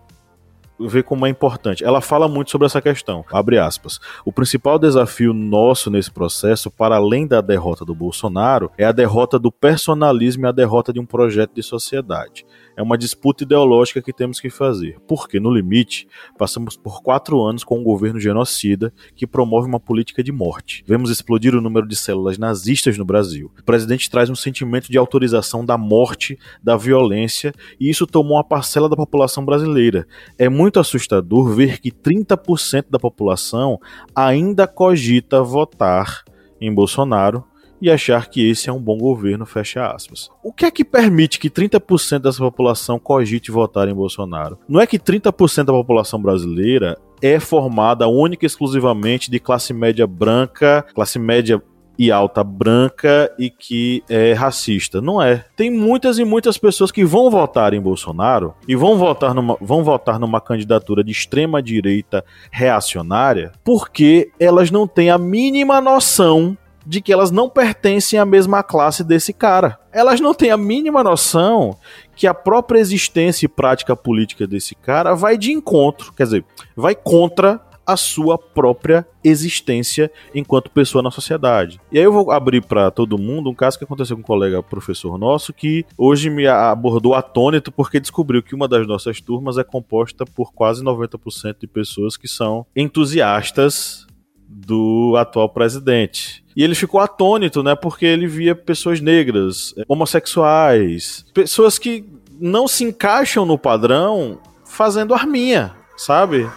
vê 0.79 1.03
como 1.03 1.25
é 1.25 1.29
importante. 1.29 1.83
Ela 1.83 2.01
fala 2.01 2.27
muito 2.27 2.51
sobre 2.51 2.65
essa 2.65 2.81
questão. 2.81 3.23
Abre 3.31 3.57
aspas. 3.57 3.99
O 4.25 4.31
principal 4.31 4.79
desafio 4.79 5.33
nosso 5.33 5.89
nesse 5.89 6.11
processo, 6.11 6.71
para 6.71 6.95
além 6.95 7.27
da 7.27 7.41
derrota 7.41 7.85
do 7.85 7.93
Bolsonaro, 7.93 8.71
é 8.77 8.85
a 8.85 8.91
derrota 8.91 9.37
do 9.37 9.51
personalismo 9.51 10.45
e 10.45 10.49
a 10.49 10.51
derrota 10.51 10.91
de 10.91 10.99
um 10.99 11.05
projeto 11.05 11.53
de 11.53 11.63
sociedade. 11.63 12.45
É 12.75 12.81
uma 12.81 12.97
disputa 12.97 13.43
ideológica 13.43 14.01
que 14.01 14.13
temos 14.13 14.39
que 14.39 14.49
fazer, 14.49 14.97
porque, 15.07 15.39
no 15.39 15.51
limite, 15.51 16.07
passamos 16.37 16.75
por 16.77 17.01
quatro 17.01 17.41
anos 17.41 17.63
com 17.63 17.79
um 17.79 17.83
governo 17.83 18.19
genocida 18.19 18.93
que 19.15 19.27
promove 19.27 19.67
uma 19.67 19.79
política 19.79 20.23
de 20.23 20.31
morte. 20.31 20.83
Vemos 20.87 21.09
explodir 21.09 21.55
o 21.55 21.61
número 21.61 21.87
de 21.87 21.95
células 21.95 22.37
nazistas 22.37 22.97
no 22.97 23.05
Brasil. 23.05 23.51
O 23.59 23.63
presidente 23.63 24.09
traz 24.09 24.29
um 24.29 24.35
sentimento 24.35 24.91
de 24.91 24.97
autorização 24.97 25.65
da 25.65 25.77
morte, 25.77 26.37
da 26.63 26.77
violência, 26.77 27.53
e 27.79 27.89
isso 27.89 28.07
tomou 28.07 28.37
uma 28.37 28.43
parcela 28.43 28.89
da 28.89 28.95
população 28.95 29.45
brasileira. 29.45 30.07
É 30.37 30.49
muito 30.49 30.79
assustador 30.79 31.53
ver 31.53 31.79
que 31.79 31.91
30% 31.91 32.85
da 32.89 32.99
população 32.99 33.79
ainda 34.15 34.67
cogita 34.67 35.43
votar 35.43 36.23
em 36.59 36.73
Bolsonaro 36.73 37.43
e 37.81 37.89
achar 37.89 38.29
que 38.29 38.47
esse 38.47 38.69
é 38.69 38.73
um 38.73 38.79
bom 38.79 38.97
governo, 38.97 39.45
fecha 39.45 39.91
aspas. 39.91 40.29
O 40.43 40.53
que 40.53 40.65
é 40.65 40.71
que 40.71 40.85
permite 40.85 41.39
que 41.39 41.49
30% 41.49 42.19
dessa 42.19 42.39
população 42.39 42.99
cogite 42.99 43.51
votar 43.51 43.87
em 43.87 43.93
Bolsonaro? 43.93 44.59
Não 44.69 44.79
é 44.79 44.85
que 44.85 44.99
30% 44.99 45.65
da 45.65 45.73
população 45.73 46.21
brasileira 46.21 46.97
é 47.21 47.39
formada 47.39 48.07
única 48.07 48.45
e 48.45 48.47
exclusivamente 48.47 49.29
de 49.29 49.39
classe 49.39 49.73
média 49.73 50.05
branca, 50.07 50.85
classe 50.93 51.19
média 51.19 51.61
e 51.97 52.11
alta 52.11 52.43
branca 52.43 53.31
e 53.37 53.49
que 53.49 54.03
é 54.09 54.33
racista. 54.33 54.99
Não 54.99 55.21
é. 55.21 55.45
Tem 55.55 55.69
muitas 55.69 56.17
e 56.17 56.25
muitas 56.25 56.57
pessoas 56.57 56.91
que 56.91 57.05
vão 57.05 57.29
votar 57.29 57.75
em 57.75 57.79
Bolsonaro 57.79 58.55
e 58.67 58.75
vão 58.75 58.97
votar 58.97 59.35
numa, 59.35 59.55
vão 59.61 59.83
votar 59.83 60.19
numa 60.19 60.41
candidatura 60.41 61.03
de 61.03 61.11
extrema 61.11 61.61
direita 61.61 62.25
reacionária 62.51 63.51
porque 63.63 64.31
elas 64.39 64.71
não 64.71 64.87
têm 64.87 65.11
a 65.11 65.17
mínima 65.19 65.79
noção 65.79 66.57
de 66.85 67.01
que 67.01 67.11
elas 67.11 67.31
não 67.31 67.49
pertencem 67.49 68.19
à 68.19 68.25
mesma 68.25 68.63
classe 68.63 69.03
desse 69.03 69.33
cara. 69.33 69.79
Elas 69.91 70.19
não 70.19 70.33
têm 70.33 70.51
a 70.51 70.57
mínima 70.57 71.03
noção 71.03 71.77
que 72.15 72.27
a 72.27 72.33
própria 72.33 72.79
existência 72.79 73.45
e 73.45 73.49
prática 73.49 73.95
política 73.95 74.45
desse 74.47 74.75
cara 74.75 75.13
vai 75.13 75.37
de 75.37 75.51
encontro, 75.51 76.13
quer 76.13 76.23
dizer, 76.23 76.45
vai 76.75 76.95
contra 76.95 77.59
a 77.85 77.97
sua 77.97 78.37
própria 78.37 79.05
existência 79.23 80.11
enquanto 80.33 80.69
pessoa 80.69 81.01
na 81.01 81.11
sociedade. 81.11 81.79
E 81.91 81.97
aí 81.97 82.03
eu 82.03 82.13
vou 82.13 82.31
abrir 82.31 82.61
para 82.61 82.91
todo 82.91 83.17
mundo 83.17 83.49
um 83.49 83.55
caso 83.55 83.77
que 83.77 83.83
aconteceu 83.83 84.15
com 84.15 84.21
um 84.21 84.25
colega 84.25 84.63
professor 84.63 85.17
nosso 85.17 85.53
que 85.53 85.85
hoje 85.97 86.29
me 86.29 86.47
abordou 86.47 87.13
atônito 87.13 87.71
porque 87.71 87.99
descobriu 87.99 88.41
que 88.41 88.55
uma 88.55 88.67
das 88.67 88.87
nossas 88.87 89.19
turmas 89.19 89.57
é 89.57 89.63
composta 89.63 90.25
por 90.25 90.53
quase 90.53 90.83
90% 90.83 91.57
de 91.59 91.67
pessoas 91.67 92.15
que 92.15 92.27
são 92.27 92.65
entusiastas 92.75 94.07
do 94.51 95.15
atual 95.17 95.49
presidente. 95.49 96.43
E 96.55 96.63
ele 96.63 96.75
ficou 96.75 96.99
atônito, 96.99 97.63
né? 97.63 97.75
Porque 97.75 98.05
ele 98.05 98.27
via 98.27 98.53
pessoas 98.53 98.99
negras, 98.99 99.73
homossexuais, 99.87 101.25
pessoas 101.33 101.79
que 101.79 102.05
não 102.39 102.67
se 102.67 102.83
encaixam 102.83 103.45
no 103.45 103.57
padrão 103.57 104.39
fazendo 104.65 105.13
arminha, 105.13 105.73
sabe? 105.95 106.49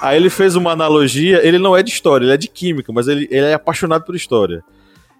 Aí 0.00 0.16
ele 0.16 0.30
fez 0.30 0.56
uma 0.56 0.72
analogia, 0.72 1.46
ele 1.46 1.58
não 1.58 1.76
é 1.76 1.82
de 1.82 1.90
história, 1.90 2.24
ele 2.24 2.34
é 2.34 2.36
de 2.36 2.48
química, 2.48 2.92
mas 2.92 3.08
ele, 3.08 3.28
ele 3.30 3.46
é 3.46 3.54
apaixonado 3.54 4.04
por 4.04 4.14
história. 4.14 4.64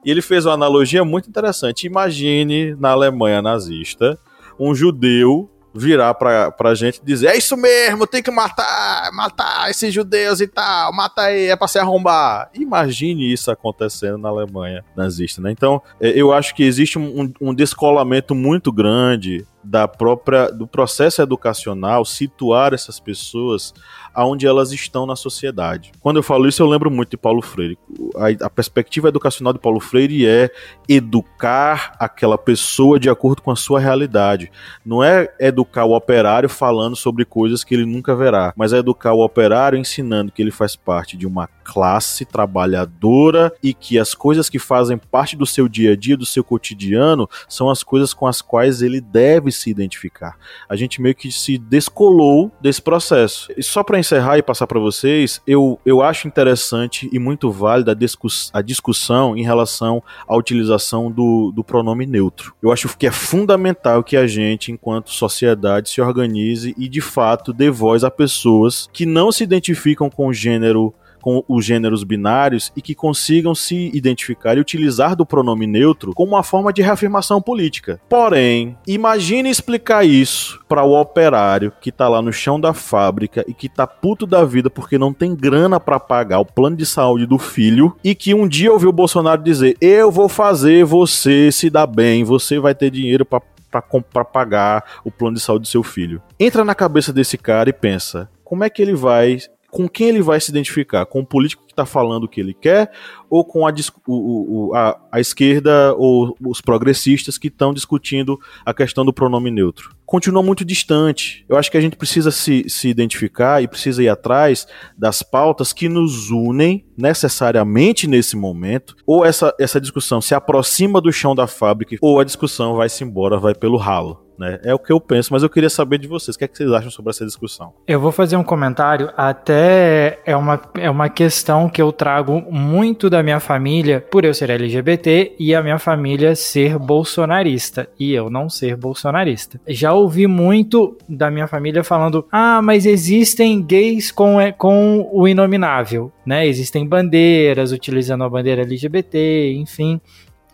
E 0.05 0.11
ele 0.11 0.23
fez 0.23 0.47
uma 0.47 0.55
analogia 0.55 1.05
muito 1.05 1.29
interessante. 1.29 1.87
Imagine 1.87 2.75
na 2.77 2.91
Alemanha 2.91 3.43
nazista 3.43 4.19
um 4.59 4.75
judeu 4.75 5.51
virar 5.79 6.15
pra, 6.15 6.51
pra 6.51 6.75
gente 6.75 7.01
e 7.03 7.05
dizer: 7.05 7.29
é 7.29 7.37
isso 7.37 7.57
mesmo, 7.57 8.07
tem 8.07 8.23
que 8.23 8.31
matar, 8.31 9.11
matar 9.13 9.71
esses 9.71 9.93
judeus 9.93 10.41
e 10.41 10.47
tal, 10.47 10.93
mata 10.93 11.23
aí, 11.23 11.47
é 11.47 11.57
pra 11.57 11.69
se 11.69 11.79
arrombar. 11.79 12.51
Imagine 12.55 13.33
isso 13.33 13.51
acontecendo 13.51 14.19
na 14.19 14.29
Alemanha 14.29 14.85
nazista, 14.97 15.41
né? 15.41 15.51
Então, 15.51 15.81
é, 16.01 16.09
eu 16.11 16.33
acho 16.33 16.55
que 16.55 16.63
existe 16.63 16.99
um, 16.99 17.33
um 17.41 17.55
descolamento 17.55 18.35
muito 18.35 18.73
grande 18.73 19.47
da 19.63 19.89
própria 19.89 20.51
do 20.51 20.67
processo 20.67 21.21
educacional 21.21 22.05
situar 22.05 22.73
essas 22.73 23.01
pessoas 23.01 23.75
aonde 24.15 24.47
elas 24.47 24.73
estão 24.73 25.07
na 25.07 25.15
sociedade. 25.15 25.93
Quando 26.01 26.17
eu 26.17 26.23
falo 26.25 26.49
isso, 26.49 26.61
eu 26.61 26.67
lembro 26.67 26.91
muito 26.91 27.11
de 27.11 27.17
Paulo 27.17 27.41
Freire. 27.41 27.79
A, 28.17 28.47
a, 28.47 28.51
perspectiva 28.51 29.09
educacional 29.09 29.53
de 29.53 29.61
Paulo 29.61 29.79
Freire 29.79 30.27
é 30.27 30.51
educar 30.89 31.95
aquela 32.01 32.37
pessoa 32.37 32.99
de 32.99 33.09
acordo 33.09 33.43
com 33.43 33.53
a 33.53 33.57
sua 33.57 33.79
realidade. 33.79 34.51
Não 34.85 35.05
é 35.05 35.33
educar 35.39 35.85
o 35.85 35.95
operário 35.95 36.49
falando 36.49 36.97
sobre 36.97 37.25
coisas 37.25 37.63
que 37.63 37.75
ele 37.75 37.87
nunca 37.87 38.17
verá, 38.17 38.53
mas 38.57 38.73
é 38.73 38.79
educar 38.79 39.13
o 39.13 39.25
operário 39.25 39.79
ensinando 39.79 40.33
que 40.33 40.43
ele 40.43 40.51
faz 40.51 40.75
parte 40.75 41.17
de 41.17 41.27
uma 41.27 41.49
classe 41.63 42.25
trabalhadora 42.25 43.53
e 43.63 43.75
que 43.75 43.99
as 43.99 44.15
coisas 44.15 44.49
que 44.49 44.59
fazem 44.59 44.97
parte 44.97 45.37
do 45.37 45.47
seu 45.47 45.69
dia 45.69 45.93
a 45.93 45.97
dia, 45.97 46.17
do 46.17 46.27
seu 46.27 46.43
cotidiano, 46.43 47.29
são 47.49 47.71
as 47.71 47.83
coisas 47.83 48.15
com 48.15 48.27
as 48.27 48.41
quais 48.41 48.83
ele 48.83 49.01
deve 49.01 49.48
se 49.51 49.71
identificar. 49.71 50.37
A 50.69 50.77
gente 50.77 51.01
meio 51.01 51.15
que 51.15 51.31
se 51.31 51.59
descolou 51.59 52.51
desse 52.61 52.81
processo. 52.81 53.53
E 53.57 53.63
só 53.63 53.83
para 53.83 53.99
encerrar 53.99 54.39
e 54.39 54.43
passar 54.43 54.67
para 54.67 54.81
vocês, 54.81 55.41
eu, 55.47 55.81
eu 55.85 56.03
acho 56.03 56.29
interessante 56.29 57.09
e 57.13 57.19
muito 57.19 57.51
válida 57.51 57.93
a, 57.93 57.95
discuss 57.95 58.51
a 58.53 58.63
discussão 58.63 59.37
em 59.37 59.43
relação 59.43 60.03
à 60.27 60.37
utilização 60.37 61.11
do, 61.11 61.53
do 61.53 61.65
pronome 61.65 62.07
neutro. 62.07 62.55
Eu 62.63 62.73
acho 62.73 62.97
que 62.97 63.07
é 63.07 63.13
fundamental 63.13 64.03
que 64.03 64.17
a 64.17 64.27
gente, 64.27 64.73
enquanto 64.73 65.11
sociedade, 65.11 65.91
se 65.91 66.01
organize 66.01 66.75
e 66.77 66.89
de 66.89 67.01
fato 67.01 67.53
dê 67.53 67.71
voz 67.71 68.05
a 68.05 68.11
pessoas 68.11 68.89
que 68.93 69.07
não 69.07 69.31
se 69.33 69.45
identificam 69.45 70.11
com 70.11 70.29
o 70.29 70.35
gênero 70.35 70.95
com 71.21 71.45
os 71.49 71.65
gêneros 71.65 72.05
binários 72.05 72.73
e 72.77 72.83
que 72.83 72.95
consigam 72.95 73.55
se 73.55 73.91
identificar 73.95 74.57
e 74.57 74.61
utilizar 74.61 75.17
do 75.17 75.27
pronome 75.27 75.67
neutro 75.67 76.13
como 76.15 76.33
uma 76.33 76.43
forma 76.43 76.73
de 76.73 76.83
reafirmação 76.83 77.41
política. 77.41 78.01
Porém, 78.09 78.77
imagine 78.87 79.49
explicar 79.49 80.05
isso 80.05 80.61
para 80.69 80.85
o 80.85 80.99
operário 80.99 81.73
que 81.81 81.93
tá 81.93 82.09
lá 82.09 82.21
no 82.23 82.33
chão 82.33 82.61
da 82.61 82.73
fábrica 82.73 83.45
e 83.47 83.55
que 83.55 83.69
tá 83.69 83.87
puto 83.87 84.27
da 84.27 84.45
vida 84.45 84.71
porque 84.71 84.99
não 84.99 85.13
tem 85.13 85.35
grana 85.35 85.81
para 85.81 86.01
pagar 86.01 86.41
o 86.41 86.47
plano 86.47 86.77
de 86.77 86.87
saúde 86.87 87.27
do 87.27 87.39
filho 87.39 87.97
e 88.03 88.15
que 88.15 88.35
um 88.35 88.47
dia 88.47 88.73
ouviu 88.73 88.91
o 88.91 88.93
Bolsonaro 88.93 89.43
dizer: 89.43 89.77
"Eu 89.81 90.11
vou 90.11 90.29
fazer 90.29 90.85
você 90.85 91.51
se 91.53 91.71
dar 91.71 91.87
bem, 91.87 92.25
você 92.25 92.59
vai 92.59 92.75
ter 92.75 92.91
dinheiro 92.91 93.25
para 93.25 93.43
para 93.71 94.25
pagar 94.25 94.83
o 95.05 95.11
plano 95.11 95.37
de 95.37 95.43
saúde 95.43 95.63
do 95.65 95.69
seu 95.69 95.83
filho. 95.83 96.23
Entra 96.41 96.65
na 96.65 96.75
cabeça 96.75 97.13
desse 97.13 97.37
cara 97.37 97.69
e 97.69 97.73
pensa: 97.73 98.29
como 98.43 98.65
é 98.65 98.71
que 98.71 98.81
ele 98.81 98.95
vai 98.95 99.39
com 99.71 99.89
quem 99.89 100.09
ele 100.09 100.23
vai 100.23 100.41
se 100.41 100.51
identificar? 100.51 101.05
Com 101.07 101.21
o 101.21 101.27
político 101.27 101.65
que 101.67 101.73
está 101.73 101.85
falando 101.85 102.25
o 102.25 102.29
que 102.29 102.41
ele 102.41 102.55
quer 102.55 102.91
ou 103.29 103.45
com 103.45 103.67
a, 103.67 103.75
o, 104.07 104.71
o, 104.71 104.75
a, 104.75 104.99
a 105.13 105.21
esquerda 105.21 105.95
ou 105.95 106.37
os 106.41 106.61
progressistas 106.61 107.37
que 107.37 107.49
estão 107.49 107.75
discutindo 107.75 108.39
a 108.65 108.73
questão 108.73 109.05
do 109.05 109.13
pronome 109.13 109.51
neutro? 109.51 109.95
Continua 110.07 110.43
muito 110.43 110.65
distante. 110.65 111.45
Eu 111.49 111.59
acho 111.59 111.71
que 111.71 111.77
a 111.77 111.81
gente 111.81 111.97
precisa 111.97 112.31
se, 112.31 112.65
se 112.69 112.89
identificar 112.89 113.63
e 113.63 113.69
precisa 113.69 114.03
ir 114.03 114.09
atrás 114.09 114.67
das 114.97 115.23
pautas 115.23 115.73
que 115.73 115.89
nos 115.89 116.31
unem 116.31 116.87
necessariamente 116.97 118.07
nesse 118.07 118.37
momento, 118.37 118.97
ou 119.07 119.25
essa, 119.25 119.55
essa 119.61 119.81
discussão 119.81 120.21
se 120.21 120.35
aproxima 120.35 121.01
do 121.01 121.13
chão 121.13 121.35
da 121.35 121.47
fábrica, 121.47 121.97
ou 122.01 122.19
a 122.19 122.25
discussão 122.25 122.75
vai-se 122.75 123.05
embora, 123.05 123.39
vai 123.39 123.55
pelo 123.55 123.77
ralo. 123.77 124.28
Né? 124.39 124.61
É 124.63 124.73
o 124.73 124.79
que 124.79 124.93
eu 124.93 125.01
penso, 125.01 125.33
mas 125.33 125.43
eu 125.43 125.51
queria 125.51 125.69
saber 125.69 125.99
de 125.99 126.07
vocês. 126.07 126.37
O 126.37 126.39
que, 126.39 126.45
é 126.45 126.49
que 126.49 126.57
vocês 126.57 126.71
acham 126.71 126.91
sobre 126.91 127.11
essa 127.11 127.27
discussão? 127.27 127.73
Eu 127.87 128.01
vou 128.01 128.13
fazer 128.13 128.37
um 128.37 128.45
comentário, 128.45 129.11
até 129.17 130.21
é 130.25 130.37
uma, 130.37 130.61
é 130.75 130.89
uma 130.89 131.09
questão 131.09 131.69
que 131.69 131.83
eu 131.83 131.91
trago 131.91 132.41
muito 132.51 133.11
da 133.11 133.23
minha 133.23 133.41
família, 133.41 134.01
por 134.01 134.25
eu 134.25 134.33
ser 134.33 134.51
LGBT 134.51 135.35
e 135.39 135.55
a 135.55 135.63
minha 135.63 135.79
família 135.79 136.37
ser 136.37 136.79
bolsonarista, 136.79 137.89
e 137.99 138.13
eu 138.13 138.31
não 138.31 138.49
ser 138.49 138.77
bolsonarista. 138.77 139.61
Já 139.67 139.93
ouvi 139.93 140.27
muito 140.27 140.97
da 141.09 141.31
minha 141.31 141.49
família 141.49 141.83
falando: 141.83 142.25
ah, 142.31 142.63
mas 142.63 142.87
existem 142.87 143.61
gays 143.61 144.13
com, 144.13 144.41
é, 144.41 144.53
com 144.53 145.09
o 145.13 145.27
inominável, 145.27 146.13
né? 146.25 146.47
Existem 146.47 146.87
bandeiras 146.87 147.73
utilizando 147.73 148.23
a 148.23 148.31
bandeira 148.31 148.63
LGBT, 148.63 149.53
enfim 149.55 150.01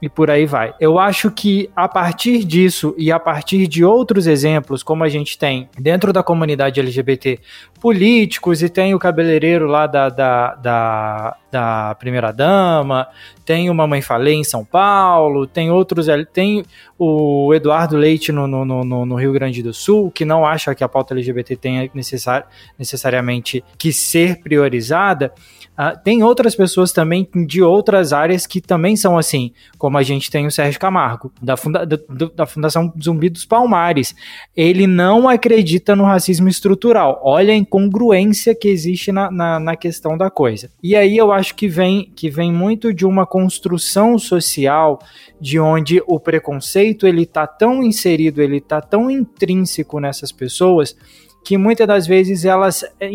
e 0.05 0.09
por 0.11 0.31
aí 0.31 0.45
vai. 0.45 0.75
Eu 0.79 0.99
acho 0.99 1.31
que 1.31 1.71
a 1.75 1.89
partir 1.89 2.45
disso 2.45 2.95
e 2.99 3.11
a 3.11 3.19
partir 3.19 3.67
de 3.67 3.83
outros 3.83 4.27
exemplos, 4.27 4.83
como 4.83 5.03
a 5.03 5.09
gente 5.09 5.39
tem 5.39 5.67
dentro 5.79 6.13
da 6.13 6.23
comunidade 6.23 6.79
LGBT, 6.79 7.41
políticos 7.81 8.63
e 8.63 8.69
tem 8.69 8.95
o 8.95 8.99
cabeleireiro 8.99 9.67
lá 9.67 9.87
da, 9.87 10.11
da, 10.11 10.55
da, 10.57 11.37
da 11.51 11.95
primeira-dama, 11.95 13.09
tem 13.47 13.71
o 13.71 13.75
Mamãe 13.75 14.03
Falei 14.03 14.35
em 14.35 14.45
São 14.45 14.63
Paulo, 14.63 15.47
tem 15.47 15.71
outros. 15.71 16.07
Tem 16.35 16.63
o 16.99 17.55
Eduardo 17.55 17.97
Leite 17.97 18.31
no, 18.31 18.47
no, 18.47 18.65
no, 18.65 19.07
no 19.07 19.15
Rio 19.15 19.33
Grande 19.33 19.63
do 19.63 19.73
Sul, 19.73 20.11
que 20.11 20.27
não 20.27 20.45
acha 20.45 20.75
que 20.75 20.85
a 20.85 20.89
pauta 20.89 21.15
LGBT 21.15 21.57
tenha 21.57 21.91
necessari 21.95 22.45
necessariamente 22.79 23.65
que 23.79 23.91
ser 23.91 24.43
priorizada. 24.43 25.33
Uh, 25.75 26.01
tem 26.05 26.23
outras 26.23 26.55
pessoas 26.55 26.93
também 26.93 27.29
de 27.47 27.61
outras 27.61 28.13
áreas 28.13 28.47
que 28.47 28.61
também 28.61 28.95
são 28.97 29.19
assim, 29.19 29.53
como 29.77 29.99
a 29.99 30.03
gente 30.05 30.31
tem 30.31 30.47
o 30.47 30.51
Sérgio 30.51 30.79
Camargo, 30.79 31.33
da, 31.43 31.57
funda 31.57 31.85
da, 31.85 31.99
da 32.35 32.47
Fundação 32.47 32.93
Zumbi 33.03 33.29
dos 33.29 33.45
Palmares. 33.45 34.15
Ele 34.57 34.87
não 34.87 35.29
acredita 35.29 35.97
no 35.97 36.05
racismo 36.05 36.49
estrutural. 36.49 37.21
Olha 37.25 37.53
a 37.53 37.57
incongruência 37.57 38.55
que 38.55 38.69
existe 38.69 39.11
na, 39.11 39.31
na, 39.31 39.59
na 39.59 39.77
questão 39.77 40.17
da 40.17 40.31
coisa. 40.31 40.71
E 40.83 40.95
aí 40.95 41.17
eu 41.17 41.33
acho 41.33 41.55
que 41.57 41.67
vem, 41.67 42.13
que 42.15 42.31
vem 42.31 42.53
muito 42.53 42.95
de 42.95 43.05
uma 43.05 43.27
construção 43.27 44.17
social 44.17 45.01
de 45.41 45.59
onde 45.59 46.01
o 46.07 46.21
preconceito 46.21 47.07
ele 47.07 47.27
tá 47.27 47.47
tão 47.47 47.83
inserido, 47.83 48.41
ele 48.41 48.61
tá 48.61 48.81
tão 48.81 49.11
intrínseco 49.11 49.99
nessas 49.99 50.31
pessoas 50.31 50.97
que 51.45 51.59
muitas 51.59 51.87
das 51.87 52.07
vezes 52.07 52.45
elas, 52.45 52.83
eh, 52.99 53.11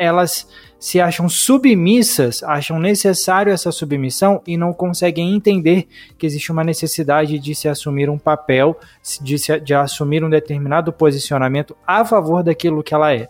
elas 0.00 0.48
se 0.78 0.98
acham 0.98 1.28
submissas, 1.28 2.42
acham 2.42 2.78
necessário 2.78 3.52
essa 3.52 3.70
submissão 3.70 4.40
e 4.46 4.56
não 4.56 4.72
conseguem 4.72 5.34
entender 5.34 5.86
que 6.16 6.24
existe 6.24 6.50
uma 6.50 6.64
necessidade 6.64 7.38
de 7.38 7.54
se 7.54 7.68
assumir 7.68 8.08
um 8.08 8.16
papel, 8.18 8.80
de, 9.20 9.38
se, 9.38 9.60
de 9.60 9.74
assumir 9.74 10.24
um 10.24 10.30
determinado 10.30 10.90
posicionamento 10.90 11.76
a 11.86 12.02
favor 12.02 12.42
daquilo 12.42 12.82
que 12.82 12.94
ela 12.94 13.14
é. 13.14 13.28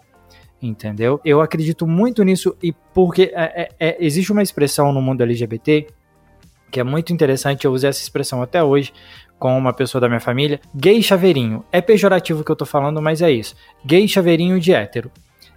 Entendeu? 0.63 1.21
Eu 1.25 1.41
acredito 1.41 1.89
muito 1.89 2.23
nisso 2.23 2.57
e 2.63 2.73
porque 2.95 3.33
é, 3.35 3.63
é, 3.63 3.89
é 3.89 3.97
existe 3.99 4.31
uma 4.31 4.43
expressão 4.43 4.93
no 4.93 5.03
mundo 5.03 5.23
LGBT 5.23 5.89
que 6.71 6.79
é 6.79 6.85
muito 6.85 7.13
interessante, 7.13 7.65
eu 7.65 7.73
usei 7.73 7.91
essa 7.91 8.01
expressão 8.01 8.41
até 8.41 8.63
hoje 8.63 8.93
com 9.41 9.59
uma 9.59 9.73
pessoa 9.73 10.01
da 10.01 10.09
minha 10.09 10.21
família. 10.21 10.61
Gay 10.73 11.03
chaveirinho. 11.03 11.65
É 11.73 11.81
pejorativo 11.81 12.45
que 12.45 12.53
eu 12.53 12.55
tô 12.55 12.65
falando, 12.65 13.03
mas 13.03 13.23
é 13.23 13.33
isso. 13.33 13.57
Gay 13.85 14.07
chaveirinho 14.07 14.61
de 14.61 14.73
hétero 14.73 15.11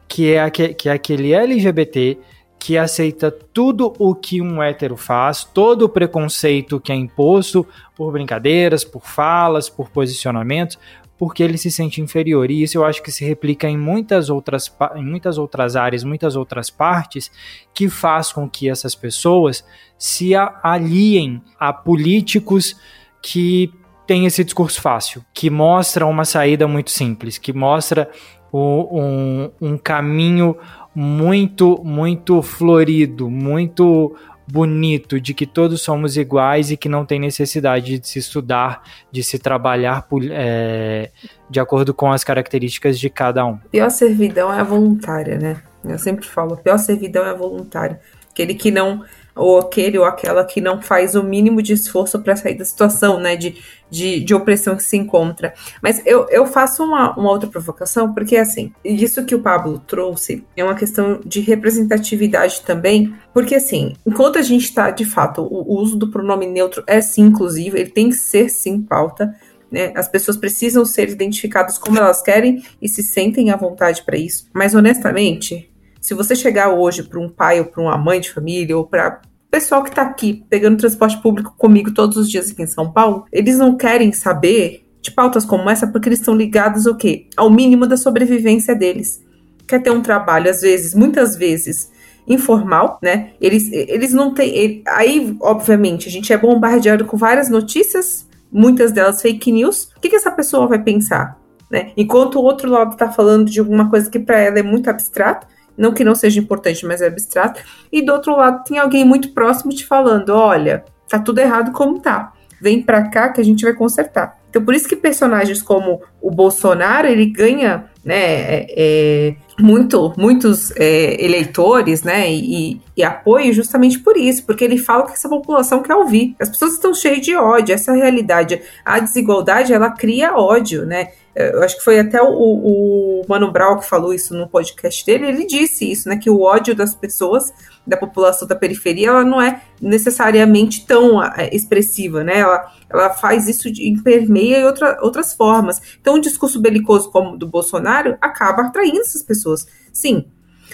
que 0.08 0.34
é, 0.34 0.50
que 0.50 0.90
é 0.90 0.92
aquele 0.92 1.34
LGBT 1.34 2.18
que 2.64 2.78
aceita 2.78 3.30
tudo 3.30 3.94
o 4.00 4.16
que 4.16 4.42
um 4.42 4.64
hétero 4.64 4.96
faz, 4.96 5.44
todo 5.44 5.82
o 5.84 5.90
preconceito 5.90 6.80
que 6.80 6.94
é 6.94 6.96
imposto 6.96 7.68
por 7.94 8.14
brincadeiras, 8.14 8.86
por 8.86 9.06
falas, 9.06 9.70
por 9.70 9.90
posicionamentos, 9.90 10.80
porque 11.18 11.44
ele 11.44 11.58
se 11.58 11.70
sente 11.70 12.00
inferior. 12.00 12.50
E 12.50 12.64
isso 12.64 12.78
eu 12.78 12.86
acho 12.86 13.04
que 13.04 13.12
se 13.12 13.26
replica 13.26 13.68
em 13.68 13.78
muitas 13.78 14.30
outras, 14.30 14.74
em 14.96 15.04
muitas 15.04 15.38
outras 15.38 15.76
áreas, 15.76 16.06
muitas 16.06 16.38
outras 16.38 16.70
partes, 16.70 17.30
que 17.74 17.90
faz 17.90 18.32
com 18.32 18.50
que 18.50 18.70
essas 18.70 18.96
pessoas 18.96 19.66
se 19.98 20.34
aliem 20.36 21.42
a 21.60 21.74
políticos 21.74 22.78
que 23.22 23.74
têm 24.08 24.26
esse 24.26 24.44
discurso 24.44 24.82
fácil, 24.82 25.24
que 25.34 25.50
mostra 25.50 26.06
uma 26.06 26.24
saída 26.24 26.66
muito 26.66 26.92
simples, 26.92 27.38
que 27.38 27.52
mostra 27.52 28.10
um, 28.54 29.50
um 29.60 29.78
caminho 29.78 30.56
muito, 30.94 31.82
muito 31.84 32.42
florido, 32.42 33.30
muito 33.30 34.16
bonito 34.48 35.20
de 35.20 35.34
que 35.34 35.46
todos 35.46 35.82
somos 35.82 36.18
iguais 36.18 36.70
e 36.70 36.78
que 36.78 36.90
não 36.90 37.06
tem 37.06 37.20
necessidade 37.20 37.98
de 37.98 38.08
se 38.08 38.20
estudar, 38.20 38.84
de 39.12 39.24
se 39.24 39.40
trabalhar 39.40 40.06
é, 40.32 41.10
de 41.50 41.60
acordo 41.60 41.94
com 41.94 42.12
as 42.12 42.24
características 42.24 43.00
de 43.00 43.10
cada 43.10 43.46
um. 43.46 43.54
A 43.54 43.70
pior 43.72 43.90
servidão 43.90 44.54
é 44.54 44.60
a 44.60 44.64
voluntária, 44.64 45.38
né? 45.38 45.62
Eu 45.84 45.98
sempre 45.98 46.26
falo, 46.26 46.54
a 46.54 46.58
pior 46.58 46.78
servidão 46.78 47.26
é 47.26 47.30
a 47.30 47.34
voluntária. 47.34 48.00
Aquele 48.30 48.54
que 48.54 48.72
não 48.72 49.04
ou 49.36 49.60
aquele 49.60 49.98
ou 49.98 50.06
aquela 50.06 50.46
que 50.46 50.62
não 50.62 50.82
faz 50.82 51.16
o 51.16 51.24
mínimo 51.24 51.62
de 51.62 51.74
esforço 51.74 52.20
para 52.20 52.36
sair 52.36 52.56
da 52.56 52.66
situação, 52.66 53.20
né, 53.20 53.36
de, 53.36 53.56
de, 53.90 54.20
de, 54.20 54.34
opressão 54.34 54.76
que 54.76 54.84
se 54.84 54.96
encontra. 54.96 55.54
Mas 55.82 56.02
eu, 56.06 56.28
eu 56.30 56.46
faço 56.46 56.84
uma, 56.84 57.18
uma 57.18 57.30
outra 57.30 57.50
provocação, 57.50 58.14
porque 58.14 58.38
assim, 58.38 58.72
isso 58.84 59.26
que 59.26 59.36
o 59.36 59.42
Pablo 59.42 59.80
trouxe 59.88 60.46
é 60.56 60.64
uma 60.64 60.76
questão 60.76 61.20
de 61.26 61.40
representatividade 61.40 62.62
também, 62.62 63.14
porque 63.34 63.56
assim, 63.56 63.96
enquanto 64.06 64.38
a 64.38 64.42
gente 64.42 64.66
está, 64.66 64.92
de 64.92 65.06
fato, 65.06 65.42
o, 65.42 65.74
o 65.74 65.80
uso 65.80 65.98
do 65.98 66.10
pronome 66.10 66.46
neutro 66.46 66.84
é 66.86 67.02
sim 67.02 67.24
inclusivo, 67.24 67.78
ele 67.78 67.90
tem 67.90 68.10
que 68.10 68.16
ser 68.16 68.50
sim 68.50 68.82
pauta, 68.82 69.34
né? 69.72 69.92
As 69.96 70.08
pessoas 70.08 70.38
precisam 70.38 70.86
ser 70.86 71.10
identificadas 71.10 71.80
como 71.80 71.98
elas 71.98 72.22
querem 72.22 72.64
e 72.80 72.88
se 72.88 73.02
sentem 73.02 73.50
à 73.50 73.56
vontade 73.56 74.04
para 74.04 74.16
isso. 74.16 74.48
Mas 74.54 74.76
honestamente, 74.76 75.73
se 76.04 76.14
você 76.14 76.36
chegar 76.36 76.70
hoje 76.70 77.02
para 77.02 77.18
um 77.18 77.30
pai 77.30 77.62
ou 77.62 77.66
para 77.66 77.82
uma 77.82 77.98
mãe 77.98 78.20
de 78.20 78.30
família 78.30 78.78
ou 78.78 78.86
para 78.86 79.22
pessoal 79.50 79.82
que 79.82 79.90
está 79.90 80.02
aqui 80.02 80.44
pegando 80.50 80.78
transporte 80.78 81.22
público 81.22 81.56
comigo 81.58 81.94
todos 81.94 82.18
os 82.18 82.30
dias 82.30 82.52
aqui 82.52 82.62
em 82.62 82.68
São 82.68 82.92
Paulo, 82.92 83.26
eles 83.32 83.58
não 83.58 83.78
querem 83.78 84.12
saber 84.12 84.86
de 85.02 85.12
pautas 85.12 85.46
como 85.46 85.70
essa 85.70 85.88
porque 85.88 86.10
eles 86.10 86.20
estão 86.20 86.36
ligados 86.36 86.86
o 86.86 86.96
quê? 86.96 87.28
Ao 87.38 87.50
mínimo 87.50 87.88
da 87.88 87.96
sobrevivência 87.96 88.76
deles. 88.76 89.24
Quer 89.66 89.82
ter 89.82 89.92
um 89.92 90.02
trabalho, 90.02 90.50
às 90.50 90.60
vezes, 90.60 90.94
muitas 90.94 91.38
vezes, 91.38 91.90
informal, 92.28 93.00
né? 93.02 93.32
Eles, 93.40 93.72
eles 93.72 94.12
não 94.12 94.34
têm. 94.34 94.54
Ele, 94.54 94.84
aí, 94.86 95.38
obviamente, 95.40 96.10
a 96.10 96.12
gente 96.12 96.34
é 96.34 96.38
bombardeado 96.38 97.06
com 97.06 97.16
várias 97.16 97.50
notícias, 97.50 98.28
muitas 98.52 98.92
delas 98.92 99.22
fake 99.22 99.54
news. 99.54 99.90
O 99.96 100.02
que, 100.02 100.10
que 100.10 100.18
essa 100.18 100.32
pessoa 100.32 100.68
vai 100.68 100.84
pensar? 100.84 101.40
Né? 101.72 101.92
Enquanto 101.96 102.40
o 102.40 102.44
outro 102.44 102.70
lado 102.70 102.92
está 102.92 103.10
falando 103.10 103.50
de 103.50 103.60
alguma 103.60 103.90
coisa 103.90 104.10
que 104.10 104.20
para 104.20 104.40
ela 104.40 104.60
é 104.60 104.64
muito 104.64 104.90
abstrato, 104.90 105.48
não 105.78 105.94
que 105.94 106.04
não 106.04 106.16
seja 106.16 106.40
importante, 106.40 106.86
mas 106.86 107.02
é 107.02 107.08
abstrato. 107.08 107.62
E 107.92 108.02
do 108.02 108.14
outro 108.14 108.36
lado 108.36 108.64
tem 108.64 108.78
alguém 108.78 109.04
muito 109.04 109.30
próximo 109.30 109.72
te 109.72 109.86
falando: 109.86 110.30
olha, 110.30 110.84
tá 111.10 111.20
tudo 111.20 111.40
errado 111.40 111.72
como 111.72 112.00
tá. 112.00 112.34
Vem 112.62 112.82
pra 112.82 113.10
cá 113.10 113.30
que 113.30 113.42
a 113.42 113.44
gente 113.44 113.64
vai 113.64 113.74
consertar. 113.74 114.40
Então, 114.50 114.64
por 114.64 114.76
isso 114.76 114.88
que 114.88 114.96
personagens 114.96 115.64
como 115.64 116.00
o 116.22 116.30
Bolsonaro, 116.30 117.08
ele 117.08 117.26
ganha 117.26 117.86
né, 118.06 118.16
é, 118.16 118.68
é, 118.78 119.36
muito, 119.60 120.14
muitos 120.16 120.72
é, 120.78 121.24
eleitores 121.24 122.04
né, 122.04 122.32
e, 122.32 122.80
e, 122.96 123.04
apoio 123.04 123.52
justamente 123.52 123.98
por 124.00 124.16
isso, 124.16 124.46
porque 124.46 124.64
ele 124.64 124.78
fala 124.78 125.08
que 125.08 125.14
essa 125.14 125.28
população 125.28 125.82
quer 125.82 125.96
ouvir. 125.96 126.36
As 126.40 126.50
pessoas 126.50 126.74
estão 126.74 126.94
cheias 126.94 127.22
de 127.22 127.36
ódio, 127.36 127.74
essa 127.74 127.92
é 127.92 127.96
a 127.96 127.98
realidade. 127.98 128.62
A 128.86 129.00
desigualdade, 129.00 129.74
ela 129.74 129.90
cria 129.90 130.36
ódio, 130.36 130.86
né? 130.86 131.10
Eu 131.36 131.64
acho 131.64 131.78
que 131.78 131.84
foi 131.84 132.00
até 132.00 132.22
o, 132.22 132.30
o, 132.30 133.22
Mano 133.28 133.52
Brown 133.52 133.80
que 133.80 133.88
falou 133.88 134.14
isso 134.14 134.36
no 134.36 134.48
podcast 134.48 135.04
dele, 135.06 135.28
ele 135.28 135.46
disse 135.46 135.90
isso, 135.92 136.08
né, 136.08 136.18
que 136.18 136.30
o 136.30 136.42
ódio 136.42 136.76
das 136.76 136.94
pessoas, 136.94 137.52
da 137.86 137.98
população 137.98 138.48
da 138.48 138.56
periferia, 138.56 139.10
ela 139.10 139.24
não 139.24 139.42
é 139.42 139.62
necessariamente 139.82 140.86
tão 140.86 141.24
é, 141.24 141.50
expressiva, 141.52 142.24
né, 142.24 142.40
ela, 142.40 142.72
ela 142.90 143.10
faz 143.10 143.48
isso 143.48 143.72
de, 143.72 144.00
permeia 144.04 144.60
em 144.60 144.66
outra, 144.66 145.00
outras 145.02 145.34
formas. 145.34 145.82
Então, 146.00 146.16
um 146.16 146.22
discurso 146.22 146.60
belicoso 146.60 147.12
como 147.12 147.34
o 147.34 147.38
do 147.38 147.48
Bolsonaro 147.48 148.16
acaba 148.22 148.64
atraindo 148.64 149.02
essas 149.02 149.24
pessoas. 149.24 149.66
Sim, 149.92 150.26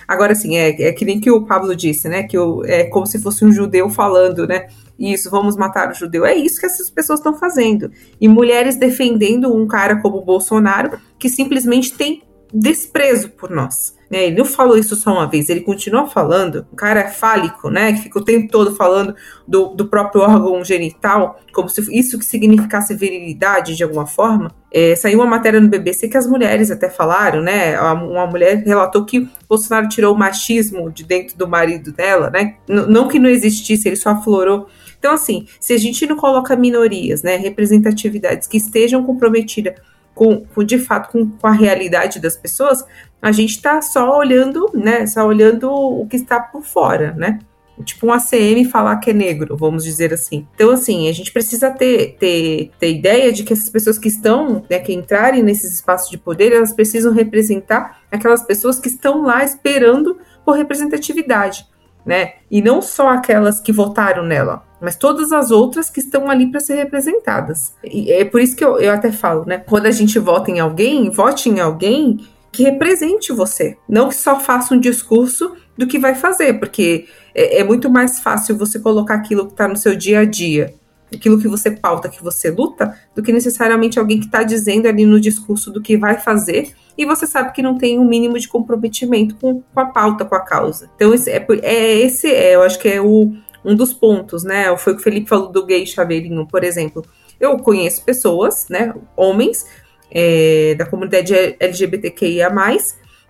Agora, 0.10 0.34
sim, 0.34 0.58
é, 0.58 0.70
é 0.88 0.92
que 0.92 1.06
nem 1.06 1.20
que 1.20 1.30
o 1.30 1.46
Pablo 1.46 1.76
disse, 1.76 2.10
né? 2.10 2.24
Que 2.24 2.36
o, 2.36 2.66
é 2.66 2.86
como 2.86 3.06
se 3.06 3.22
fosse 3.22 3.46
um 3.46 3.52
judeu 3.52 3.92
falando, 3.92 4.48
né? 4.48 4.66
Isso, 4.98 5.30
vamos 5.30 5.56
matar 5.56 5.92
o 5.92 5.94
judeu. 5.94 6.26
É 6.26 6.34
isso 6.34 6.60
que 6.60 6.66
essas 6.66 6.90
pessoas 6.90 7.20
estão 7.20 7.38
fazendo. 7.38 7.92
E 8.20 8.28
mulheres 8.28 8.76
defendendo 8.76 9.56
um 9.56 9.68
cara 9.68 10.02
como 10.02 10.18
o 10.18 10.26
Bolsonaro, 10.26 10.98
que 11.20 11.30
simplesmente 11.30 11.94
tem 11.94 12.24
desprezo 12.54 13.30
por 13.30 13.50
nós. 13.50 13.98
Né? 14.10 14.26
Ele 14.26 14.38
não 14.38 14.46
falou 14.46 14.78
isso 14.78 14.96
só 14.96 15.12
uma 15.12 15.28
vez, 15.28 15.50
ele 15.50 15.62
continua 15.62 16.08
falando. 16.08 16.66
O 16.72 16.76
cara 16.76 17.02
é 17.02 17.08
fálico, 17.10 17.70
né? 17.70 17.94
Que 17.94 18.02
fica 18.04 18.20
o 18.20 18.24
tempo 18.24 18.52
todo 18.52 18.76
falando 18.76 19.16
do, 19.48 19.68
do 19.68 19.88
próprio 19.88 20.22
órgão 20.22 20.64
genital, 20.64 21.40
como 21.54 21.70
se 21.70 21.82
isso 21.96 22.18
que 22.18 22.26
significasse 22.26 22.96
virilidade 22.96 23.76
de 23.76 23.84
alguma 23.84 24.08
forma. 24.08 24.52
É, 24.72 24.96
saiu 24.96 25.20
uma 25.20 25.28
matéria 25.28 25.60
no 25.60 25.68
BBC 25.68 26.08
que 26.08 26.18
as 26.18 26.28
mulheres 26.28 26.72
até 26.72 26.90
falaram, 26.90 27.42
né? 27.42 27.80
Uma 27.80 28.26
mulher 28.26 28.64
relatou 28.66 29.06
que 29.06 29.30
Bolsonaro 29.48 29.88
tirou 29.88 30.16
o 30.16 30.18
machismo 30.18 30.92
de 30.92 31.04
dentro 31.04 31.38
do 31.38 31.48
marido 31.48 31.92
dela, 31.92 32.30
né? 32.32 32.56
N 32.68 32.88
não 32.88 33.08
que 33.08 33.20
não 33.20 33.30
existisse, 33.30 33.88
ele 33.88 33.96
só 33.96 34.12
aflorou. 34.12 34.68
Então, 34.98 35.14
assim, 35.14 35.48
se 35.60 35.72
a 35.72 35.78
gente 35.78 36.06
não 36.06 36.18
coloca 36.18 36.56
minorias, 36.58 37.24
né, 37.24 37.38
representatividades 37.38 38.48
que 38.50 38.58
estejam 38.58 39.02
comprometidas 39.04 39.76
com, 40.20 40.42
com 40.42 40.66
de 40.66 40.78
fato 40.78 41.14
com, 41.14 41.30
com, 41.30 41.48
a 41.48 41.54
realidade 41.54 42.20
das 42.20 42.36
pessoas, 42.36 42.84
a 43.22 43.32
gente 43.32 43.52
está 43.52 43.82
só 43.82 44.18
olhando, 44.18 44.70
né? 44.74 45.08
Só 45.08 45.26
olhando 45.26 45.72
o 45.72 46.06
que 46.08 46.18
está 46.18 46.42
por 46.42 46.62
fora, 46.62 47.14
né? 47.14 47.40
Tipo 47.86 48.08
um 48.08 48.12
ACM 48.12 48.66
falar 48.70 48.98
que 48.98 49.12
é 49.12 49.14
negro, 49.14 49.56
vamos 49.56 49.86
dizer 49.86 50.14
assim. 50.14 50.46
Então, 50.54 50.72
assim, 50.72 51.08
a 51.08 51.14
gente 51.14 51.32
precisa 51.32 51.72
ter, 51.72 52.18
ter, 52.20 52.70
ter 52.78 52.92
ideia 52.92 53.32
de 53.32 53.46
que 53.46 53.54
essas 53.54 53.70
pessoas 53.70 53.98
que 53.98 54.10
estão, 54.10 54.62
né, 54.70 54.80
que 54.80 54.92
entrarem 54.92 55.42
nesses 55.42 55.76
espaços 55.76 56.10
de 56.10 56.18
poder, 56.18 56.52
elas 56.52 56.74
precisam 56.74 57.14
representar 57.14 58.02
aquelas 58.12 58.44
pessoas 58.44 58.78
que 58.78 58.90
estão 58.90 59.22
lá 59.22 59.42
esperando 59.46 60.20
por 60.44 60.58
representatividade, 60.58 61.66
né? 62.06 62.34
E 62.52 62.62
não 62.62 62.82
só 62.82 63.08
aquelas 63.08 63.62
que 63.62 63.72
votaram 63.72 64.26
nela, 64.26 64.66
mas 64.82 64.96
todas 64.96 65.32
as 65.32 65.52
outras 65.52 65.90
que 65.90 66.00
estão 66.00 66.30
ali 66.30 66.50
para 66.50 66.60
ser 66.60 66.76
representadas. 66.76 67.74
E 67.84 68.12
é 68.12 68.26
por 68.26 68.42
isso 68.42 68.56
que 68.56 68.64
eu, 68.64 68.80
eu 68.80 68.92
até 68.92 69.12
falo, 69.12 69.46
né? 69.46 69.58
Quando 69.58 69.86
a 69.86 69.92
gente 69.92 70.18
vota 70.20 70.52
em 70.52 70.60
alguém, 70.60 71.10
vote 71.10 71.50
em 71.50 71.60
alguém 71.60 72.20
que 72.52 72.64
represente 72.64 73.32
você, 73.32 73.78
não 73.88 74.10
que 74.10 74.16
só 74.16 74.40
faça 74.40 74.74
um 74.74 74.80
discurso 74.80 75.56
do 75.78 75.88
que 75.88 76.00
vai 76.00 76.16
fazer, 76.16 76.60
porque 76.60 77.06
é, 77.34 77.60
é 77.60 77.64
muito 77.64 77.90
mais 77.90 78.20
fácil 78.20 78.58
você 78.58 78.80
colocar 78.80 79.16
aquilo 79.16 79.46
que 79.46 79.54
está 79.54 79.68
no 79.68 79.78
seu 79.78 79.96
dia 79.96 80.22
a 80.22 80.26
dia, 80.26 80.74
aquilo 81.14 81.40
que 81.40 81.48
você 81.48 81.72
pauta, 81.72 82.10
que 82.10 82.24
você 82.24 82.50
luta, 82.50 82.96
do 83.16 83.22
que 83.22 83.32
necessariamente 83.32 84.00
alguém 84.00 84.20
que 84.20 84.26
está 84.26 84.44
dizendo 84.44 84.88
ali 84.88 85.06
no 85.06 85.20
discurso 85.20 85.72
do 85.72 85.82
que 85.82 85.98
vai 85.98 86.20
fazer 86.20 86.74
e 86.98 87.06
você 87.06 87.26
sabe 87.26 87.54
que 87.54 87.62
não 87.62 87.78
tem 87.78 87.98
um 87.98 88.06
mínimo 88.06 88.38
de 88.38 88.48
comprometimento 88.48 89.36
com, 89.36 89.62
com 89.62 89.80
a 89.80 89.86
pauta, 89.86 90.26
com 90.26 90.36
a 90.36 90.42
causa. 90.42 90.90
Então, 90.96 91.14
esse 91.14 91.30
é, 91.32 91.48
é 91.62 91.98
esse, 92.00 92.28
é, 92.28 92.56
eu 92.56 92.62
acho 92.62 92.78
que 92.78 92.90
é 92.90 93.00
o, 93.00 93.34
um 93.64 93.76
dos 93.76 93.94
pontos, 93.94 94.44
né? 94.44 94.76
Foi 94.78 94.94
o 94.94 94.96
que 94.96 95.02
o 95.02 95.04
Felipe 95.04 95.30
falou 95.30 95.52
do 95.52 95.66
gay 95.66 95.86
chaveirinho, 95.86 96.48
por 96.48 96.64
exemplo. 96.64 97.04
Eu 97.40 97.58
conheço 97.58 98.04
pessoas, 98.04 98.68
né, 98.70 98.94
homens, 99.16 99.66
é, 100.12 100.76
da 100.76 100.86
comunidade 100.86 101.34
LGBTQIA+, 101.60 102.52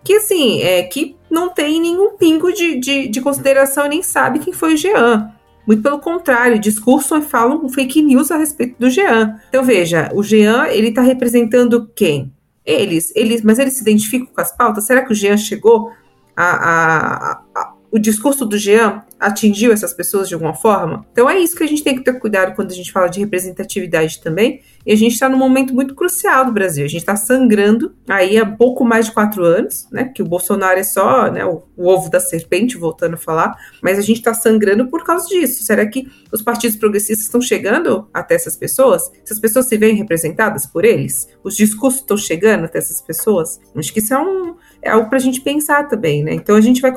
que 0.03 0.13
assim, 0.13 0.61
é, 0.61 0.84
que 0.84 1.15
não 1.30 1.49
tem 1.49 1.80
nenhum 1.80 2.17
pingo 2.17 2.51
de, 2.51 2.80
de, 2.80 3.07
de 3.07 3.21
consideração 3.21 3.86
e 3.86 3.89
nem 3.89 4.01
sabe 4.01 4.39
quem 4.39 4.53
foi 4.53 4.73
o 4.73 4.77
Jean. 4.77 5.32
Muito 5.67 5.84
pelo 5.84 5.99
contrário, 5.99 6.57
discurso 6.57 7.21
falam 7.21 7.69
fake 7.69 8.01
news 8.01 8.32
a 8.32 8.38
respeito 8.38 8.75
do 8.80 8.89
Jean. 8.89 9.39
Então 9.49 9.63
veja, 9.63 10.09
o 10.15 10.23
Jean, 10.23 10.67
ele 10.67 10.91
tá 10.91 11.01
representando 11.01 11.88
quem? 11.95 12.34
Eles, 12.65 13.11
eles, 13.15 13.43
mas 13.43 13.59
eles 13.59 13.75
se 13.75 13.82
identificam 13.82 14.27
com 14.34 14.41
as 14.41 14.55
pautas? 14.55 14.86
Será 14.86 15.03
que 15.03 15.11
o 15.11 15.15
Jean 15.15 15.38
chegou 15.38 15.91
a, 16.36 17.32
a 17.32 17.43
o 17.91 17.99
discurso 17.99 18.45
do 18.45 18.57
Jean 18.57 19.03
atingiu 19.19 19.71
essas 19.71 19.93
pessoas 19.93 20.27
de 20.27 20.33
alguma 20.33 20.53
forma? 20.53 21.05
Então 21.11 21.29
é 21.29 21.39
isso 21.39 21.55
que 21.55 21.63
a 21.63 21.67
gente 21.67 21.83
tem 21.83 21.95
que 21.95 22.03
ter 22.03 22.19
cuidado 22.19 22.55
quando 22.55 22.71
a 22.71 22.75
gente 22.75 22.91
fala 22.91 23.07
de 23.07 23.19
representatividade 23.19 24.21
também. 24.21 24.61
E 24.85 24.93
a 24.93 24.95
gente 24.95 25.13
está 25.13 25.27
num 25.27 25.37
momento 25.37 25.73
muito 25.73 25.93
crucial 25.93 26.45
do 26.45 26.51
Brasil. 26.51 26.85
A 26.85 26.87
gente 26.87 27.01
está 27.01 27.15
sangrando 27.15 27.93
aí 28.07 28.37
há 28.37 28.45
pouco 28.45 28.85
mais 28.85 29.07
de 29.07 29.11
quatro 29.11 29.43
anos, 29.43 29.87
né? 29.91 30.05
Que 30.05 30.21
o 30.21 30.25
Bolsonaro 30.25 30.79
é 30.79 30.83
só 30.83 31.29
né, 31.31 31.45
o, 31.45 31.63
o 31.75 31.87
ovo 31.87 32.09
da 32.09 32.19
serpente, 32.19 32.77
voltando 32.77 33.15
a 33.15 33.17
falar. 33.17 33.55
Mas 33.83 33.97
a 33.97 34.01
gente 34.01 34.17
está 34.17 34.33
sangrando 34.33 34.87
por 34.87 35.03
causa 35.03 35.27
disso. 35.27 35.63
Será 35.63 35.85
que 35.85 36.07
os 36.31 36.41
partidos 36.41 36.77
progressistas 36.77 37.25
estão 37.25 37.41
chegando 37.41 38.07
até 38.13 38.35
essas 38.35 38.55
pessoas? 38.55 39.11
Essas 39.23 39.39
pessoas 39.39 39.67
se 39.67 39.77
veem 39.77 39.95
representadas 39.95 40.65
por 40.65 40.85
eles? 40.85 41.27
Os 41.43 41.55
discursos 41.55 42.01
estão 42.01 42.17
chegando 42.17 42.65
até 42.65 42.79
essas 42.79 43.01
pessoas? 43.01 43.59
Acho 43.75 43.93
que 43.93 43.99
isso 43.99 44.13
é 44.13 44.19
um, 44.19 44.55
é 44.82 44.89
algo 44.89 45.09
para 45.09 45.17
a 45.17 45.21
gente 45.21 45.41
pensar 45.41 45.88
também, 45.88 46.23
né? 46.23 46.34
Então 46.34 46.55
a 46.55 46.61
gente 46.61 46.82
vai 46.82 46.93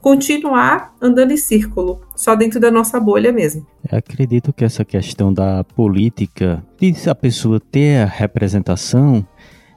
continuar 0.00 0.94
andando 1.00 1.32
em 1.32 1.36
círculo, 1.36 2.00
só 2.14 2.34
dentro 2.34 2.60
da 2.60 2.70
nossa 2.70 2.98
bolha 3.00 3.32
mesmo. 3.32 3.66
Eu 3.90 3.98
acredito 3.98 4.52
que 4.52 4.64
essa 4.64 4.84
questão 4.84 5.32
da 5.32 5.64
política, 5.64 6.64
de 6.78 6.94
a 7.08 7.14
pessoa 7.14 7.60
ter 7.60 8.02
a 8.02 8.06
representação, 8.06 9.26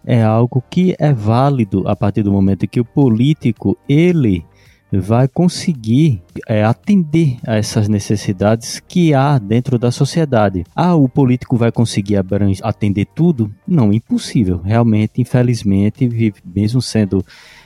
é 0.05 0.21
algo 0.21 0.63
que 0.69 0.95
é 0.99 1.11
válido 1.11 1.87
a 1.87 1.95
partir 1.95 2.21
do 2.21 2.31
momento 2.31 2.67
que 2.67 2.79
o 2.79 2.85
político 2.85 3.77
ele 3.89 4.45
vai 4.91 5.27
conseguir 5.27 6.21
é, 6.47 6.63
atender 6.63 7.37
a 7.45 7.55
essas 7.55 7.87
necessidades 7.87 8.81
que 8.87 9.13
há 9.13 9.37
dentro 9.37 9.77
da 9.77 9.91
sociedade. 9.91 10.63
Ah, 10.75 10.95
o 10.95 11.09
político 11.09 11.57
vai 11.57 11.71
conseguir 11.71 12.17
atender 12.61 13.05
tudo? 13.13 13.51
Não, 13.67 13.91
impossível. 13.91 14.61
Realmente, 14.63 15.21
infelizmente, 15.21 16.33
mesmo 16.45 16.81
sendo 16.81 17.25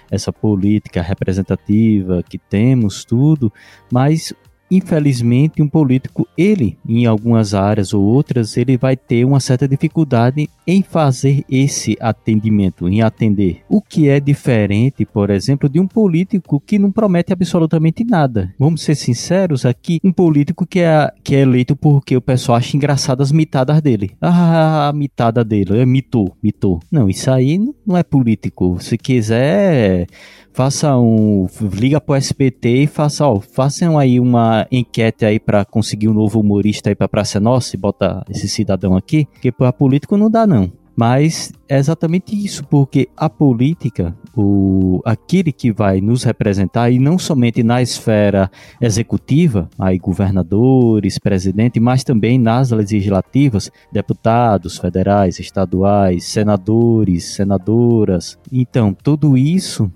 essa 0.09 0.33
política 0.33 1.01
representativa 1.01 2.23
que 2.27 2.37
temos, 2.37 3.05
tudo, 3.05 3.53
mas 3.91 4.33
infelizmente, 4.69 5.61
um 5.61 5.67
político, 5.67 6.27
ele, 6.37 6.77
em 6.87 7.05
algumas 7.05 7.53
áreas 7.53 7.93
ou 7.93 8.03
outras, 8.03 8.57
ele 8.57 8.77
vai 8.77 8.95
ter 8.95 9.25
uma 9.25 9.39
certa 9.39 9.67
dificuldade 9.67 10.49
em 10.65 10.83
fazer 10.83 11.43
esse 11.49 11.97
atendimento, 11.99 12.87
em 12.87 13.01
atender. 13.01 13.61
O 13.67 13.81
que 13.81 14.07
é 14.07 14.19
diferente, 14.19 15.05
por 15.05 15.29
exemplo, 15.29 15.67
de 15.67 15.79
um 15.79 15.87
político 15.87 16.59
que 16.59 16.77
não 16.77 16.91
promete 16.91 17.33
absolutamente 17.33 18.03
nada. 18.03 18.53
Vamos 18.59 18.81
ser 18.83 18.95
sinceros 18.95 19.65
aqui, 19.65 19.99
um 20.03 20.11
político 20.11 20.65
que 20.65 20.79
é, 20.79 21.11
que 21.23 21.35
é 21.35 21.41
eleito 21.41 21.75
porque 21.75 22.15
o 22.15 22.21
pessoal 22.21 22.57
acha 22.57 22.77
engraçado 22.77 23.21
as 23.21 23.31
mitadas 23.31 23.81
dele. 23.81 24.11
Ah, 24.21 24.89
a 24.89 24.93
mitada 24.93 25.43
dele, 25.43 25.79
é 25.79 25.85
mitou, 25.85 26.35
mitou. 26.41 26.79
Não, 26.91 27.09
isso 27.09 27.31
aí 27.31 27.59
não 27.85 27.97
é 27.97 28.03
político. 28.03 28.77
Se 28.79 28.97
quiser 28.97 30.07
faça 30.53 30.97
um. 30.97 31.47
Liga 31.73 31.99
pro 32.01 32.15
SBT 32.15 32.83
e 32.83 32.87
faça, 32.87 33.27
ó, 33.27 33.39
façam 33.39 33.97
aí 33.97 34.19
uma 34.19 34.67
enquete 34.71 35.25
aí 35.25 35.39
para 35.39 35.65
conseguir 35.65 36.07
um 36.07 36.13
novo 36.13 36.39
humorista 36.39 36.89
aí 36.89 36.95
pra 36.95 37.07
Praça 37.07 37.39
Nossa 37.39 37.75
e 37.75 37.79
bota 37.79 38.23
esse 38.29 38.47
cidadão 38.47 38.95
aqui, 38.95 39.25
porque 39.33 39.51
para 39.51 39.73
político 39.73 40.17
não 40.17 40.29
dá 40.29 40.45
não. 40.45 40.71
Mas 40.99 41.53
é 41.69 41.77
exatamente 41.77 42.35
isso, 42.35 42.61
porque 42.65 43.07
a 43.15 43.29
política, 43.29 44.13
o, 44.35 44.99
aquele 45.05 45.53
que 45.53 45.71
vai 45.71 46.01
nos 46.01 46.23
representar, 46.23 46.91
e 46.91 46.99
não 46.99 47.17
somente 47.17 47.63
na 47.63 47.81
esfera 47.81 48.51
executiva, 48.81 49.69
aí 49.79 49.97
governadores, 49.97 51.17
presidente, 51.17 51.79
mas 51.79 52.03
também 52.03 52.37
nas 52.37 52.71
legislativas, 52.71 53.71
deputados 53.93 54.77
federais, 54.77 55.39
estaduais, 55.39 56.25
senadores, 56.25 57.33
senadoras. 57.33 58.37
Então, 58.51 58.93
tudo 58.93 59.37
isso 59.37 59.89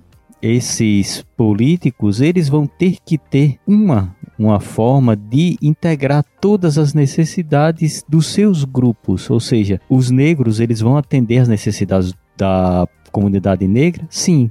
esses 0.44 1.26
políticos 1.38 2.20
eles 2.20 2.50
vão 2.50 2.68
ter 2.68 2.98
que 3.04 3.18
ter 3.18 3.58
uma 3.66 4.14
uma 4.38 4.60
forma 4.60 5.16
de 5.16 5.58
integrar 5.62 6.26
todas 6.42 6.78
as 6.78 6.94
necessidades 6.94 8.04
dos 8.10 8.26
seus 8.28 8.64
grupos, 8.66 9.30
ou 9.30 9.40
seja, 9.40 9.80
os 9.88 10.10
negros 10.10 10.60
eles 10.60 10.80
vão 10.80 10.98
atender 10.98 11.38
as 11.38 11.48
necessidades 11.48 12.14
da 12.36 12.88
comunidade 13.12 13.68
negra, 13.68 14.06
sim, 14.10 14.50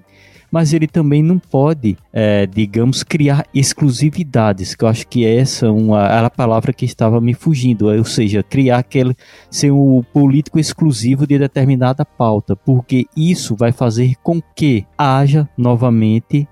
mas 0.52 0.74
ele 0.74 0.86
também 0.86 1.22
não 1.22 1.38
pode, 1.38 1.96
é, 2.12 2.44
digamos, 2.46 3.02
criar 3.02 3.46
exclusividades, 3.54 4.74
que 4.74 4.84
eu 4.84 4.88
acho 4.88 5.08
que 5.08 5.24
essa 5.24 5.72
uma, 5.72 6.06
era 6.06 6.26
a 6.26 6.30
palavra 6.30 6.74
que 6.74 6.84
estava 6.84 7.18
me 7.22 7.32
fugindo, 7.32 7.86
ou 7.86 8.04
seja, 8.04 8.42
criar 8.42 8.78
aquele, 8.78 9.16
ser 9.50 9.70
o 9.70 10.04
político 10.12 10.58
exclusivo 10.58 11.26
de 11.26 11.38
determinada 11.38 12.04
pauta, 12.04 12.54
porque 12.54 13.06
isso 13.16 13.56
vai 13.56 13.72
fazer 13.72 14.14
com 14.22 14.42
que 14.54 14.84
haja 14.98 15.48
novamente 15.56 16.46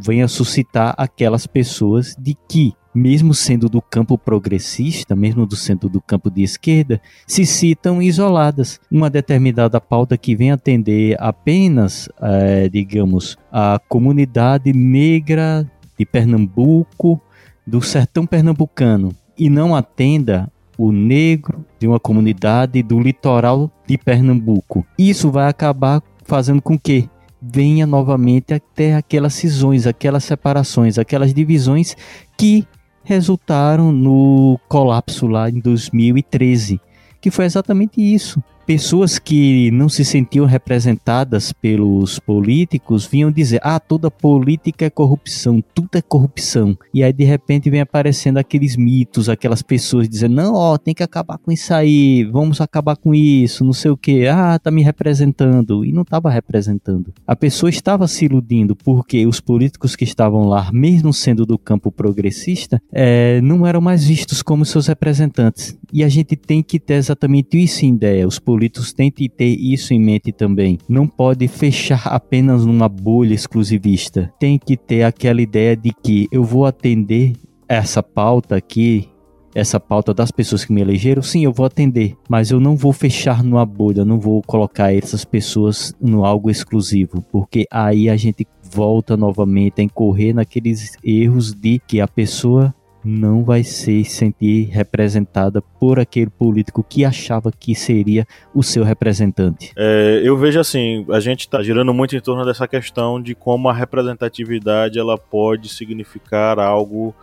venha 0.00 0.26
suscitar 0.26 0.94
aquelas 0.96 1.46
pessoas 1.46 2.16
de 2.18 2.34
que 2.48 2.72
mesmo 2.98 3.32
sendo 3.32 3.68
do 3.68 3.80
campo 3.80 4.18
progressista, 4.18 5.14
mesmo 5.14 5.46
do 5.46 5.54
sendo 5.54 5.88
do 5.88 6.00
campo 6.00 6.30
de 6.30 6.42
esquerda, 6.42 7.00
se 7.26 7.46
citam 7.46 8.02
isoladas. 8.02 8.80
Uma 8.90 9.08
determinada 9.08 9.80
pauta 9.80 10.18
que 10.18 10.34
vem 10.34 10.50
atender 10.50 11.16
apenas, 11.20 12.08
é, 12.20 12.68
digamos, 12.68 13.36
a 13.52 13.80
comunidade 13.88 14.72
negra 14.72 15.70
de 15.96 16.04
Pernambuco, 16.04 17.20
do 17.66 17.80
sertão 17.80 18.26
pernambucano, 18.26 19.14
e 19.38 19.48
não 19.48 19.76
atenda 19.76 20.50
o 20.76 20.90
negro 20.90 21.64
de 21.78 21.86
uma 21.86 22.00
comunidade 22.00 22.82
do 22.82 23.00
litoral 23.00 23.70
de 23.86 23.98
Pernambuco. 23.98 24.86
Isso 24.98 25.30
vai 25.30 25.48
acabar 25.48 26.02
fazendo 26.24 26.62
com 26.62 26.78
que 26.78 27.08
venha 27.40 27.86
novamente 27.86 28.52
até 28.54 28.94
aquelas 28.94 29.34
cisões, 29.34 29.86
aquelas 29.86 30.24
separações, 30.24 30.98
aquelas 30.98 31.32
divisões 31.32 31.96
que 32.36 32.66
resultaram 33.08 33.90
no 33.90 34.60
colapso 34.68 35.26
lá 35.26 35.48
em 35.48 35.60
2013, 35.60 36.78
que 37.22 37.30
foi 37.30 37.46
exatamente 37.46 38.02
isso. 38.02 38.44
Pessoas 38.68 39.18
que 39.18 39.70
não 39.70 39.88
se 39.88 40.04
sentiam 40.04 40.44
representadas 40.44 41.54
pelos 41.54 42.18
políticos 42.18 43.06
vinham 43.06 43.32
dizer: 43.32 43.60
ah, 43.62 43.80
toda 43.80 44.10
política 44.10 44.84
é 44.84 44.90
corrupção, 44.90 45.64
tudo 45.74 45.88
é 45.94 46.02
corrupção. 46.02 46.76
E 46.92 47.02
aí 47.02 47.10
de 47.10 47.24
repente 47.24 47.70
vem 47.70 47.80
aparecendo 47.80 48.36
aqueles 48.36 48.76
mitos, 48.76 49.30
aquelas 49.30 49.62
pessoas 49.62 50.06
dizendo: 50.06 50.34
não, 50.34 50.52
ó, 50.52 50.76
tem 50.76 50.92
que 50.92 51.02
acabar 51.02 51.38
com 51.38 51.50
isso 51.50 51.72
aí, 51.72 52.24
vamos 52.24 52.60
acabar 52.60 52.98
com 52.98 53.14
isso, 53.14 53.64
não 53.64 53.72
sei 53.72 53.90
o 53.90 53.96
que, 53.96 54.26
ah, 54.26 54.58
tá 54.58 54.70
me 54.70 54.82
representando. 54.82 55.82
E 55.82 55.90
não 55.90 56.02
estava 56.02 56.28
representando. 56.28 57.14
A 57.26 57.34
pessoa 57.34 57.70
estava 57.70 58.06
se 58.06 58.26
iludindo 58.26 58.76
porque 58.76 59.26
os 59.26 59.40
políticos 59.40 59.96
que 59.96 60.04
estavam 60.04 60.46
lá, 60.46 60.70
mesmo 60.74 61.10
sendo 61.14 61.46
do 61.46 61.56
campo 61.56 61.90
progressista, 61.90 62.82
é, 62.92 63.40
não 63.40 63.66
eram 63.66 63.80
mais 63.80 64.04
vistos 64.04 64.42
como 64.42 64.66
seus 64.66 64.88
representantes. 64.88 65.74
E 65.90 66.04
a 66.04 66.08
gente 66.10 66.36
tem 66.36 66.62
que 66.62 66.78
ter 66.78 66.94
exatamente 66.94 67.56
isso 67.56 67.86
em 67.86 67.94
ideia. 67.94 68.28
Os 68.28 68.38
políticos 68.38 68.57
têm 68.96 69.10
que 69.10 69.28
ter 69.28 69.54
isso 69.58 69.92
em 69.92 70.00
mente 70.00 70.32
também. 70.32 70.78
Não 70.88 71.06
pode 71.06 71.46
fechar 71.48 72.06
apenas 72.06 72.64
numa 72.64 72.88
bolha 72.88 73.34
exclusivista. 73.34 74.32
Tem 74.38 74.58
que 74.58 74.76
ter 74.76 75.02
aquela 75.02 75.42
ideia 75.42 75.76
de 75.76 75.92
que 75.92 76.28
eu 76.32 76.44
vou 76.44 76.64
atender 76.64 77.34
essa 77.68 78.02
pauta 78.02 78.56
aqui, 78.56 79.08
essa 79.54 79.78
pauta 79.78 80.14
das 80.14 80.30
pessoas 80.30 80.64
que 80.64 80.72
me 80.72 80.80
elegeram, 80.80 81.22
sim, 81.22 81.44
eu 81.44 81.52
vou 81.52 81.66
atender, 81.66 82.16
mas 82.28 82.50
eu 82.50 82.60
não 82.60 82.76
vou 82.76 82.92
fechar 82.92 83.42
numa 83.42 83.66
bolha, 83.66 84.04
não 84.04 84.18
vou 84.18 84.42
colocar 84.42 84.94
essas 84.94 85.24
pessoas 85.24 85.92
no 86.00 86.24
algo 86.24 86.50
exclusivo, 86.50 87.22
porque 87.30 87.66
aí 87.70 88.08
a 88.08 88.16
gente 88.16 88.46
volta 88.70 89.16
novamente 89.16 89.80
a 89.80 89.84
incorrer 89.84 90.34
naqueles 90.34 90.96
erros 91.02 91.52
de 91.52 91.80
que 91.86 92.00
a 92.00 92.08
pessoa 92.08 92.74
não 93.04 93.44
vai 93.44 93.62
se 93.62 94.04
sentir 94.04 94.64
representada 94.70 95.62
por 95.62 95.98
aquele 95.98 96.30
político 96.30 96.82
que 96.82 97.04
achava 97.04 97.50
que 97.52 97.74
seria 97.74 98.26
o 98.54 98.62
seu 98.62 98.84
representante. 98.84 99.72
É, 99.76 100.20
eu 100.24 100.36
vejo 100.36 100.58
assim, 100.60 101.06
a 101.10 101.20
gente 101.20 101.40
está 101.40 101.62
girando 101.62 101.94
muito 101.94 102.16
em 102.16 102.20
torno 102.20 102.44
dessa 102.44 102.66
questão 102.66 103.20
de 103.20 103.34
como 103.34 103.68
a 103.68 103.72
representatividade 103.72 104.98
ela 104.98 105.16
pode 105.16 105.68
significar 105.68 106.58
algo 106.58 107.14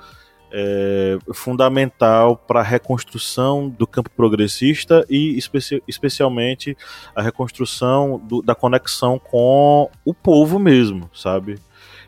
é, 0.58 1.18
fundamental 1.34 2.38
para 2.38 2.62
a 2.62 2.64
reconstrução 2.64 3.68
do 3.68 3.86
campo 3.86 4.10
progressista 4.10 5.06
e 5.10 5.38
especi 5.38 5.84
especialmente 5.86 6.78
a 7.14 7.22
reconstrução 7.22 8.22
do, 8.26 8.42
da 8.42 8.56
conexão 8.56 9.20
com 9.20 9.90
o 10.06 10.14
povo 10.14 10.58
mesmo, 10.58 11.10
sabe? 11.14 11.60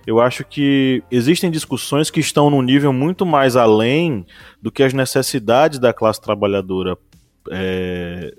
Eu 0.07 0.21
acho 0.21 0.45
que 0.45 1.03
existem 1.11 1.51
discussões 1.51 2.09
que 2.09 2.21
estão 2.21 2.49
num 2.49 2.61
nível 2.61 2.93
muito 2.93 3.25
mais 3.25 3.57
além 3.57 4.25
do 4.61 4.71
que 4.71 4.81
as 4.81 4.93
necessidades 4.93 5.79
da 5.79 5.91
classe 5.91 6.21
trabalhadora 6.21 6.97
é, 7.51 8.33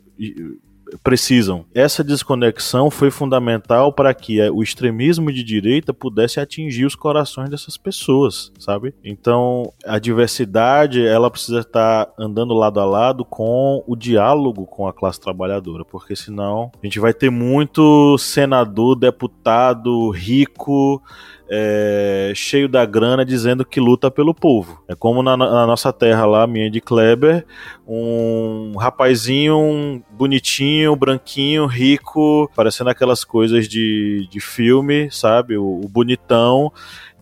precisam. 1.03 1.65
Essa 1.75 2.03
desconexão 2.03 2.91
foi 2.91 3.11
fundamental 3.11 3.93
para 3.93 4.15
que 4.15 4.41
é, 4.41 4.51
o 4.51 4.63
extremismo 4.63 5.33
de 5.33 5.43
direita 5.45 5.93
pudesse 5.93 6.41
atingir 6.41 6.87
os 6.87 6.95
corações 6.95 7.51
dessas 7.51 7.77
pessoas, 7.77 8.53
sabe? 8.59 8.95
Então, 9.05 9.73
a 9.85 9.99
diversidade, 9.99 11.07
ela 11.07 11.31
precisa 11.31 11.61
estar 11.61 12.11
andando 12.19 12.55
lado 12.55 12.81
a 12.81 12.85
lado 12.85 13.25
com 13.25 13.83
o 13.87 13.95
diálogo 13.95 14.67
com 14.67 14.89
a 14.89 14.93
classe 14.93 15.21
trabalhadora, 15.21 15.85
porque 15.85 16.17
senão 16.17 16.71
a 16.83 16.87
gente 16.87 16.99
vai 16.99 17.13
ter 17.13 17.31
muito 17.31 18.17
senador, 18.19 18.97
deputado 18.97 20.11
rico, 20.11 21.03
é, 21.51 22.33
cheio 22.35 22.69
da 22.69 22.85
grana 22.85 23.25
dizendo 23.25 23.65
que 23.65 23.81
luta 23.81 24.11
pelo 24.11 24.35
povo. 24.35 24.83
É 24.87 24.95
como 24.95 25.23
na, 25.23 25.37
na, 25.37 25.67
nossa 25.67 25.93
terra 25.93 26.27
lá, 26.27 26.47
minha 26.47 26.71
de 26.71 26.81
Kleber, 26.81 27.47
um 27.87 28.77
rapazinho 28.77 30.03
bonitinho, 30.11 30.95
branquinho, 30.95 31.67
rico, 31.67 32.51
parecendo 32.55 32.91
aquelas 32.91 33.25
coisas 33.25 33.67
de, 33.67 34.29
de 34.31 34.41
filme, 34.41 35.11
sabe? 35.11 35.57
O, 35.57 35.81
o 35.85 35.89
bonitão 35.89 36.73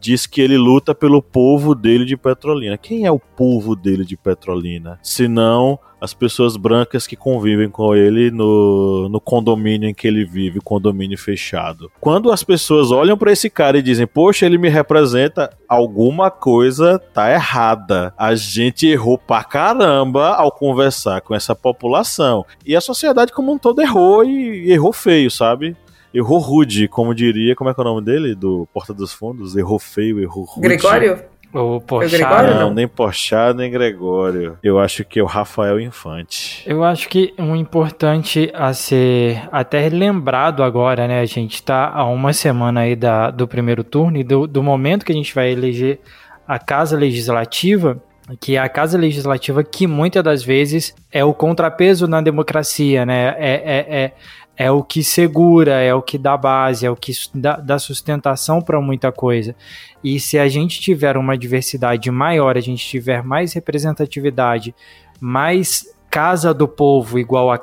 diz 0.06 0.24
que 0.24 0.40
ele 0.40 0.56
luta 0.56 0.94
pelo 0.94 1.20
povo 1.20 1.74
dele 1.74 2.04
de 2.04 2.16
Petrolina. 2.16 2.78
Quem 2.78 3.04
é 3.06 3.10
o 3.10 3.18
povo 3.18 3.74
dele 3.74 4.04
de 4.04 4.16
Petrolina? 4.16 5.00
Se 5.02 5.26
não 5.26 5.80
as 6.00 6.14
pessoas 6.14 6.56
brancas 6.56 7.06
que 7.06 7.16
convivem 7.16 7.68
com 7.68 7.92
ele 7.92 8.30
no, 8.30 9.08
no 9.08 9.20
condomínio 9.20 9.88
em 9.88 9.94
que 9.94 10.06
ele 10.06 10.24
vive, 10.24 10.60
condomínio 10.60 11.18
fechado. 11.18 11.90
Quando 12.00 12.30
as 12.30 12.44
pessoas 12.44 12.92
olham 12.92 13.18
para 13.18 13.32
esse 13.32 13.50
cara 13.50 13.78
e 13.78 13.82
dizem, 13.82 14.06
poxa, 14.06 14.46
ele 14.46 14.58
me 14.58 14.68
representa, 14.68 15.50
alguma 15.68 16.30
coisa 16.30 17.00
tá 17.12 17.32
errada. 17.32 18.14
A 18.16 18.36
gente 18.36 18.86
errou 18.86 19.18
pra 19.18 19.42
caramba 19.42 20.34
ao 20.34 20.52
conversar 20.52 21.20
com 21.22 21.34
essa 21.34 21.56
população. 21.56 22.44
E 22.64 22.76
a 22.76 22.80
sociedade 22.80 23.32
como 23.32 23.52
um 23.52 23.58
todo 23.58 23.82
errou 23.82 24.22
e 24.22 24.70
errou 24.70 24.92
feio, 24.92 25.30
sabe? 25.30 25.76
Errou 26.16 26.38
rude, 26.38 26.88
como 26.88 27.14
diria, 27.14 27.54
como 27.54 27.68
é 27.68 27.74
que 27.74 27.80
é 27.80 27.82
o 27.82 27.84
nome 27.84 28.02
dele? 28.02 28.34
Do 28.34 28.66
Porta 28.72 28.94
dos 28.94 29.12
Fundos? 29.12 29.54
Errou 29.54 29.78
feio, 29.78 30.18
errou 30.18 30.44
rude. 30.44 30.66
Gregório? 30.66 31.18
O 31.52 31.78
Porchat, 31.80 32.54
não, 32.54 32.72
nem 32.72 32.88
Porchat, 32.88 33.54
nem 33.54 33.70
Gregório. 33.70 34.58
Eu 34.62 34.78
acho 34.78 35.04
que 35.04 35.20
é 35.20 35.22
o 35.22 35.26
Rafael 35.26 35.78
Infante. 35.78 36.62
Eu 36.66 36.82
acho 36.82 37.06
que 37.08 37.34
um 37.38 37.54
importante 37.54 38.50
a 38.54 38.72
ser 38.72 39.46
até 39.52 39.88
lembrado 39.90 40.62
agora, 40.62 41.06
né? 41.06 41.20
A 41.20 41.26
gente 41.26 41.62
tá 41.62 41.90
há 41.90 42.04
uma 42.06 42.32
semana 42.32 42.80
aí 42.80 42.96
da, 42.96 43.30
do 43.30 43.46
primeiro 43.46 43.84
turno 43.84 44.16
e 44.16 44.24
do, 44.24 44.46
do 44.46 44.62
momento 44.62 45.04
que 45.04 45.12
a 45.12 45.14
gente 45.14 45.34
vai 45.34 45.50
eleger 45.50 46.00
a 46.48 46.58
Casa 46.58 46.96
Legislativa, 46.96 48.02
que 48.40 48.56
é 48.56 48.58
a 48.58 48.68
casa 48.68 48.98
legislativa 48.98 49.62
que 49.62 49.86
muitas 49.86 50.22
das 50.24 50.42
vezes 50.42 50.94
é 51.12 51.24
o 51.24 51.32
contrapeso 51.32 52.08
na 52.08 52.20
democracia, 52.20 53.06
né? 53.06 53.34
É, 53.38 53.54
é, 53.54 53.86
é, 53.88 54.12
é 54.56 54.70
o 54.70 54.82
que 54.82 55.04
segura, 55.04 55.80
é 55.82 55.94
o 55.94 56.00
que 56.00 56.16
dá 56.16 56.36
base, 56.36 56.86
é 56.86 56.90
o 56.90 56.96
que 56.96 57.12
dá, 57.34 57.56
dá 57.56 57.78
sustentação 57.78 58.62
para 58.62 58.80
muita 58.80 59.12
coisa. 59.12 59.54
E 60.02 60.18
se 60.18 60.38
a 60.38 60.48
gente 60.48 60.80
tiver 60.80 61.16
uma 61.16 61.36
diversidade 61.36 62.10
maior, 62.10 62.56
a 62.56 62.60
gente 62.60 62.86
tiver 62.86 63.22
mais 63.22 63.52
representatividade, 63.52 64.74
mais 65.20 65.84
casa 66.10 66.54
do 66.54 66.66
povo, 66.66 67.18
igual 67.18 67.50
a, 67.50 67.56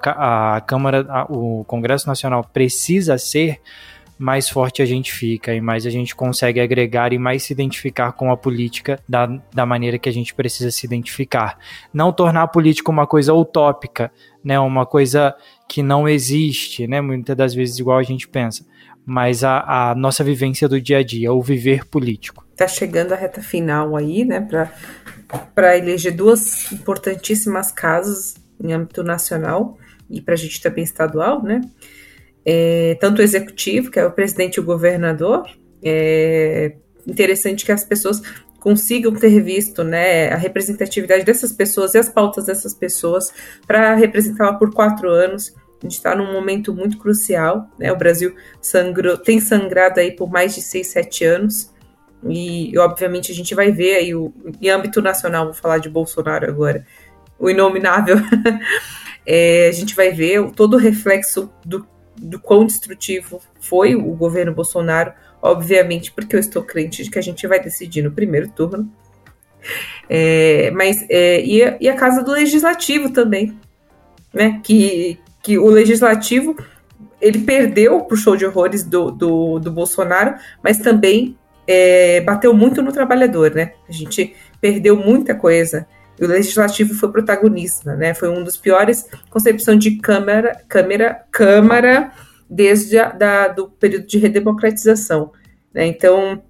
a 0.56 0.62
Câmara, 0.62 1.06
a, 1.10 1.24
o 1.24 1.64
Congresso 1.66 2.08
Nacional 2.08 2.44
precisa 2.54 3.18
ser, 3.18 3.60
mais 4.18 4.48
forte 4.48 4.82
a 4.82 4.86
gente 4.86 5.12
fica 5.12 5.54
e 5.54 5.60
mais 5.60 5.86
a 5.86 5.89
gente 5.89 6.16
consegue 6.16 6.60
agregar 6.60 7.12
e 7.12 7.18
mais 7.18 7.44
se 7.44 7.52
identificar 7.54 8.12
com 8.12 8.32
a 8.32 8.38
política 8.38 9.00
da, 9.10 9.26
da 9.52 9.66
maneira 9.66 9.98
que 9.98 10.08
a 10.08 10.14
gente 10.14 10.34
precisa 10.34 10.70
se 10.72 10.86
identificar. 10.86 11.58
Não 11.94 12.14
tornar 12.14 12.44
a 12.44 12.48
política 12.48 12.91
uma 12.91 13.08
coisa 13.08 13.34
utópica, 13.34 14.12
né, 14.44 14.60
uma 14.60 14.86
coisa 14.86 15.36
que 15.74 15.82
não 15.82 16.07
existe, 16.07 16.86
né? 16.86 17.01
Muitas 17.01 17.36
das 17.36 17.55
vezes 17.55 17.80
igual 17.80 17.97
a 17.97 18.03
gente 18.03 18.28
pensa, 18.28 18.63
mas 19.03 19.43
a, 19.43 19.89
a 19.89 19.95
nossa 19.95 20.24
vivência 20.24 20.69
do 20.69 20.80
dia 20.80 20.99
a 20.99 21.03
dia, 21.03 21.34
o 21.34 21.41
viver 21.41 21.88
político. 21.88 22.45
Tá 22.55 22.67
chegando 22.67 23.11
a 23.11 23.15
reta 23.15 23.41
final 23.41 23.95
aí, 23.95 24.24
né, 24.24 24.47
para 25.55 25.76
eleger 25.76 26.15
duas 26.15 26.71
importantíssimas 26.71 27.71
casas 27.71 28.36
em 28.63 28.71
âmbito 28.71 29.03
nacional 29.03 29.76
e 30.07 30.21
para 30.21 30.36
a 30.36 30.38
gente 30.38 30.61
também 30.61 30.84
estadual, 30.84 31.41
né? 31.41 31.61
É, 32.45 32.95
tanto 33.01 33.17
o 33.17 33.24
executivo, 33.24 33.89
que 33.89 33.97
é 33.97 34.05
o 34.05 34.11
presidente 34.11 34.57
e 34.57 34.59
o 34.59 34.63
governador, 34.63 35.49
é 35.84 36.76
interessante 37.07 37.65
que 37.65 37.71
as 37.71 37.84
pessoas 37.84 38.21
consigam 38.59 39.11
ter 39.11 39.41
visto 39.41 39.84
né, 39.84 40.30
a 40.30 40.38
representatividade 40.38 41.26
dessas 41.26 41.51
pessoas 41.51 41.95
e 41.95 41.97
as 41.97 42.09
pautas 42.09 42.45
dessas 42.45 42.76
pessoas 42.76 43.34
para 43.65 43.95
representá-la 43.95 44.53
por 44.53 44.71
quatro 44.71 45.09
anos 45.09 45.51
a 45.84 45.86
gente 45.86 45.97
está 45.97 46.15
num 46.15 46.31
momento 46.31 46.73
muito 46.73 46.97
crucial, 46.97 47.69
né? 47.77 47.91
O 47.91 47.97
Brasil 47.97 48.34
sangrou, 48.61 49.17
tem 49.17 49.41
sangrado 49.41 49.99
aí 49.99 50.11
por 50.11 50.31
mais 50.31 50.55
de 50.55 50.61
seis, 50.61 50.88
sete 50.88 51.25
anos. 51.25 51.73
E, 52.25 52.77
obviamente, 52.77 53.34
a 53.34 53.36
gente 53.36 53.53
vai 53.53 53.69
ver 53.69 53.95
aí, 53.95 54.15
o, 54.15 54.34
em 54.61 54.69
âmbito 54.69 55.01
nacional, 55.01 55.45
vou 55.45 55.53
falar 55.53 55.79
de 55.79 55.89
Bolsonaro 55.89 56.49
agora, 56.49 56.86
o 57.38 57.49
inominável, 57.49 58.15
é, 59.27 59.67
a 59.67 59.71
gente 59.73 59.93
vai 59.93 60.11
ver 60.11 60.51
todo 60.51 60.75
o 60.75 60.79
reflexo 60.79 61.51
do, 61.65 61.86
do 62.15 62.39
quão 62.39 62.65
destrutivo 62.65 63.41
foi 63.59 63.93
o 63.93 64.15
governo 64.15 64.53
Bolsonaro, 64.53 65.11
obviamente, 65.41 66.13
porque 66.13 66.38
eu 66.38 66.39
estou 66.39 66.63
crente 66.63 67.03
de 67.03 67.11
que 67.11 67.19
a 67.19 67.21
gente 67.21 67.45
vai 67.45 67.59
decidir 67.59 68.01
no 68.01 68.11
primeiro 68.11 68.49
turno. 68.49 68.89
É, 70.09 70.71
mas 70.71 71.05
é, 71.09 71.43
e, 71.43 71.61
a, 71.61 71.77
e, 71.79 71.89
a, 71.89 71.95
casa 71.95 72.23
do 72.23 72.31
legislativo 72.31 73.11
também, 73.11 73.57
né? 74.34 74.61
Que, 74.63 75.19
que 75.44 75.60
o 75.60 75.68
legislativo 75.68 76.56
ele 77.22 77.39
perdeu 77.39 78.02
pro 78.02 78.18
show 78.18 78.36
de 78.36 78.46
horrores 78.46 78.84
do, 78.84 79.12
do, 79.12 79.60
do 79.60 79.72
Bolsonaro, 79.72 80.36
mas 80.64 80.80
também 80.80 81.38
é, 81.68 82.22
bateu 82.22 82.54
muito 82.54 82.82
no 82.82 82.91
trabalhador, 82.91 83.52
né? 83.54 83.74
A 83.88 83.91
gente 83.91 84.36
perdeu 84.60 84.96
muita 84.98 85.36
coisa. 85.36 85.86
E 86.20 86.26
o 86.26 86.28
legislativo 86.28 86.94
foi 86.94 87.12
protagonista, 87.12 87.96
né? 87.96 88.14
Foi 88.14 88.30
um 88.30 88.44
dos 88.44 88.58
piores 88.58 89.08
concepção 89.30 89.78
de 89.78 89.98
câmara, 89.98 90.62
câmara, 90.68 91.26
câmara 91.32 92.12
desde 92.50 92.98
a, 92.98 93.10
da, 93.10 93.48
do 93.48 93.70
período 93.70 94.06
de 94.06 94.18
redemocratização. 94.18 95.32
Né? 95.74 95.88
Então, 95.88 96.44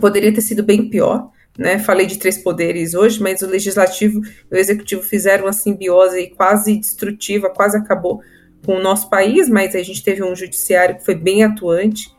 poderia 0.00 0.32
ter 0.32 0.40
sido 0.40 0.62
bem 0.62 0.88
pior. 0.88 1.30
Né? 1.58 1.78
Falei 1.78 2.06
de 2.06 2.18
três 2.18 2.38
poderes 2.38 2.94
hoje, 2.94 3.22
mas 3.22 3.40
o 3.40 3.46
legislativo 3.46 4.20
e 4.50 4.54
o 4.54 4.58
executivo 4.58 5.02
fizeram 5.02 5.46
uma 5.46 5.52
simbiose 5.52 6.28
quase 6.36 6.76
destrutiva, 6.76 7.48
quase 7.48 7.76
acabou 7.76 8.20
com 8.64 8.74
o 8.74 8.82
nosso 8.82 9.08
país, 9.08 9.48
mas 9.48 9.74
a 9.74 9.82
gente 9.82 10.02
teve 10.02 10.22
um 10.22 10.34
judiciário 10.34 10.96
que 10.96 11.04
foi 11.04 11.14
bem 11.14 11.44
atuante, 11.44 12.14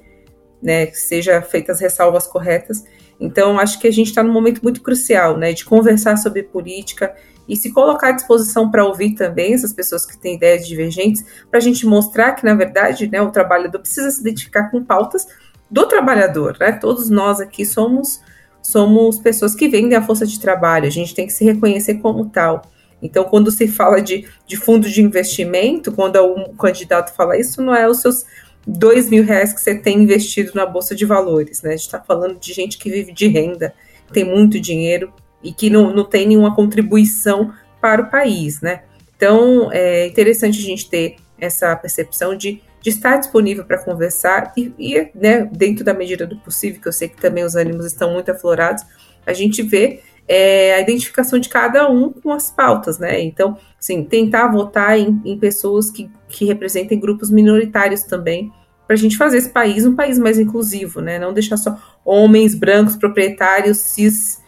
né? 0.62 0.88
Que 0.88 0.98
seja 0.98 1.42
feitas 1.42 1.80
ressalvas 1.80 2.26
corretas. 2.26 2.84
Então, 3.20 3.60
acho 3.60 3.80
que 3.80 3.88
a 3.88 3.92
gente 3.92 4.08
está 4.08 4.24
num 4.24 4.34
momento 4.34 4.62
muito 4.62 4.82
crucial, 4.82 5.38
né? 5.38 5.54
De 5.54 5.66
conversar 5.66 6.18
sobre 6.18 6.44
política 6.44 7.14
e 7.48 7.56
se 7.56 7.72
colocar 7.72 8.10
à 8.10 8.12
disposição 8.12 8.70
para 8.70 8.86
ouvir 8.86 9.16
também 9.16 9.54
essas 9.54 9.74
pessoas 9.74 10.06
que 10.06 10.18
têm 10.18 10.36
ideias 10.36 10.68
divergentes, 10.68 11.24
para 11.50 11.60
a 11.60 11.62
gente 11.62 11.86
mostrar 11.86 12.34
que, 12.34 12.46
na 12.46 12.54
verdade, 12.54 13.08
né, 13.08 13.22
o 13.22 13.32
trabalhador 13.32 13.80
precisa 13.80 14.12
se 14.12 14.20
identificar 14.20 14.70
com 14.70 14.84
pautas 14.84 15.26
do 15.70 15.86
trabalhador, 15.86 16.58
né? 16.60 16.74
Todos 16.74 17.10
nós 17.10 17.40
aqui 17.40 17.66
somos 17.66 18.22
somos 18.68 19.18
pessoas 19.18 19.56
que 19.56 19.70
vendem 19.70 19.98
a 19.98 20.02
força 20.02 20.28
de 20.28 20.42
trabalho, 20.42 20.88
a 20.88 20.90
gente 20.90 21.16
tem 21.16 21.26
que 21.26 21.32
se 21.32 21.46
reconhecer 21.46 22.00
como 22.00 22.26
tal. 22.26 22.64
Então, 23.02 23.24
quando 23.24 23.50
se 23.50 23.66
fala 23.66 24.02
de, 24.02 24.28
de 24.46 24.58
fundo 24.58 24.90
de 24.90 25.02
investimento, 25.02 25.94
quando 25.94 26.22
um 26.22 26.54
candidato 26.54 27.16
fala 27.16 27.40
isso, 27.40 27.62
não 27.62 27.74
é 27.74 27.88
os 27.88 28.02
seus 28.02 28.26
dois 28.68 29.10
mil 29.10 29.24
reais 29.24 29.54
que 29.54 29.62
você 29.62 29.74
tem 29.74 30.04
investido 30.04 30.52
na 30.54 30.66
Bolsa 30.66 30.94
de 30.94 31.06
Valores, 31.06 31.62
né? 31.62 31.70
A 31.70 31.78
gente 31.78 31.86
está 31.86 32.02
falando 32.02 32.38
de 32.38 32.52
gente 32.52 32.78
que 32.78 32.90
vive 32.90 33.14
de 33.14 33.28
renda, 33.28 33.74
tem 34.12 34.26
muito 34.26 34.60
dinheiro 34.60 35.14
e 35.42 35.54
que 35.54 35.70
não, 35.70 35.96
não 35.96 36.04
tem 36.04 36.28
nenhuma 36.28 36.54
contribuição 36.54 37.54
para 37.80 38.02
o 38.02 38.10
país, 38.10 38.60
né? 38.60 38.84
Então, 39.16 39.72
é 39.72 40.08
interessante 40.08 40.60
a 40.60 40.64
gente 40.64 40.90
ter 40.90 41.16
essa 41.40 41.74
percepção 41.78 42.36
de 42.36 42.62
de 42.88 42.92
estar 42.92 43.18
disponível 43.18 43.66
para 43.66 43.84
conversar 43.84 44.54
e, 44.56 44.74
e 44.80 45.12
né, 45.14 45.44
dentro 45.52 45.84
da 45.84 45.94
medida 45.94 46.26
do 46.26 46.38
possível, 46.38 46.82
que 46.82 46.88
eu 46.88 46.94
sei 46.94 47.10
que 47.10 47.20
também 47.20 47.44
os 47.44 47.54
ânimos 47.54 47.86
estão 47.86 48.14
muito 48.14 48.32
aflorados, 48.32 48.82
a 49.26 49.34
gente 49.34 49.62
vê 49.62 50.02
é 50.30 50.74
a 50.76 50.82
identificação 50.82 51.38
de 51.38 51.48
cada 51.48 51.90
um 51.90 52.12
com 52.12 52.32
as 52.32 52.52
pautas, 52.52 53.00
né? 53.00 53.22
Então, 53.22 53.58
assim, 53.80 54.04
tentar 54.04 54.50
votar 54.50 55.00
em, 55.00 55.22
em 55.24 55.38
pessoas 55.40 55.90
que, 55.90 56.12
que 56.28 56.44
representem 56.44 57.00
grupos 57.00 57.32
minoritários 57.32 58.04
também, 58.04 58.52
para 58.86 58.96
a 58.96 58.98
gente 58.98 59.16
fazer 59.18 59.38
esse 59.38 59.50
país 59.50 59.86
um 59.86 59.96
país 59.96 60.20
mais 60.20 60.38
inclusivo, 60.38 61.00
né? 61.00 61.18
Não 61.18 61.34
deixar 61.34 61.56
só 61.56 61.78
homens 62.04 62.56
brancos, 62.56 62.98
proprietários, 62.98 63.78
cis, 63.78 64.42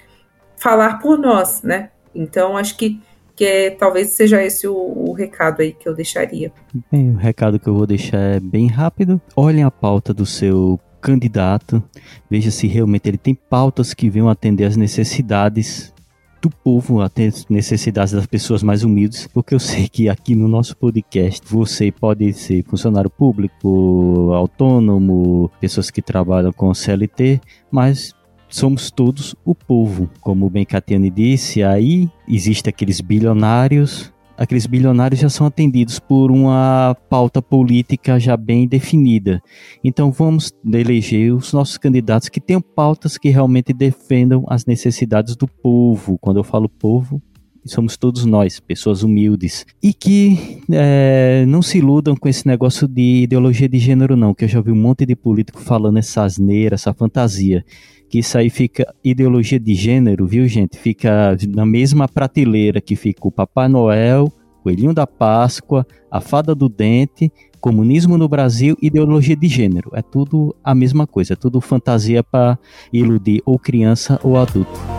falar 0.57 0.99
por 0.99 1.17
nós, 1.17 1.61
né? 1.61 1.91
Então, 2.13 2.57
acho 2.57 2.75
que, 2.75 3.01
que 3.39 3.45
é, 3.45 3.69
talvez 3.69 4.17
seja 4.17 4.43
esse 4.43 4.67
o, 4.67 4.75
o 4.75 5.13
recado 5.13 5.61
aí 5.61 5.71
que 5.71 5.87
eu 5.87 5.95
deixaria. 5.95 6.51
Bem, 6.91 7.11
o 7.11 7.15
recado 7.15 7.57
que 7.57 7.69
eu 7.69 7.73
vou 7.73 7.87
deixar 7.87 8.17
é 8.17 8.37
bem 8.37 8.67
rápido. 8.67 9.21
Olhem 9.33 9.63
a 9.63 9.71
pauta 9.71 10.13
do 10.13 10.25
seu 10.25 10.77
candidato, 10.99 11.81
veja 12.29 12.51
se 12.51 12.67
realmente 12.67 13.07
ele 13.07 13.17
tem 13.17 13.33
pautas 13.33 13.93
que 13.93 14.09
venham 14.09 14.27
atender 14.27 14.65
às 14.65 14.75
necessidades 14.75 15.93
do 16.41 16.49
povo, 16.49 16.99
até 16.99 17.29
necessidades 17.49 18.11
das 18.13 18.25
pessoas 18.25 18.61
mais 18.61 18.83
humildes, 18.83 19.25
porque 19.27 19.55
eu 19.55 19.59
sei 19.59 19.87
que 19.87 20.09
aqui 20.09 20.35
no 20.35 20.49
nosso 20.49 20.75
podcast 20.75 21.41
você 21.49 21.93
pode 21.93 22.33
ser 22.33 22.65
funcionário 22.65 23.09
público, 23.09 24.33
autônomo, 24.33 25.49
pessoas 25.61 25.89
que 25.89 26.01
trabalham 26.01 26.51
com 26.51 26.73
CLT, 26.73 27.39
mas 27.71 28.13
somos 28.49 28.91
todos 28.91 29.35
o 29.45 29.53
povo. 29.53 30.09
Como 30.19 30.45
o 30.45 30.49
Ben 30.49 30.65
Catiani 30.65 31.09
disse, 31.09 31.63
aí 31.63 32.09
existem 32.27 32.69
aqueles 32.69 32.99
bilionários 32.99 34.11
aqueles 34.39 34.65
bilionários 34.65 35.19
já 35.19 35.27
são 35.27 35.45
atendidos 35.45 35.99
por 35.99 36.31
uma 36.31 36.95
pauta 37.09 37.41
política 37.41 38.17
já 38.17 38.37
bem 38.37 38.65
definida. 38.65 39.43
Então 39.83 40.11
vamos 40.11 40.53
eleger 40.65 41.33
os 41.33 41.51
nossos 41.51 41.77
candidatos 41.77 42.29
que 42.29 42.39
tenham 42.39 42.61
pautas 42.61 43.17
que 43.17 43.27
realmente 43.27 43.73
defendam 43.73 44.45
as 44.47 44.65
necessidades 44.65 45.35
do 45.35 45.45
povo. 45.45 46.17
Quando 46.19 46.37
eu 46.37 46.43
falo 46.45 46.69
povo, 46.69 47.21
somos 47.65 47.97
todos 47.97 48.23
nós, 48.23 48.61
pessoas 48.61 49.03
humildes. 49.03 49.65
E 49.83 49.93
que 49.93 50.61
é, 50.71 51.43
não 51.45 51.61
se 51.61 51.79
iludam 51.79 52.15
com 52.15 52.29
esse 52.29 52.47
negócio 52.47 52.87
de 52.87 53.23
ideologia 53.23 53.67
de 53.67 53.77
gênero, 53.77 54.15
não, 54.15 54.33
que 54.33 54.45
eu 54.45 54.49
já 54.49 54.61
vi 54.61 54.71
um 54.71 54.75
monte 54.75 55.05
de 55.05 55.17
político 55.17 55.59
falando 55.59 55.99
essa 55.99 56.23
asneira, 56.23 56.75
essa 56.75 56.93
fantasia 56.93 57.65
que 58.09 58.19
isso 58.19 58.37
aí 58.37 58.49
fica 58.49 58.91
ideologia 59.03 59.59
de 59.59 59.75
gênero, 59.75 60.25
viu, 60.25 60.47
gente? 60.47 60.77
Fica 60.77 61.37
na 61.47 61.65
mesma 61.65 62.07
prateleira 62.07 62.81
que 62.81 62.95
fica 62.95 63.27
o 63.27 63.31
Papai 63.31 63.67
Noel, 63.67 64.31
Coelhinho 64.63 64.93
da 64.93 65.05
Páscoa, 65.05 65.85
a 66.09 66.19
Fada 66.19 66.55
do 66.55 66.67
Dente, 66.67 67.31
comunismo 67.61 68.17
no 68.17 68.27
Brasil, 68.27 68.75
ideologia 68.81 69.35
de 69.35 69.47
gênero. 69.47 69.91
É 69.93 70.01
tudo 70.01 70.55
a 70.63 70.73
mesma 70.73 71.05
coisa, 71.05 71.33
é 71.33 71.35
tudo 71.35 71.61
fantasia 71.61 72.23
para 72.23 72.57
iludir 72.91 73.41
ou 73.45 73.59
criança 73.59 74.19
ou 74.23 74.37
adulto. 74.37 74.98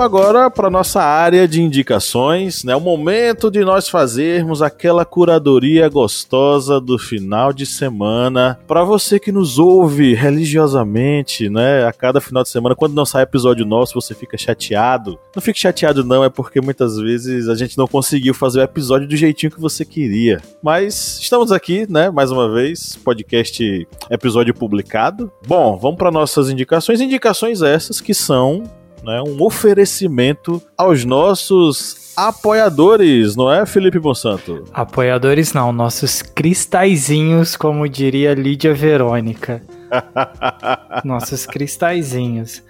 Agora 0.00 0.50
para 0.50 0.70
nossa 0.70 1.02
área 1.02 1.46
de 1.46 1.62
indicações, 1.62 2.64
né? 2.64 2.74
O 2.74 2.80
momento 2.80 3.50
de 3.50 3.64
nós 3.64 3.88
fazermos 3.88 4.62
aquela 4.62 5.04
curadoria 5.04 5.88
gostosa 5.88 6.80
do 6.80 6.98
final 6.98 7.52
de 7.52 7.66
semana. 7.66 8.58
Para 8.66 8.82
você 8.82 9.18
que 9.18 9.30
nos 9.30 9.58
ouve 9.58 10.14
religiosamente, 10.14 11.48
né? 11.50 11.84
A 11.86 11.92
cada 11.92 12.20
final 12.20 12.42
de 12.42 12.48
semana, 12.48 12.74
quando 12.74 12.94
não 12.94 13.04
sai 13.04 13.22
episódio 13.22 13.66
nosso, 13.66 13.94
você 13.94 14.14
fica 14.14 14.38
chateado. 14.38 15.18
Não 15.34 15.42
fique 15.42 15.58
chateado 15.58 16.04
não, 16.04 16.24
é 16.24 16.30
porque 16.30 16.60
muitas 16.60 16.96
vezes 16.96 17.48
a 17.48 17.54
gente 17.54 17.76
não 17.76 17.86
conseguiu 17.86 18.32
fazer 18.32 18.60
o 18.60 18.64
episódio 18.64 19.06
do 19.06 19.16
jeitinho 19.16 19.52
que 19.52 19.60
você 19.60 19.84
queria. 19.84 20.40
Mas 20.62 21.18
estamos 21.20 21.52
aqui, 21.52 21.86
né? 21.90 22.10
Mais 22.10 22.30
uma 22.30 22.50
vez, 22.50 22.96
podcast 23.04 23.86
episódio 24.10 24.54
publicado. 24.54 25.30
Bom, 25.46 25.76
vamos 25.76 25.98
para 25.98 26.10
nossas 26.10 26.48
indicações. 26.48 27.00
Indicações 27.00 27.62
essas 27.62 28.00
que 28.00 28.14
são 28.14 28.62
né, 29.02 29.22
um 29.26 29.42
oferecimento 29.42 30.62
aos 30.76 31.04
nossos 31.04 32.12
apoiadores, 32.16 33.36
não 33.36 33.52
é, 33.52 33.64
Felipe 33.64 33.98
Monsanto? 33.98 34.64
Apoiadores 34.72 35.52
não, 35.52 35.72
nossos 35.72 36.22
cristalzinhos, 36.22 37.56
como 37.56 37.88
diria 37.88 38.34
Lídia 38.34 38.74
Verônica. 38.74 39.62
nossos 41.04 41.46
cristalzinhos. 41.46 42.62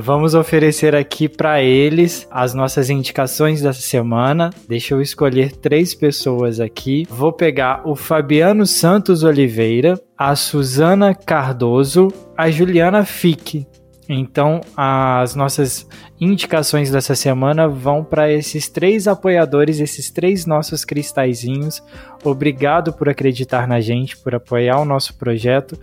Vamos 0.00 0.34
oferecer 0.34 0.94
aqui 0.94 1.28
para 1.28 1.62
eles 1.62 2.26
as 2.30 2.54
nossas 2.54 2.88
indicações 2.88 3.60
dessa 3.60 3.80
semana. 3.80 4.50
Deixa 4.66 4.94
eu 4.94 5.02
escolher 5.02 5.52
três 5.52 5.94
pessoas 5.94 6.60
aqui. 6.60 7.06
Vou 7.10 7.30
pegar 7.30 7.82
o 7.84 7.94
Fabiano 7.94 8.66
Santos 8.66 9.22
Oliveira, 9.22 10.00
a 10.16 10.34
Suzana 10.34 11.14
Cardoso, 11.14 12.08
a 12.36 12.50
Juliana 12.50 13.04
Fique. 13.04 13.66
Então, 14.08 14.60
as 14.76 15.34
nossas 15.34 15.88
indicações 16.20 16.90
dessa 16.90 17.14
semana 17.14 17.66
vão 17.66 18.04
para 18.04 18.30
esses 18.32 18.68
três 18.68 19.08
apoiadores, 19.08 19.80
esses 19.80 20.10
três 20.10 20.46
nossos 20.46 20.84
cristalzinhos. 20.84 21.82
Obrigado 22.22 22.92
por 22.92 23.08
acreditar 23.08 23.66
na 23.66 23.80
gente, 23.80 24.16
por 24.16 24.34
apoiar 24.34 24.78
o 24.78 24.84
nosso 24.84 25.14
projeto 25.16 25.78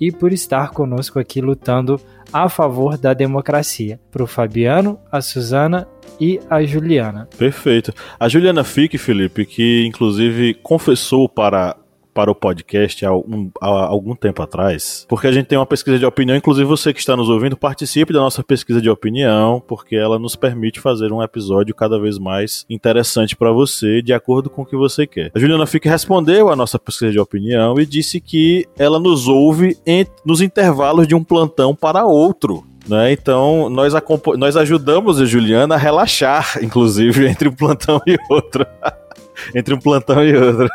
e 0.00 0.10
por 0.10 0.32
estar 0.32 0.70
conosco 0.70 1.18
aqui 1.18 1.40
lutando 1.40 2.00
a 2.32 2.48
favor 2.48 2.98
da 2.98 3.14
democracia. 3.14 4.00
Para 4.10 4.24
o 4.24 4.26
Fabiano, 4.26 4.98
a 5.10 5.20
Suzana 5.20 5.86
e 6.20 6.40
a 6.48 6.62
Juliana. 6.62 7.28
Perfeito. 7.38 7.92
A 8.18 8.28
Juliana 8.28 8.64
Fique, 8.64 8.98
Felipe, 8.98 9.44
que 9.44 9.86
inclusive 9.86 10.54
confessou 10.54 11.28
para 11.28 11.76
para 12.16 12.30
o 12.30 12.34
podcast 12.34 13.04
há, 13.04 13.12
um, 13.12 13.50
há, 13.60 13.66
algum 13.66 14.16
tempo 14.16 14.42
atrás, 14.42 15.04
porque 15.06 15.26
a 15.26 15.32
gente 15.32 15.44
tem 15.44 15.58
uma 15.58 15.66
pesquisa 15.66 15.98
de 15.98 16.06
opinião, 16.06 16.34
inclusive 16.34 16.66
você 16.66 16.94
que 16.94 16.98
está 16.98 17.14
nos 17.14 17.28
ouvindo, 17.28 17.58
participe 17.58 18.10
da 18.10 18.20
nossa 18.20 18.42
pesquisa 18.42 18.80
de 18.80 18.88
opinião, 18.88 19.62
porque 19.68 19.96
ela 19.96 20.18
nos 20.18 20.34
permite 20.34 20.80
fazer 20.80 21.12
um 21.12 21.22
episódio 21.22 21.74
cada 21.74 22.00
vez 22.00 22.18
mais 22.18 22.64
interessante 22.70 23.36
para 23.36 23.52
você, 23.52 24.00
de 24.00 24.14
acordo 24.14 24.48
com 24.48 24.62
o 24.62 24.66
que 24.66 24.74
você 24.74 25.06
quer. 25.06 25.30
A 25.34 25.38
Juliana 25.38 25.66
Fique 25.66 25.90
respondeu 25.90 26.48
à 26.48 26.56
nossa 26.56 26.78
pesquisa 26.78 27.12
de 27.12 27.18
opinião 27.18 27.78
e 27.78 27.84
disse 27.84 28.18
que 28.18 28.66
ela 28.78 28.98
nos 28.98 29.28
ouve 29.28 29.76
em, 29.84 30.06
nos 30.24 30.40
intervalos 30.40 31.06
de 31.06 31.14
um 31.14 31.22
plantão 31.22 31.74
para 31.74 32.06
outro. 32.06 32.64
Né? 32.88 33.12
Então, 33.12 33.68
nós, 33.68 33.92
nós 34.38 34.56
ajudamos 34.56 35.20
a 35.20 35.26
Juliana 35.26 35.74
a 35.74 35.78
relaxar, 35.78 36.58
inclusive, 36.64 37.28
entre 37.28 37.46
um 37.46 37.52
plantão 37.52 38.00
e 38.06 38.16
outro. 38.30 38.64
entre 39.54 39.74
um 39.74 39.78
plantão 39.78 40.24
e 40.24 40.36
outro. 40.36 40.68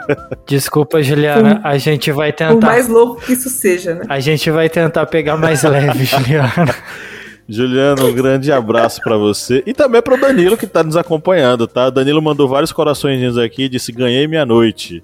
Desculpa, 0.47 1.01
Juliana, 1.01 1.61
a 1.63 1.77
gente 1.77 2.11
vai 2.11 2.31
tentar. 2.31 2.53
O 2.53 2.61
mais 2.61 2.87
louco 2.87 3.21
que 3.21 3.33
isso 3.33 3.49
seja, 3.49 3.95
né? 3.95 4.05
A 4.09 4.19
gente 4.19 4.49
vai 4.51 4.69
tentar 4.69 5.05
pegar 5.05 5.37
mais 5.37 5.63
leve, 5.63 6.05
Juliana. 6.05 6.75
Juliano, 7.47 8.07
um 8.07 8.13
grande 8.13 8.49
abraço 8.51 9.01
para 9.03 9.17
você 9.17 9.61
e 9.65 9.73
também 9.73 10.01
para 10.01 10.13
o 10.13 10.17
Danilo 10.17 10.55
que 10.55 10.65
tá 10.65 10.83
nos 10.83 10.95
acompanhando, 10.95 11.67
tá? 11.67 11.89
Danilo 11.89 12.21
mandou 12.21 12.47
vários 12.47 12.71
corações 12.71 13.37
aqui, 13.37 13.67
disse 13.67 13.91
ganhei 13.91 14.25
minha 14.25 14.45
noite. 14.45 15.03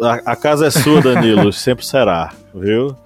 A, 0.00 0.32
a 0.32 0.36
casa 0.36 0.66
é 0.66 0.70
sua, 0.70 1.02
Danilo, 1.02 1.52
sempre 1.52 1.84
será, 1.84 2.32
viu? 2.54 2.96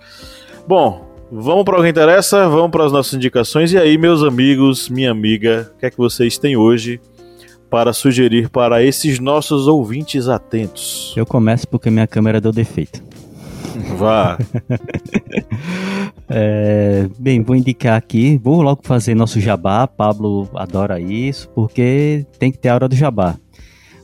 Bom, 0.66 1.12
vamos 1.30 1.64
para 1.64 1.78
o 1.78 1.82
que 1.82 1.88
interessa, 1.88 2.48
vamos 2.48 2.70
para 2.70 2.84
as 2.84 2.92
nossas 2.92 3.14
indicações 3.14 3.72
e 3.72 3.78
aí, 3.78 3.98
meus 3.98 4.22
amigos, 4.22 4.88
minha 4.88 5.10
amiga, 5.10 5.72
o 5.74 5.78
que 5.80 5.86
é 5.86 5.90
que 5.90 5.98
vocês 5.98 6.38
têm 6.38 6.56
hoje 6.56 7.00
para 7.74 7.92
sugerir 7.92 8.48
para 8.50 8.84
esses 8.84 9.18
nossos 9.18 9.66
ouvintes 9.66 10.28
atentos? 10.28 11.12
Eu 11.16 11.26
começo 11.26 11.66
porque 11.66 11.90
minha 11.90 12.06
câmera 12.06 12.40
deu 12.40 12.52
defeito. 12.52 13.02
Vá. 13.98 14.38
É, 16.26 17.06
bem, 17.18 17.42
vou 17.42 17.54
indicar 17.54 17.98
aqui, 17.98 18.40
vou 18.42 18.62
logo 18.62 18.80
fazer 18.82 19.14
nosso 19.14 19.38
jabá. 19.40 19.86
Pablo 19.86 20.48
adora 20.54 20.98
isso, 20.98 21.50
porque 21.50 22.24
tem 22.38 22.50
que 22.50 22.56
ter 22.56 22.70
a 22.70 22.74
hora 22.74 22.88
do 22.88 22.96
jabá. 22.96 23.36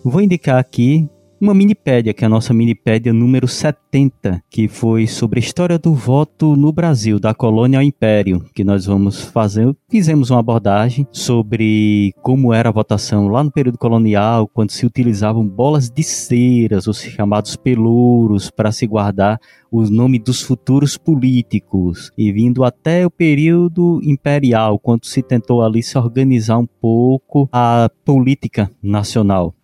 Vou 0.04 0.20
indicar 0.20 0.58
aqui 0.58 1.08
uma 1.40 1.54
minipédia, 1.54 2.12
que 2.12 2.22
é 2.22 2.26
a 2.26 2.28
nossa 2.28 2.52
minipédia 2.52 3.14
número 3.14 3.48
70, 3.48 4.42
que 4.50 4.68
foi 4.68 5.06
sobre 5.06 5.40
a 5.40 5.42
história 5.42 5.78
do 5.78 5.94
voto 5.94 6.54
no 6.54 6.70
Brasil, 6.70 7.18
da 7.18 7.32
colônia 7.32 7.78
ao 7.78 7.82
império, 7.82 8.44
que 8.54 8.62
nós 8.62 8.84
vamos 8.84 9.22
fazer. 9.22 9.74
Fizemos 9.88 10.30
uma 10.30 10.40
abordagem 10.40 11.06
sobre 11.10 12.12
como 12.20 12.52
era 12.52 12.68
a 12.68 12.72
votação 12.72 13.28
lá 13.28 13.42
no 13.42 13.50
período 13.50 13.78
colonial, 13.78 14.46
quando 14.46 14.70
se 14.70 14.84
utilizavam 14.84 15.46
bolas 15.46 15.88
de 15.88 16.02
ceras, 16.02 16.86
os 16.86 17.00
chamados 17.00 17.56
pelouros, 17.56 18.50
para 18.50 18.70
se 18.70 18.86
guardar 18.86 19.40
o 19.70 19.82
nome 19.88 20.18
dos 20.18 20.42
futuros 20.42 20.98
políticos, 20.98 22.12
e 22.18 22.30
vindo 22.32 22.64
até 22.64 23.06
o 23.06 23.10
período 23.10 24.00
imperial, 24.02 24.78
quando 24.78 25.06
se 25.06 25.22
tentou 25.22 25.62
ali 25.62 25.82
se 25.82 25.96
organizar 25.96 26.58
um 26.58 26.66
pouco 26.66 27.48
a 27.50 27.88
política 28.04 28.70
nacional. 28.82 29.54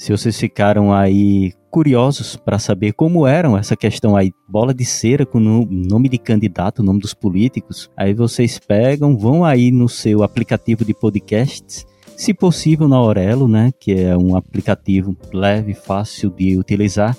Se 0.00 0.10
vocês 0.12 0.40
ficaram 0.40 0.94
aí 0.94 1.52
curiosos 1.70 2.34
para 2.34 2.58
saber 2.58 2.94
como 2.94 3.26
eram 3.26 3.54
essa 3.54 3.76
questão 3.76 4.16
aí, 4.16 4.32
bola 4.48 4.72
de 4.72 4.82
cera 4.82 5.26
com 5.26 5.36
o 5.36 5.66
nome 5.70 6.08
de 6.08 6.16
candidato, 6.16 6.78
o 6.78 6.82
nome 6.82 7.00
dos 7.00 7.12
políticos, 7.12 7.90
aí 7.94 8.14
vocês 8.14 8.58
pegam, 8.58 9.14
vão 9.14 9.44
aí 9.44 9.70
no 9.70 9.90
seu 9.90 10.22
aplicativo 10.22 10.86
de 10.86 10.94
podcasts, 10.94 11.84
se 12.16 12.32
possível 12.32 12.88
na 12.88 12.96
Aurelo, 12.96 13.46
né, 13.46 13.72
que 13.78 13.92
é 13.92 14.16
um 14.16 14.34
aplicativo 14.34 15.14
leve, 15.34 15.74
fácil 15.74 16.30
de 16.30 16.56
utilizar. 16.56 17.14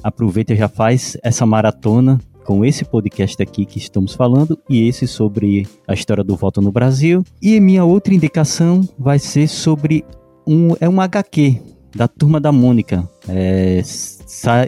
Aproveita 0.00 0.52
e 0.52 0.56
já 0.56 0.68
faz 0.68 1.16
essa 1.24 1.44
maratona 1.44 2.20
com 2.44 2.64
esse 2.64 2.84
podcast 2.84 3.42
aqui 3.42 3.66
que 3.66 3.78
estamos 3.78 4.14
falando 4.14 4.56
e 4.70 4.86
esse 4.86 5.08
sobre 5.08 5.66
a 5.88 5.92
história 5.92 6.22
do 6.22 6.36
voto 6.36 6.62
no 6.62 6.70
Brasil. 6.70 7.24
E 7.42 7.58
minha 7.58 7.84
outra 7.84 8.14
indicação 8.14 8.80
vai 8.96 9.18
ser 9.18 9.48
sobre 9.48 10.04
um 10.46 10.76
é 10.80 10.88
um 10.88 11.00
HQ 11.00 11.71
da 11.94 12.08
turma 12.08 12.40
da 12.40 12.50
Mônica, 12.50 13.08
é, 13.28 13.82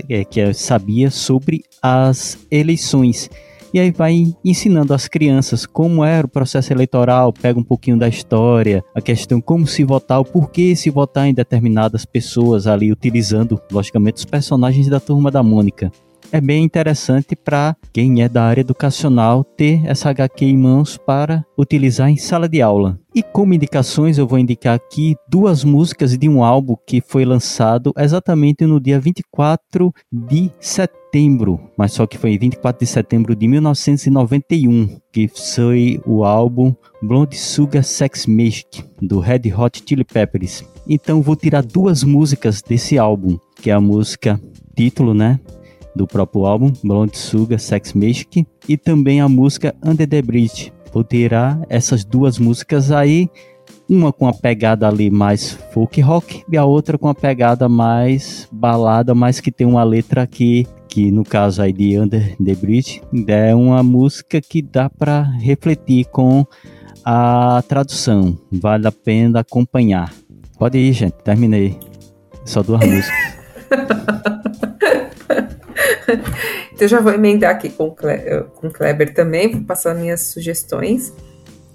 é, 0.09 0.25
que 0.25 0.53
sabia 0.53 1.11
sobre 1.11 1.62
as 1.83 2.39
eleições. 2.51 3.31
E 3.72 3.81
aí 3.81 3.91
vai 3.91 4.33
ensinando 4.45 4.95
as 4.95 5.09
crianças 5.09 5.66
como 5.66 6.05
era 6.05 6.25
o 6.25 6.31
processo 6.31 6.72
eleitoral, 6.72 7.33
pega 7.33 7.59
um 7.59 7.64
pouquinho 7.64 7.99
da 7.99 8.07
história, 8.07 8.85
a 8.95 9.01
questão 9.01 9.41
como 9.41 9.66
se 9.66 9.83
votar, 9.83 10.20
o 10.20 10.25
porquê 10.25 10.77
se 10.77 10.91
votar 10.91 11.27
em 11.27 11.35
determinadas 11.35 12.05
pessoas 12.05 12.68
ali, 12.68 12.93
utilizando, 12.93 13.61
logicamente, 13.72 14.18
os 14.18 14.25
personagens 14.25 14.87
da 14.87 15.01
turma 15.01 15.29
da 15.29 15.43
Mônica 15.43 15.91
é 16.33 16.41
bem 16.41 16.64
interessante 16.64 17.37
para 17.37 17.77
quem 17.93 18.22
é 18.22 18.29
da 18.29 18.45
área 18.45 18.61
educacional 18.61 19.45
ter 19.45 19.85
essa 19.87 20.11
HQ 20.11 20.45
em 20.45 20.57
mãos 20.57 20.97
para 20.97 21.45
utilizar 21.57 22.09
em 22.11 22.16
sala 22.16 22.49
de 22.49 22.61
aula. 22.61 22.99
E 23.14 23.22
como 23.22 23.55
indicações, 23.55 24.18
eu 24.18 24.27
vou 24.27 24.39
indicar 24.39 24.75
aqui 24.75 25.14
duas 25.29 25.62
músicas 25.62 26.18
de 26.18 26.29
um 26.29 26.43
álbum 26.43 26.75
que 26.85 27.01
foi 27.01 27.25
lançado 27.25 27.93
exatamente 27.97 28.66
no 28.66 28.81
dia 28.81 28.99
24 28.99 29.93
de 30.12 30.51
setembro, 30.59 31.61
mas 31.79 31.93
só 31.93 32.07
que 32.07 32.18
foi 32.18 32.37
24 32.37 32.85
de 32.85 32.91
setembro 32.91 33.37
de 33.37 33.47
1991, 33.47 34.99
que 35.12 35.29
foi 35.29 36.01
o 36.05 36.25
álbum 36.25 36.75
Blonde 37.01 37.37
Sugar 37.37 37.85
Sex 37.85 38.27
Magic 38.27 38.83
do 39.01 39.20
Red 39.20 39.53
Hot 39.57 39.83
Chili 39.87 40.05
Peppers. 40.05 40.64
Então 40.89 41.22
vou 41.22 41.37
tirar 41.37 41.62
duas 41.62 42.03
músicas 42.03 42.61
desse 42.61 42.99
álbum, 42.99 43.39
que 43.62 43.70
é 43.70 43.75
a 43.75 43.81
música 43.81 44.41
título, 44.75 45.14
né? 45.14 45.39
Do 45.95 46.07
próprio 46.07 46.47
álbum, 46.47 46.73
Blonde 46.83 47.17
Sugar 47.17 47.59
Sex 47.59 47.93
Magic, 47.93 48.47
e 48.69 48.77
também 48.77 49.21
a 49.21 49.29
música 49.29 49.75
Under 49.85 50.09
the 50.09 50.23
Bridge. 50.23 50.73
Vou 50.93 51.05
tirar 51.05 51.61
essas 51.69 52.05
duas 52.05 52.39
músicas 52.39 52.91
aí, 52.91 53.29
uma 53.89 54.13
com 54.13 54.27
a 54.27 54.33
pegada 54.33 54.89
ali 54.89 55.11
mais 55.11 55.53
folk 55.73 56.01
rock 56.01 56.45
e 56.51 56.57
a 56.57 56.65
outra 56.65 56.97
com 56.97 57.09
a 57.09 57.15
pegada 57.15 57.69
mais 57.69 58.49
balada, 58.51 59.15
mas 59.15 59.41
que 59.41 59.53
tem 59.53 59.67
uma 59.67 59.85
letra 59.85 60.23
aqui 60.23 60.67
que 60.89 61.11
no 61.11 61.25
caso 61.25 61.61
aí 61.61 61.73
de 61.73 61.99
Under 61.99 62.37
the 62.37 62.55
Bridge 62.55 63.03
é 63.27 63.53
uma 63.53 63.83
música 63.83 64.41
que 64.41 64.63
dá 64.63 64.89
para 64.89 65.23
refletir 65.23 66.05
com 66.07 66.47
a 67.05 67.63
tradução. 67.69 68.39
Vale 68.51 68.87
a 68.87 68.93
pena 68.93 69.41
acompanhar. 69.41 70.15
Pode 70.57 70.79
ir, 70.79 70.93
gente. 70.93 71.15
Terminei. 71.15 71.77
Só 72.45 72.63
duas 72.63 72.81
músicas. 72.81 73.35
então 76.72 76.89
já 76.89 77.01
vou 77.01 77.12
emendar 77.12 77.51
aqui 77.53 77.70
com, 77.70 77.91
Cle 77.91 78.45
com 78.55 78.70
Kleber 78.70 79.12
também, 79.14 79.51
vou 79.51 79.62
passar 79.62 79.95
minhas 79.95 80.22
sugestões. 80.22 81.12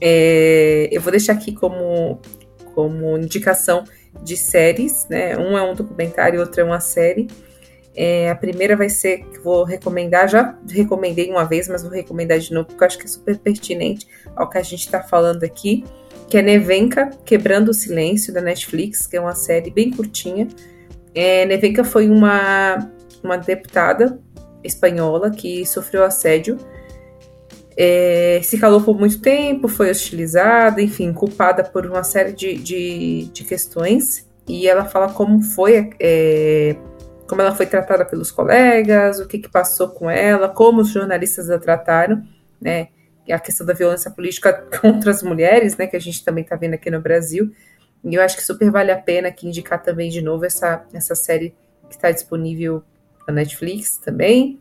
É, 0.02 0.88
eu 0.92 1.02
vou 1.02 1.12
deixar 1.12 1.34
aqui 1.34 1.54
como, 1.54 2.20
como 2.74 3.18
indicação 3.18 3.84
de 4.24 4.38
séries, 4.38 5.06
né? 5.10 5.38
Um 5.38 5.58
é 5.58 5.62
um 5.62 5.74
documentário 5.74 6.38
e 6.38 6.40
outro 6.40 6.62
é 6.62 6.64
uma 6.64 6.80
série. 6.80 7.28
É, 7.96 8.30
a 8.30 8.36
primeira 8.36 8.78
vai 8.78 8.90
ser 8.90 9.26
que 9.26 9.40
vou 9.40 9.64
recomendar, 9.64 10.30
já 10.30 10.58
recomendei 10.70 11.30
uma 11.30 11.44
vez, 11.44 11.68
mas 11.68 11.84
vou 11.84 11.92
recomendar 11.92 12.40
de 12.40 12.54
novo, 12.54 12.68
porque 12.68 12.84
eu 12.84 12.88
acho 12.88 12.98
que 12.98 13.06
é 13.06 13.08
super 13.08 13.38
pertinente 13.38 14.08
ao 14.36 14.50
que 14.50 14.58
a 14.58 14.62
gente 14.62 14.86
está 14.86 15.02
falando 15.02 15.44
aqui, 15.44 15.84
que 16.30 16.38
é 16.38 16.42
Nevenka, 16.42 17.10
Quebrando 17.26 17.70
o 17.70 17.74
Silêncio, 17.74 18.34
da 18.34 18.42
Netflix, 18.42 19.06
que 19.06 19.18
é 19.18 19.22
uma 19.22 19.36
série 19.36 19.70
bem 19.70 19.92
curtinha. 19.92 20.48
É, 21.14 21.46
Nevenka 21.46 21.84
foi 21.84 22.10
uma 22.10 22.90
uma 23.24 23.38
deputada 23.38 24.20
espanhola 24.64 25.32
que 25.32 25.66
sofreu 25.66 26.04
assédio, 26.04 26.58
é, 27.82 28.42
se 28.44 28.58
calou 28.60 28.82
por 28.82 29.00
muito 29.00 29.22
tempo, 29.22 29.70
foi 29.70 29.90
hostilizada, 29.90 30.82
enfim, 30.82 31.14
culpada 31.14 31.64
por 31.64 31.86
uma 31.86 32.04
série 32.04 32.34
de, 32.34 32.56
de, 32.56 33.30
de 33.32 33.44
questões. 33.46 34.28
E 34.46 34.68
ela 34.68 34.84
fala 34.84 35.14
como 35.14 35.42
foi, 35.42 35.90
é, 35.98 36.76
como 37.26 37.42
ela 37.42 37.56
foi 37.56 37.66
tratada 37.66 38.04
pelos 38.04 38.32
colegas, 38.32 39.22
o 39.22 39.28
que, 39.28 39.40
que 39.40 39.48
passou 39.48 39.88
com 39.88 40.12
ela, 40.12 40.50
como 40.50 40.82
os 40.82 40.90
jornalistas 40.90 41.50
a 41.50 41.58
trataram, 41.58 42.22
né? 42.60 42.90
A 43.32 43.40
questão 43.40 43.66
da 43.66 43.74
violência 43.74 44.12
política 44.12 44.52
contra 44.82 45.12
as 45.12 45.24
mulheres, 45.24 45.78
né? 45.78 45.88
Que 45.88 45.96
a 45.96 46.02
gente 46.02 46.26
também 46.26 46.44
está 46.44 46.58
vendo 46.58 46.74
aqui 46.74 46.92
no 46.92 47.00
Brasil. 47.00 47.50
E 48.04 48.14
eu 48.14 48.22
acho 48.22 48.36
que 48.36 48.44
super 48.44 48.70
vale 48.70 48.92
a 48.92 48.98
pena 48.98 49.30
aqui 49.30 49.48
indicar 49.48 49.82
também 49.82 50.10
de 50.10 50.22
novo 50.22 50.44
essa, 50.44 50.84
essa 50.94 51.16
série 51.16 51.56
que 51.88 51.96
está 51.96 52.12
disponível 52.12 52.84
na 53.30 53.36
Netflix 53.36 53.98
também. 53.98 54.60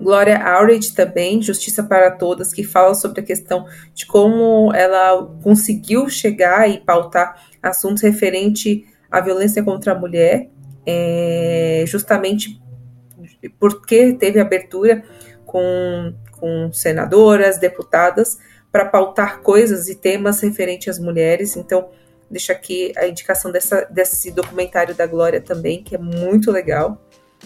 Glória 0.00 0.38
Aured 0.38 0.94
também, 0.94 1.40
Justiça 1.40 1.82
para 1.82 2.10
Todas, 2.10 2.52
que 2.52 2.64
fala 2.64 2.94
sobre 2.94 3.20
a 3.20 3.24
questão 3.24 3.66
de 3.94 4.06
como 4.06 4.72
ela 4.74 5.26
conseguiu 5.42 6.08
chegar 6.08 6.68
e 6.68 6.80
pautar 6.80 7.46
assuntos 7.62 8.02
referentes 8.02 8.82
à 9.10 9.20
violência 9.20 9.62
contra 9.62 9.92
a 9.92 9.98
mulher, 9.98 10.48
é, 10.86 11.84
justamente 11.86 12.60
porque 13.58 14.14
teve 14.14 14.40
abertura 14.40 15.04
com, 15.44 16.14
com 16.32 16.72
senadoras, 16.72 17.58
deputadas, 17.58 18.38
para 18.72 18.86
pautar 18.86 19.40
coisas 19.40 19.88
e 19.88 19.94
temas 19.94 20.40
referentes 20.40 20.88
às 20.88 20.98
mulheres. 20.98 21.56
Então, 21.56 21.90
deixo 22.30 22.50
aqui 22.50 22.92
a 22.96 23.06
indicação 23.06 23.52
dessa, 23.52 23.84
desse 23.90 24.32
documentário 24.32 24.94
da 24.94 25.06
Glória 25.06 25.40
também, 25.40 25.82
que 25.82 25.94
é 25.94 25.98
muito 25.98 26.50
legal 26.50 26.98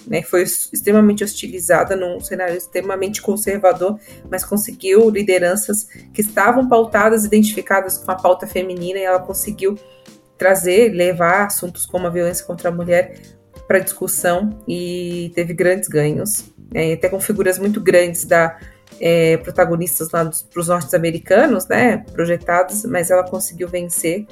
né, 0.06 0.22
foi 0.22 0.42
extremamente 0.42 1.22
hostilizada 1.22 1.94
num 1.94 2.18
cenário 2.20 2.56
extremamente 2.56 3.22
conservador, 3.22 3.98
mas 4.30 4.44
conseguiu 4.44 5.10
lideranças 5.10 5.86
que 6.12 6.20
estavam 6.20 6.68
pautadas, 6.68 7.24
identificadas 7.24 7.98
com 7.98 8.10
a 8.10 8.16
pauta 8.16 8.46
feminina, 8.46 8.98
e 8.98 9.02
ela 9.02 9.20
conseguiu 9.20 9.76
trazer, 10.36 10.92
levar 10.92 11.46
assuntos 11.46 11.86
como 11.86 12.06
a 12.06 12.10
violência 12.10 12.44
contra 12.44 12.68
a 12.68 12.72
mulher 12.72 13.20
para 13.66 13.78
discussão 13.78 14.58
e 14.68 15.32
teve 15.34 15.52
grandes 15.54 15.88
ganhos, 15.88 16.44
né, 16.72 16.92
até 16.92 17.08
com 17.08 17.20
figuras 17.20 17.58
muito 17.58 17.80
grandes 17.80 18.24
da 18.24 18.58
é, 19.00 19.36
protagonistas 19.38 20.10
lá 20.10 20.24
para 20.24 20.60
os 20.60 20.68
norte-americanos, 20.68 21.66
né, 21.66 21.98
projetados, 22.12 22.84
mas 22.84 23.10
ela 23.10 23.24
conseguiu 23.24 23.68
vencer 23.68 24.26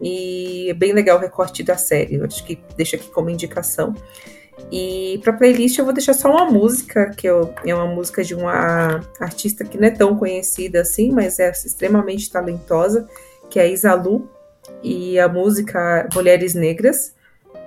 e 0.00 0.70
é 0.70 0.74
bem 0.74 0.92
legal 0.92 1.18
o 1.18 1.20
recorte 1.20 1.62
da 1.62 1.76
série. 1.76 2.16
Eu 2.16 2.24
acho 2.24 2.44
que 2.44 2.58
deixa 2.76 2.96
aqui 2.96 3.08
como 3.10 3.28
indicação. 3.28 3.94
E 4.70 5.20
para 5.22 5.32
playlist 5.32 5.78
eu 5.78 5.84
vou 5.84 5.94
deixar 5.94 6.14
só 6.14 6.30
uma 6.30 6.46
música, 6.46 7.10
que 7.16 7.26
eu, 7.26 7.52
é 7.64 7.74
uma 7.74 7.86
música 7.86 8.22
de 8.22 8.34
uma 8.34 9.00
artista 9.18 9.64
que 9.64 9.78
não 9.78 9.88
é 9.88 9.90
tão 9.90 10.16
conhecida 10.16 10.80
assim, 10.80 11.10
mas 11.12 11.38
é 11.38 11.50
extremamente 11.50 12.30
talentosa, 12.30 13.08
que 13.48 13.58
é 13.58 13.62
a 13.62 13.66
Isalu, 13.66 14.28
e 14.82 15.18
a 15.18 15.28
música 15.28 16.08
Mulheres 16.14 16.54
Negras, 16.54 17.14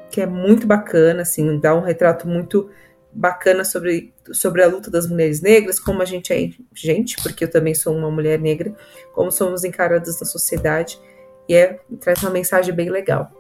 que 0.10 0.22
é 0.22 0.26
muito 0.26 0.66
bacana, 0.66 1.24
assim, 1.24 1.60
dá 1.60 1.76
um 1.76 1.82
retrato 1.82 2.28
muito 2.28 2.70
bacana 3.12 3.64
sobre, 3.64 4.14
sobre 4.32 4.64
a 4.64 4.68
luta 4.68 4.90
das 4.90 5.08
mulheres 5.08 5.42
negras, 5.42 5.80
como 5.80 6.02
a 6.02 6.06
gente 6.06 6.34
é 6.34 6.50
gente, 6.74 7.22
porque 7.22 7.44
eu 7.44 7.50
também 7.50 7.76
sou 7.76 7.96
uma 7.96 8.10
mulher 8.10 8.40
negra, 8.40 8.74
como 9.14 9.32
somos 9.32 9.64
encaradas 9.64 10.20
na 10.20 10.26
sociedade, 10.26 11.00
e 11.48 11.56
é, 11.56 11.80
traz 12.00 12.22
uma 12.24 12.32
mensagem 12.32 12.74
bem 12.74 12.90
legal. 12.90 13.32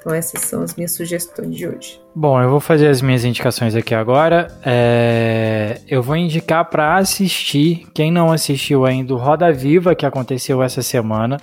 Então 0.00 0.14
essas 0.14 0.40
são 0.42 0.62
as 0.62 0.74
minhas 0.74 0.92
sugestões 0.92 1.54
de 1.54 1.66
hoje. 1.66 2.00
Bom, 2.14 2.40
eu 2.40 2.50
vou 2.50 2.60
fazer 2.60 2.88
as 2.88 3.02
minhas 3.02 3.24
indicações 3.24 3.74
aqui 3.74 3.94
agora. 3.94 4.48
É... 4.64 5.80
Eu 5.88 6.02
vou 6.02 6.16
indicar 6.16 6.64
para 6.68 6.96
assistir, 6.96 7.86
quem 7.92 8.10
não 8.10 8.32
assistiu 8.32 8.84
ainda, 8.84 9.14
o 9.14 9.16
Roda 9.16 9.52
Viva, 9.52 9.94
que 9.94 10.06
aconteceu 10.06 10.62
essa 10.62 10.82
semana, 10.82 11.36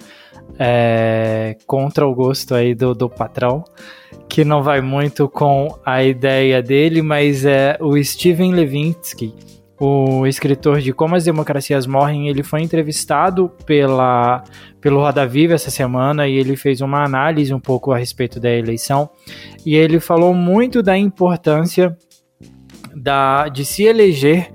é... 0.58 1.58
contra 1.68 2.08
o 2.08 2.16
gosto 2.16 2.56
aí 2.56 2.74
do, 2.74 2.94
do 2.94 3.10
patrão, 3.10 3.64
que 4.28 4.44
não 4.44 4.64
vai 4.64 4.82
muito 4.82 5.28
com 5.28 5.78
a 5.86 6.04
ideia 6.04 6.62
dele, 6.62 7.02
mas 7.02 7.46
é 7.46 7.78
o 7.82 8.02
Steven 8.02 8.54
Levinsky, 8.54 9.34
o 9.80 10.26
escritor 10.26 10.80
de 10.80 10.94
Como 10.94 11.16
as 11.16 11.26
Democracias 11.26 11.86
Morrem, 11.86 12.30
ele 12.30 12.44
foi 12.44 12.62
entrevistado 12.62 13.50
pela, 13.66 14.44
pelo 14.80 15.00
Roda 15.00 15.28
Viva 15.28 15.54
essa 15.54 15.70
semana 15.70 16.28
e 16.28 16.36
ele 16.36 16.56
fez 16.56 16.80
uma 16.82 17.04
análise 17.04 17.54
um 17.54 17.60
pouco 17.60 17.92
a 17.92 17.98
respeito 17.98 18.40
da 18.40 18.50
eleição. 18.50 19.10
E 19.66 19.76
ele 19.76 20.00
falou 20.00 20.34
muito 20.34 20.82
da 20.82 20.98
importância 20.98 21.98
da, 22.96 23.50
de 23.50 23.66
se 23.66 23.84
eleger 23.84 24.52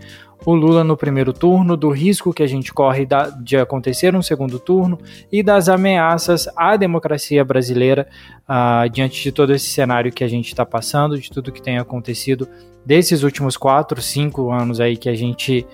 o 0.46 0.54
Lula 0.54 0.82
no 0.82 0.96
primeiro 0.96 1.32
turno, 1.32 1.76
do 1.76 1.90
risco 1.90 2.32
que 2.32 2.42
a 2.42 2.46
gente 2.46 2.72
corre 2.72 3.06
de 3.42 3.58
acontecer 3.58 4.16
um 4.16 4.22
segundo 4.22 4.58
turno 4.58 4.98
e 5.30 5.42
das 5.42 5.68
ameaças 5.68 6.48
à 6.56 6.76
democracia 6.76 7.44
brasileira 7.44 8.08
uh, 8.48 8.88
diante 8.88 9.22
de 9.22 9.32
todo 9.32 9.52
esse 9.52 9.66
cenário 9.66 10.10
que 10.10 10.24
a 10.24 10.28
gente 10.28 10.46
está 10.46 10.64
passando, 10.64 11.18
de 11.18 11.30
tudo 11.30 11.52
que 11.52 11.60
tem 11.60 11.78
acontecido 11.78 12.48
desses 12.84 13.22
últimos 13.22 13.56
quatro, 13.56 14.00
cinco 14.00 14.50
anos 14.50 14.80
aí 14.80 14.96
que 14.96 15.08
a 15.08 15.14
gente 15.14 15.66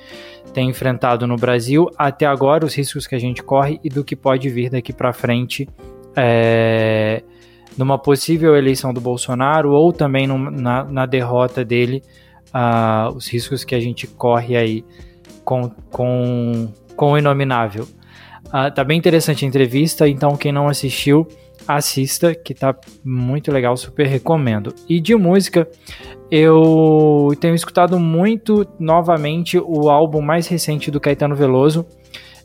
tem 0.53 0.69
enfrentado 0.69 1.27
no 1.27 1.37
Brasil 1.37 1.91
até 1.99 2.27
agora, 2.27 2.65
os 2.65 2.75
riscos 2.75 3.07
que 3.07 3.15
a 3.15 3.19
gente 3.19 3.43
corre 3.43 3.79
e 3.85 3.89
do 3.89 4.05
que 4.05 4.17
pode 4.17 4.49
vir 4.49 4.71
daqui 4.71 4.93
para 4.93 5.13
frente. 5.13 5.69
É, 6.17 7.23
numa 7.77 7.99
possível 7.99 8.57
eleição 8.57 8.93
do 8.93 9.01
Bolsonaro 9.01 9.73
ou 9.73 9.93
também 9.93 10.27
na, 10.27 10.85
na 10.85 11.05
derrota 11.05 11.63
dele 11.65 12.03
uh, 12.55 13.15
os 13.15 13.29
riscos 13.29 13.65
que 13.65 13.75
a 13.75 13.81
gente 13.81 14.07
corre 14.07 14.57
aí 14.57 14.85
com, 15.45 15.71
com, 15.91 16.69
com 16.97 17.13
o 17.13 17.19
Inominável. 17.19 17.87
Uh, 18.47 18.73
tá 18.75 18.83
bem 18.83 18.97
interessante 18.97 19.45
a 19.45 19.49
entrevista, 19.49 20.09
então 20.09 20.37
quem 20.37 20.53
não 20.53 20.69
assistiu, 20.69 21.27
assista, 21.67 22.35
que 22.35 22.55
tá 22.55 22.75
muito 23.05 23.51
legal, 23.51 23.77
super 23.77 24.07
recomendo. 24.07 24.75
E 24.89 25.01
de 25.01 25.15
música, 25.15 25.69
eu 26.31 27.31
tenho 27.41 27.55
escutado 27.55 27.99
muito 27.99 28.67
novamente 28.79 29.59
o 29.59 29.89
álbum 29.89 30.21
mais 30.21 30.47
recente 30.47 30.91
do 30.91 31.01
Caetano 31.01 31.35
Veloso 31.35 31.87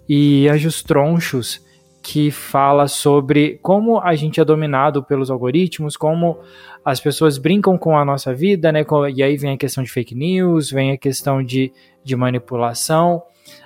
e 0.07 0.47
Anjos 0.47 0.83
Tronchos, 0.83 1.61
que 2.01 2.31
fala 2.31 2.87
sobre 2.87 3.59
como 3.61 3.99
a 3.99 4.15
gente 4.15 4.39
é 4.39 4.45
dominado 4.45 5.03
pelos 5.03 5.29
algoritmos, 5.29 5.95
como 5.95 6.39
as 6.83 6.99
pessoas 6.99 7.37
brincam 7.37 7.77
com 7.77 7.95
a 7.95 8.03
nossa 8.03 8.33
vida, 8.33 8.71
né? 8.71 8.83
E 9.15 9.21
aí 9.21 9.37
vem 9.37 9.53
a 9.53 9.57
questão 9.57 9.83
de 9.83 9.91
fake 9.91 10.15
news, 10.15 10.71
vem 10.71 10.91
a 10.91 10.97
questão 10.97 11.43
de, 11.43 11.71
de 12.03 12.15
manipulação, 12.15 13.21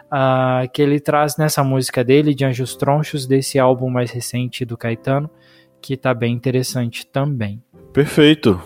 uh, 0.05 0.69
que 0.73 0.81
ele 0.81 0.99
traz 0.99 1.37
nessa 1.37 1.63
música 1.63 2.03
dele, 2.03 2.35
de 2.35 2.45
Anjos 2.45 2.75
Tronchos, 2.75 3.25
desse 3.25 3.57
álbum 3.57 3.89
mais 3.89 4.11
recente 4.11 4.65
do 4.65 4.77
Caetano, 4.77 5.29
que 5.81 5.95
tá 5.95 6.13
bem 6.13 6.33
interessante 6.33 7.05
também. 7.05 7.61
Perfeito. 7.93 8.61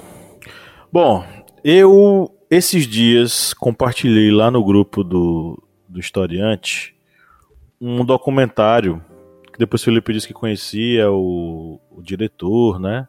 Bom, 0.92 1.26
eu 1.64 2.32
esses 2.50 2.88
dias 2.88 3.54
compartilhei 3.54 4.32
lá 4.32 4.50
no 4.50 4.64
grupo 4.64 5.04
do, 5.04 5.62
do 5.88 6.00
Historiante 6.00 6.96
um 7.80 8.04
documentário 8.04 9.04
que 9.54 9.60
depois 9.60 9.82
o 9.82 9.86
Felipe 9.86 10.14
disse 10.14 10.28
que 10.28 10.34
conhecia 10.34 11.12
o, 11.12 11.80
o 11.92 12.02
diretor, 12.02 12.80
né? 12.80 13.08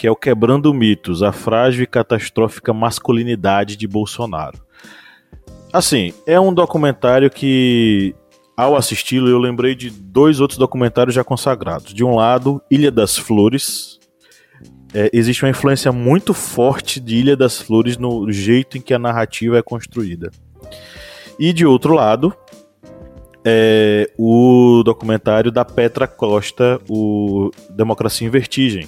que 0.00 0.06
é 0.06 0.10
o 0.10 0.16
Quebrando 0.16 0.72
Mitos, 0.72 1.22
a 1.22 1.30
frágil 1.30 1.82
e 1.82 1.86
catastrófica 1.86 2.72
masculinidade 2.72 3.76
de 3.76 3.86
Bolsonaro. 3.86 4.58
Assim, 5.70 6.14
é 6.26 6.40
um 6.40 6.54
documentário 6.54 7.30
que, 7.30 8.14
ao 8.60 8.76
assisti-lo, 8.76 9.28
eu 9.28 9.38
lembrei 9.38 9.74
de 9.74 9.88
dois 9.88 10.38
outros 10.38 10.58
documentários 10.58 11.14
já 11.14 11.24
consagrados. 11.24 11.94
De 11.94 12.04
um 12.04 12.14
lado, 12.14 12.60
Ilha 12.70 12.90
das 12.90 13.16
Flores. 13.16 13.98
É, 14.92 15.08
existe 15.12 15.44
uma 15.44 15.50
influência 15.50 15.90
muito 15.92 16.34
forte 16.34 17.00
de 17.00 17.16
Ilha 17.16 17.36
das 17.36 17.58
Flores 17.58 17.96
no 17.96 18.30
jeito 18.30 18.76
em 18.76 18.80
que 18.80 18.92
a 18.92 18.98
narrativa 18.98 19.56
é 19.56 19.62
construída. 19.62 20.30
E 21.38 21.54
de 21.54 21.64
outro 21.64 21.94
lado, 21.94 22.36
é 23.42 24.10
o 24.18 24.82
documentário 24.84 25.50
da 25.50 25.64
Petra 25.64 26.06
Costa, 26.06 26.78
o 26.86 27.50
Democracia 27.70 28.26
em 28.26 28.30
Vertigem, 28.30 28.86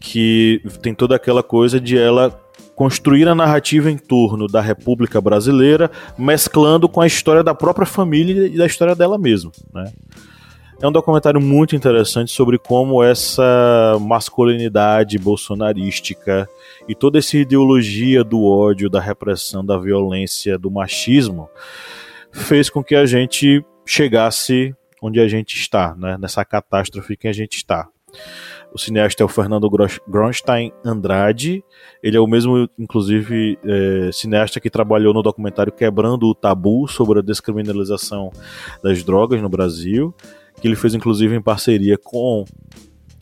que 0.00 0.62
tem 0.80 0.94
toda 0.94 1.14
aquela 1.14 1.42
coisa 1.42 1.78
de 1.78 1.98
ela 1.98 2.30
construir 2.76 3.26
a 3.26 3.34
narrativa 3.34 3.90
em 3.90 3.96
torno 3.96 4.46
da 4.46 4.60
República 4.60 5.20
Brasileira, 5.20 5.90
mesclando 6.16 6.88
com 6.88 7.00
a 7.00 7.06
história 7.06 7.42
da 7.42 7.54
própria 7.54 7.86
família 7.86 8.46
e 8.46 8.56
da 8.56 8.66
história 8.66 8.94
dela 8.94 9.18
mesma, 9.18 9.50
né? 9.74 9.90
É 10.80 10.86
um 10.86 10.92
documentário 10.92 11.40
muito 11.40 11.74
interessante 11.74 12.30
sobre 12.30 12.58
como 12.58 13.02
essa 13.02 13.96
masculinidade 13.98 15.16
bolsonarística 15.18 16.46
e 16.86 16.94
toda 16.94 17.18
essa 17.18 17.38
ideologia 17.38 18.22
do 18.22 18.44
ódio, 18.44 18.90
da 18.90 19.00
repressão, 19.00 19.64
da 19.64 19.78
violência, 19.78 20.58
do 20.58 20.70
machismo 20.70 21.48
fez 22.30 22.68
com 22.68 22.84
que 22.84 22.94
a 22.94 23.06
gente 23.06 23.64
chegasse 23.86 24.74
onde 25.00 25.18
a 25.18 25.26
gente 25.26 25.56
está, 25.56 25.94
né? 25.96 26.18
nessa 26.20 26.44
catástrofe 26.44 27.16
que 27.16 27.26
a 27.28 27.32
gente 27.32 27.56
está. 27.56 27.88
O 28.72 28.78
cineasta 28.78 29.22
é 29.22 29.26
o 29.26 29.28
Fernando 29.28 29.70
Gronstein 30.06 30.72
Andrade. 30.84 31.64
Ele 32.02 32.16
é 32.16 32.20
o 32.20 32.26
mesmo, 32.26 32.68
inclusive, 32.78 33.58
é, 33.64 34.10
cineasta 34.12 34.60
que 34.60 34.68
trabalhou 34.68 35.14
no 35.14 35.22
documentário 35.22 35.72
Quebrando 35.72 36.26
o 36.26 36.34
Tabu 36.34 36.86
sobre 36.86 37.20
a 37.20 37.22
descriminalização 37.22 38.30
das 38.82 39.02
drogas 39.02 39.40
no 39.40 39.48
Brasil, 39.48 40.14
que 40.60 40.68
ele 40.68 40.76
fez, 40.76 40.94
inclusive, 40.94 41.34
em 41.34 41.40
parceria 41.40 41.96
com 41.96 42.44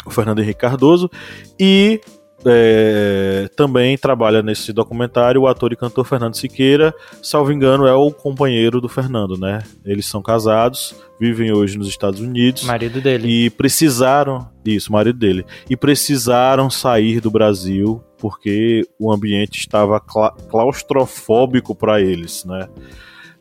o 0.04 0.10
Fernando 0.10 0.40
Henrique 0.40 0.60
Cardoso. 0.60 1.10
E 1.58 2.00
é, 2.46 3.48
também 3.56 3.96
trabalha 3.96 4.42
nesse 4.42 4.72
documentário 4.72 5.42
o 5.42 5.46
ator 5.46 5.72
e 5.72 5.76
cantor 5.76 6.04
Fernando 6.04 6.34
Siqueira, 6.34 6.94
salvo 7.22 7.52
engano, 7.52 7.86
é 7.86 7.94
o 7.94 8.10
companheiro 8.10 8.80
do 8.80 8.88
Fernando, 8.88 9.38
né? 9.38 9.62
Eles 9.84 10.06
são 10.06 10.22
casados, 10.22 10.94
vivem 11.18 11.52
hoje 11.52 11.78
nos 11.78 11.88
Estados 11.88 12.20
Unidos. 12.20 12.64
Marido 12.64 13.00
dele. 13.00 13.46
E 13.46 13.50
precisaram, 13.50 14.48
isso, 14.64 14.92
marido 14.92 15.18
dele, 15.18 15.44
e 15.68 15.76
precisaram 15.76 16.68
sair 16.68 17.20
do 17.20 17.30
Brasil 17.30 18.02
porque 18.18 18.82
o 18.98 19.12
ambiente 19.12 19.58
estava 19.58 20.00
claustrofóbico 20.00 21.74
para 21.74 22.00
eles, 22.00 22.44
né? 22.44 22.68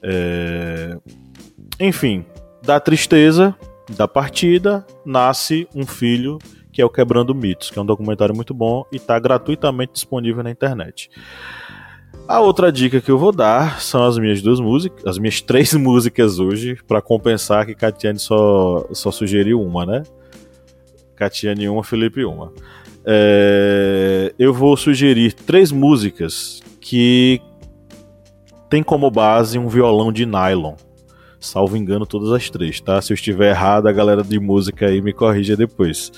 É... 0.02 0.98
Enfim, 1.80 2.26
da 2.62 2.80
tristeza 2.80 3.56
da 3.96 4.08
partida 4.08 4.86
nasce 5.06 5.68
um 5.76 5.86
filho 5.86 6.38
que 6.74 6.82
é 6.82 6.86
o 6.86 6.90
Quebrando 6.90 7.34
Mitos, 7.34 7.70
que 7.70 7.80
é 7.80 7.82
um 7.82 7.86
documentário 7.86 8.36
muito 8.36 8.54
bom 8.54 8.84
e 8.91 8.98
está 8.98 9.18
gratuitamente 9.20 9.94
disponível 9.94 10.44
na 10.44 10.52
internet. 10.52 11.10
A 12.28 12.40
outra 12.40 12.72
dica 12.72 13.00
que 13.02 13.12
eu 13.12 13.18
vou 13.18 13.32
dar 13.32 13.82
são 13.82 14.04
as 14.04 14.18
minhas 14.18 14.41
duas 14.41 14.60
músicas, 14.60 15.06
as 15.06 15.18
minhas 15.18 15.40
três 15.41 15.74
músicas 15.74 16.40
hoje, 16.40 16.78
para 16.88 17.02
compensar 17.02 17.66
que 17.66 17.76
Catiane 17.76 18.20
só, 18.20 18.88
só 18.91 19.12
sugeriu 19.12 19.62
uma, 19.62 19.86
né? 19.86 20.04
Catiane 21.16 21.70
uma, 21.70 21.84
Felipe 21.84 22.26
uma. 22.26 22.52
É, 23.06 24.34
eu 24.40 24.54
vou 24.54 24.76
sugerir 24.78 25.34
três 25.34 25.72
músicas 25.72 26.62
que 26.80 27.41
tem 28.70 28.82
como 28.82 29.12
base 29.12 29.60
um 29.60 29.68
violão 29.68 30.12
de 30.12 30.26
nylon. 30.26 30.76
Salvo 31.40 31.76
engano, 31.76 32.06
todas 32.06 32.32
as 32.32 32.50
três, 32.50 32.80
tá? 32.80 33.02
Se 33.02 33.12
eu 33.12 33.16
estiver 33.16 33.50
errado, 33.50 33.88
a 33.88 33.91
galera 33.91 34.24
de 34.24 34.40
música 34.40 34.88
aí 34.88 35.02
me 35.02 35.12
corrija 35.12 35.58
depois. 35.58 36.10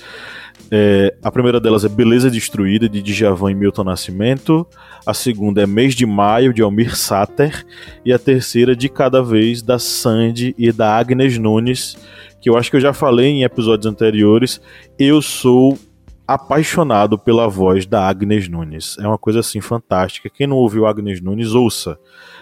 É, 0.70 1.14
a 1.22 1.30
primeira 1.30 1.60
delas 1.60 1.84
é 1.84 1.88
Beleza 1.88 2.30
Destruída, 2.30 2.88
de 2.88 3.00
Djavan 3.00 3.52
e 3.52 3.54
Milton 3.54 3.84
Nascimento. 3.84 4.66
A 5.04 5.14
segunda 5.14 5.62
é 5.62 5.66
Mês 5.66 5.94
de 5.94 6.04
Maio, 6.04 6.52
de 6.52 6.62
Almir 6.62 6.96
Sater. 6.96 7.64
E 8.04 8.12
a 8.12 8.18
terceira, 8.18 8.74
De 8.74 8.88
Cada 8.88 9.22
Vez, 9.22 9.62
da 9.62 9.78
Sandy 9.78 10.54
e 10.58 10.72
da 10.72 10.96
Agnes 10.96 11.38
Nunes, 11.38 11.96
que 12.40 12.50
eu 12.50 12.56
acho 12.56 12.70
que 12.70 12.76
eu 12.76 12.80
já 12.80 12.92
falei 12.92 13.26
em 13.26 13.44
episódios 13.44 13.86
anteriores. 13.86 14.60
Eu 14.98 15.22
sou 15.22 15.78
apaixonado 16.26 17.16
pela 17.16 17.46
voz 17.46 17.86
da 17.86 18.08
Agnes 18.08 18.48
Nunes. 18.48 18.96
É 18.98 19.06
uma 19.06 19.18
coisa 19.18 19.40
assim 19.40 19.60
fantástica. 19.60 20.28
Quem 20.28 20.48
não 20.48 20.56
ouviu 20.56 20.84
Agnes 20.84 21.20
Nunes, 21.20 21.54
ouça. 21.54 21.96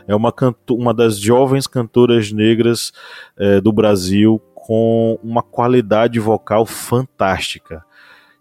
É 0.09 0.15
uma, 0.15 0.33
uma 0.71 0.95
das 0.95 1.19
jovens 1.19 1.67
cantoras 1.67 2.33
negras 2.33 2.91
é, 3.37 3.61
do 3.61 3.71
Brasil 3.71 4.41
com 4.55 5.19
uma 5.23 5.43
qualidade 5.43 6.19
vocal 6.19 6.65
fantástica 6.65 7.85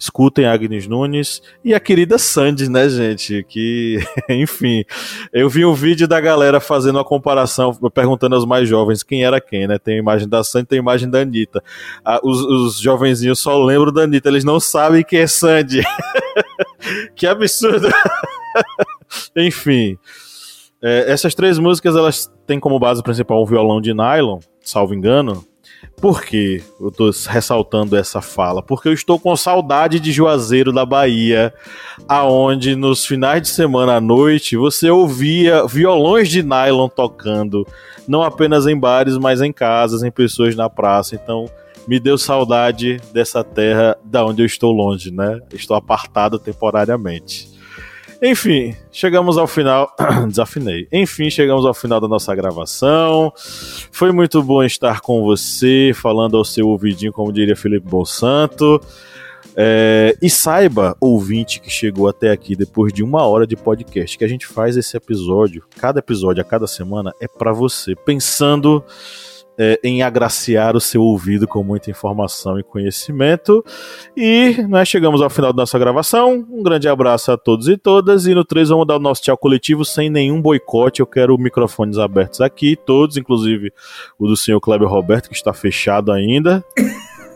Escutem 0.03 0.45
Agnes 0.45 0.85
Nunes 0.85 1.41
e 1.63 1.73
a 1.73 1.79
querida 1.79 2.17
Sandy, 2.17 2.69
né, 2.69 2.89
gente? 2.89 3.41
Que, 3.47 3.99
enfim, 4.27 4.83
eu 5.31 5.49
vi 5.49 5.63
um 5.65 5.73
vídeo 5.73 6.09
da 6.09 6.19
galera 6.19 6.59
fazendo 6.59 6.97
uma 6.97 7.05
comparação, 7.05 7.73
perguntando 7.93 8.35
aos 8.35 8.45
mais 8.45 8.67
jovens 8.67 9.01
quem 9.01 9.23
era 9.23 9.39
quem, 9.39 9.65
né? 9.65 9.79
Tem 9.79 9.95
a 9.95 9.99
imagem 9.99 10.27
da 10.27 10.43
Sandy, 10.43 10.65
tem 10.65 10.79
a 10.79 10.81
imagem 10.81 11.09
da 11.09 11.21
Anitta. 11.21 11.63
Ah, 12.03 12.19
os, 12.21 12.41
os 12.41 12.79
jovenzinhos 12.79 13.39
só 13.39 13.63
lembram 13.63 13.93
da 13.93 14.01
Anitta, 14.01 14.27
eles 14.27 14.43
não 14.43 14.59
sabem 14.59 15.05
quem 15.05 15.19
é 15.19 15.27
Sandy. 15.27 15.83
que 17.15 17.25
absurdo! 17.25 17.87
Enfim. 19.37 19.97
É, 20.81 21.09
essas 21.13 21.33
três 21.33 21.57
músicas 21.57 21.95
elas 21.95 22.29
têm 22.45 22.59
como 22.59 22.77
base 22.77 23.01
principal 23.01 23.41
o 23.41 23.45
violão 23.45 23.79
de 23.79 23.93
nylon, 23.93 24.39
salvo 24.59 24.93
engano. 24.93 25.45
Por 25.97 26.23
que 26.23 26.61
eu 26.79 26.89
estou 26.89 27.11
ressaltando 27.27 27.95
essa 27.95 28.21
fala? 28.21 28.61
Porque 28.61 28.89
eu 28.89 28.93
estou 28.93 29.19
com 29.19 29.35
saudade 29.35 29.99
de 29.99 30.11
Juazeiro 30.11 30.73
da 30.73 30.85
Bahia, 30.85 31.53
aonde 32.07 32.75
nos 32.75 33.05
finais 33.05 33.41
de 33.41 33.47
semana 33.47 33.95
à 33.95 34.01
noite 34.01 34.57
você 34.57 34.89
ouvia 34.89 35.65
violões 35.65 36.29
de 36.29 36.43
nylon 36.43 36.89
tocando, 36.89 37.65
não 38.07 38.21
apenas 38.21 38.67
em 38.67 38.77
bares, 38.77 39.17
mas 39.17 39.41
em 39.41 39.53
casas, 39.53 40.03
em 40.03 40.11
pessoas 40.11 40.55
na 40.55 40.69
praça. 40.69 41.15
Então, 41.15 41.45
me 41.87 41.99
deu 41.99 42.17
saudade 42.17 42.99
dessa 43.13 43.43
terra 43.43 43.97
da 44.03 44.25
onde 44.25 44.41
eu 44.41 44.45
estou 44.45 44.71
longe, 44.71 45.11
né? 45.11 45.39
Estou 45.53 45.75
apartado 45.75 46.39
temporariamente. 46.39 47.52
Enfim, 48.25 48.73
chegamos 48.89 49.37
ao 49.37 49.45
final. 49.45 49.93
Desafinei. 50.29 50.87
Enfim, 50.93 51.29
chegamos 51.29 51.65
ao 51.65 51.73
final 51.73 51.99
da 51.99 52.07
nossa 52.07 52.33
gravação. 52.33 53.33
Foi 53.91 54.13
muito 54.13 54.41
bom 54.41 54.63
estar 54.63 55.01
com 55.01 55.21
você, 55.23 55.91
falando 55.93 56.37
ao 56.37 56.45
seu 56.45 56.69
ouvidinho, 56.69 57.11
como 57.11 57.33
diria 57.33 57.53
Felipe 57.53 57.85
Bolsanto. 57.85 58.79
É, 59.57 60.15
e 60.21 60.29
saiba, 60.29 60.95
ouvinte 61.01 61.59
que 61.59 61.69
chegou 61.69 62.07
até 62.07 62.31
aqui 62.31 62.55
depois 62.55 62.93
de 62.93 63.03
uma 63.03 63.27
hora 63.27 63.45
de 63.45 63.57
podcast, 63.57 64.17
que 64.17 64.23
a 64.23 64.27
gente 64.27 64.47
faz 64.47 64.77
esse 64.77 64.95
episódio, 64.95 65.65
cada 65.77 65.99
episódio 65.99 66.41
a 66.41 66.45
cada 66.45 66.65
semana 66.65 67.13
é 67.19 67.27
para 67.27 67.51
você, 67.51 67.93
pensando 67.93 68.81
é, 69.57 69.79
em 69.83 70.01
agraciar 70.01 70.75
o 70.75 70.81
seu 70.81 71.01
ouvido 71.01 71.47
com 71.47 71.63
muita 71.63 71.89
informação 71.91 72.59
e 72.59 72.63
conhecimento. 72.63 73.63
E 74.17 74.65
nós 74.67 74.87
chegamos 74.87 75.21
ao 75.21 75.29
final 75.29 75.53
da 75.53 75.61
nossa 75.61 75.77
gravação. 75.77 76.45
Um 76.49 76.63
grande 76.63 76.87
abraço 76.87 77.31
a 77.31 77.37
todos 77.37 77.67
e 77.67 77.77
todas. 77.77 78.25
E 78.25 78.33
no 78.33 78.43
3 78.43 78.69
vamos 78.69 78.87
dar 78.87 78.95
o 78.95 78.99
nosso 78.99 79.21
tchau 79.21 79.37
coletivo 79.37 79.85
sem 79.85 80.09
nenhum 80.09 80.41
boicote. 80.41 80.99
Eu 81.01 81.05
quero 81.07 81.37
microfones 81.37 81.97
abertos 81.97 82.41
aqui, 82.41 82.75
todos, 82.75 83.17
inclusive 83.17 83.71
o 84.17 84.27
do 84.27 84.35
senhor 84.37 84.59
Kleber 84.59 84.87
Roberto, 84.87 85.29
que 85.29 85.35
está 85.35 85.53
fechado 85.53 86.11
ainda. 86.11 86.63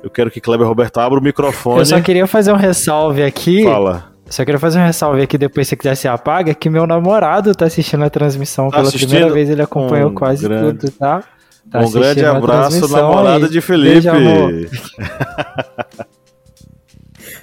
Eu 0.04 0.10
quero 0.10 0.30
que 0.32 0.40
Kleber 0.40 0.68
Roberto 0.68 0.98
abra 1.00 1.20
o 1.20 1.22
microfone. 1.24 1.80
Eu 1.80 1.86
só 1.86 2.00
queria 2.02 2.28
fazer 2.28 2.52
um 2.52 2.56
ressalve 2.58 3.24
aqui. 3.24 3.64
Fala. 3.64 4.14
Só 4.30 4.44
queria 4.44 4.60
fazer 4.60 4.80
um 4.80 4.84
ressalve 4.86 5.22
aqui, 5.22 5.38
depois 5.38 5.68
se 5.68 5.70
você 5.70 5.76
quiser 5.78 5.96
se 5.96 6.06
apaga, 6.08 6.54
que 6.54 6.70
meu 6.70 6.86
namorado 6.86 7.56
tá 7.56 7.66
assistindo 7.66 8.04
a 8.04 8.10
transmissão 8.10 8.66
Tá 8.70 8.78
pela 8.78 8.90
assistindo? 8.90 9.10
primeira 9.10 9.34
vez, 9.34 9.50
ele 9.50 9.62
acompanhou 9.62 10.12
quase 10.12 10.46
grande- 10.46 10.80
tudo, 10.80 10.92
tá? 10.92 11.24
Tá 11.72 11.80
um 11.80 11.92
grande 11.92 12.24
abraço, 12.26 12.88
namorada 12.88 13.50
de 13.50 13.60
Felipe. 13.62 14.08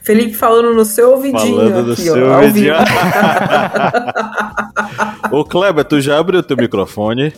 Felipe 0.03 0.35
falando 0.35 0.75
no 0.75 0.85
seu 0.85 1.13
ouvidinho 1.13 1.57
Falando 1.57 1.87
do 1.87 1.93
aqui, 1.93 2.03
seu 2.03 2.29
ó, 2.29 2.37
ouvidinho. 2.37 2.75
Ô 5.33 5.43
Kleber, 5.45 5.85
tu 5.85 5.99
já 6.01 6.19
abriu 6.19 6.43
teu 6.43 6.57
microfone? 6.59 7.33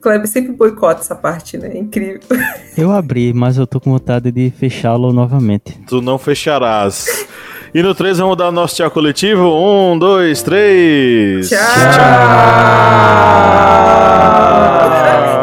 Kleber 0.00 0.26
sempre 0.26 0.52
boicota 0.52 1.00
essa 1.00 1.14
parte, 1.14 1.56
né? 1.56 1.78
Incrível. 1.78 2.20
Eu 2.76 2.90
abri, 2.90 3.32
mas 3.32 3.56
eu 3.56 3.66
tô 3.66 3.80
com 3.80 3.92
vontade 3.92 4.30
de 4.32 4.50
fechá-lo 4.50 5.12
novamente. 5.12 5.78
Tu 5.86 6.02
não 6.02 6.18
fecharás. 6.18 7.06
E 7.72 7.80
no 7.82 7.94
3 7.94 8.18
vamos 8.18 8.36
dar 8.36 8.48
o 8.48 8.52
nosso 8.52 8.74
tchau 8.74 8.90
coletivo. 8.90 9.44
Um, 9.46 9.96
dois, 9.98 10.42
três. 10.42 11.48
Tchau! 11.48 11.58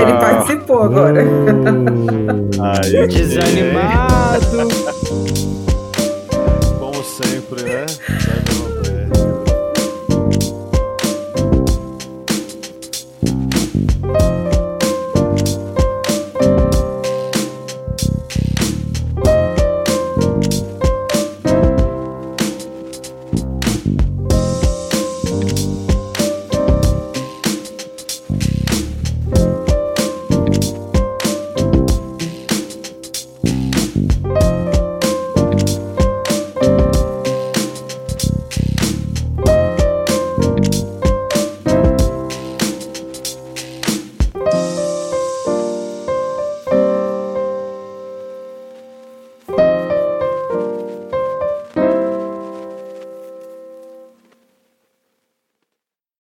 Ele 0.02 0.14
participou 0.14 0.84
agora. 0.84 1.24
Desanimado. 3.08 4.48
Como 4.58 4.70
sempre, 4.72 5.46
né? 5.46 5.51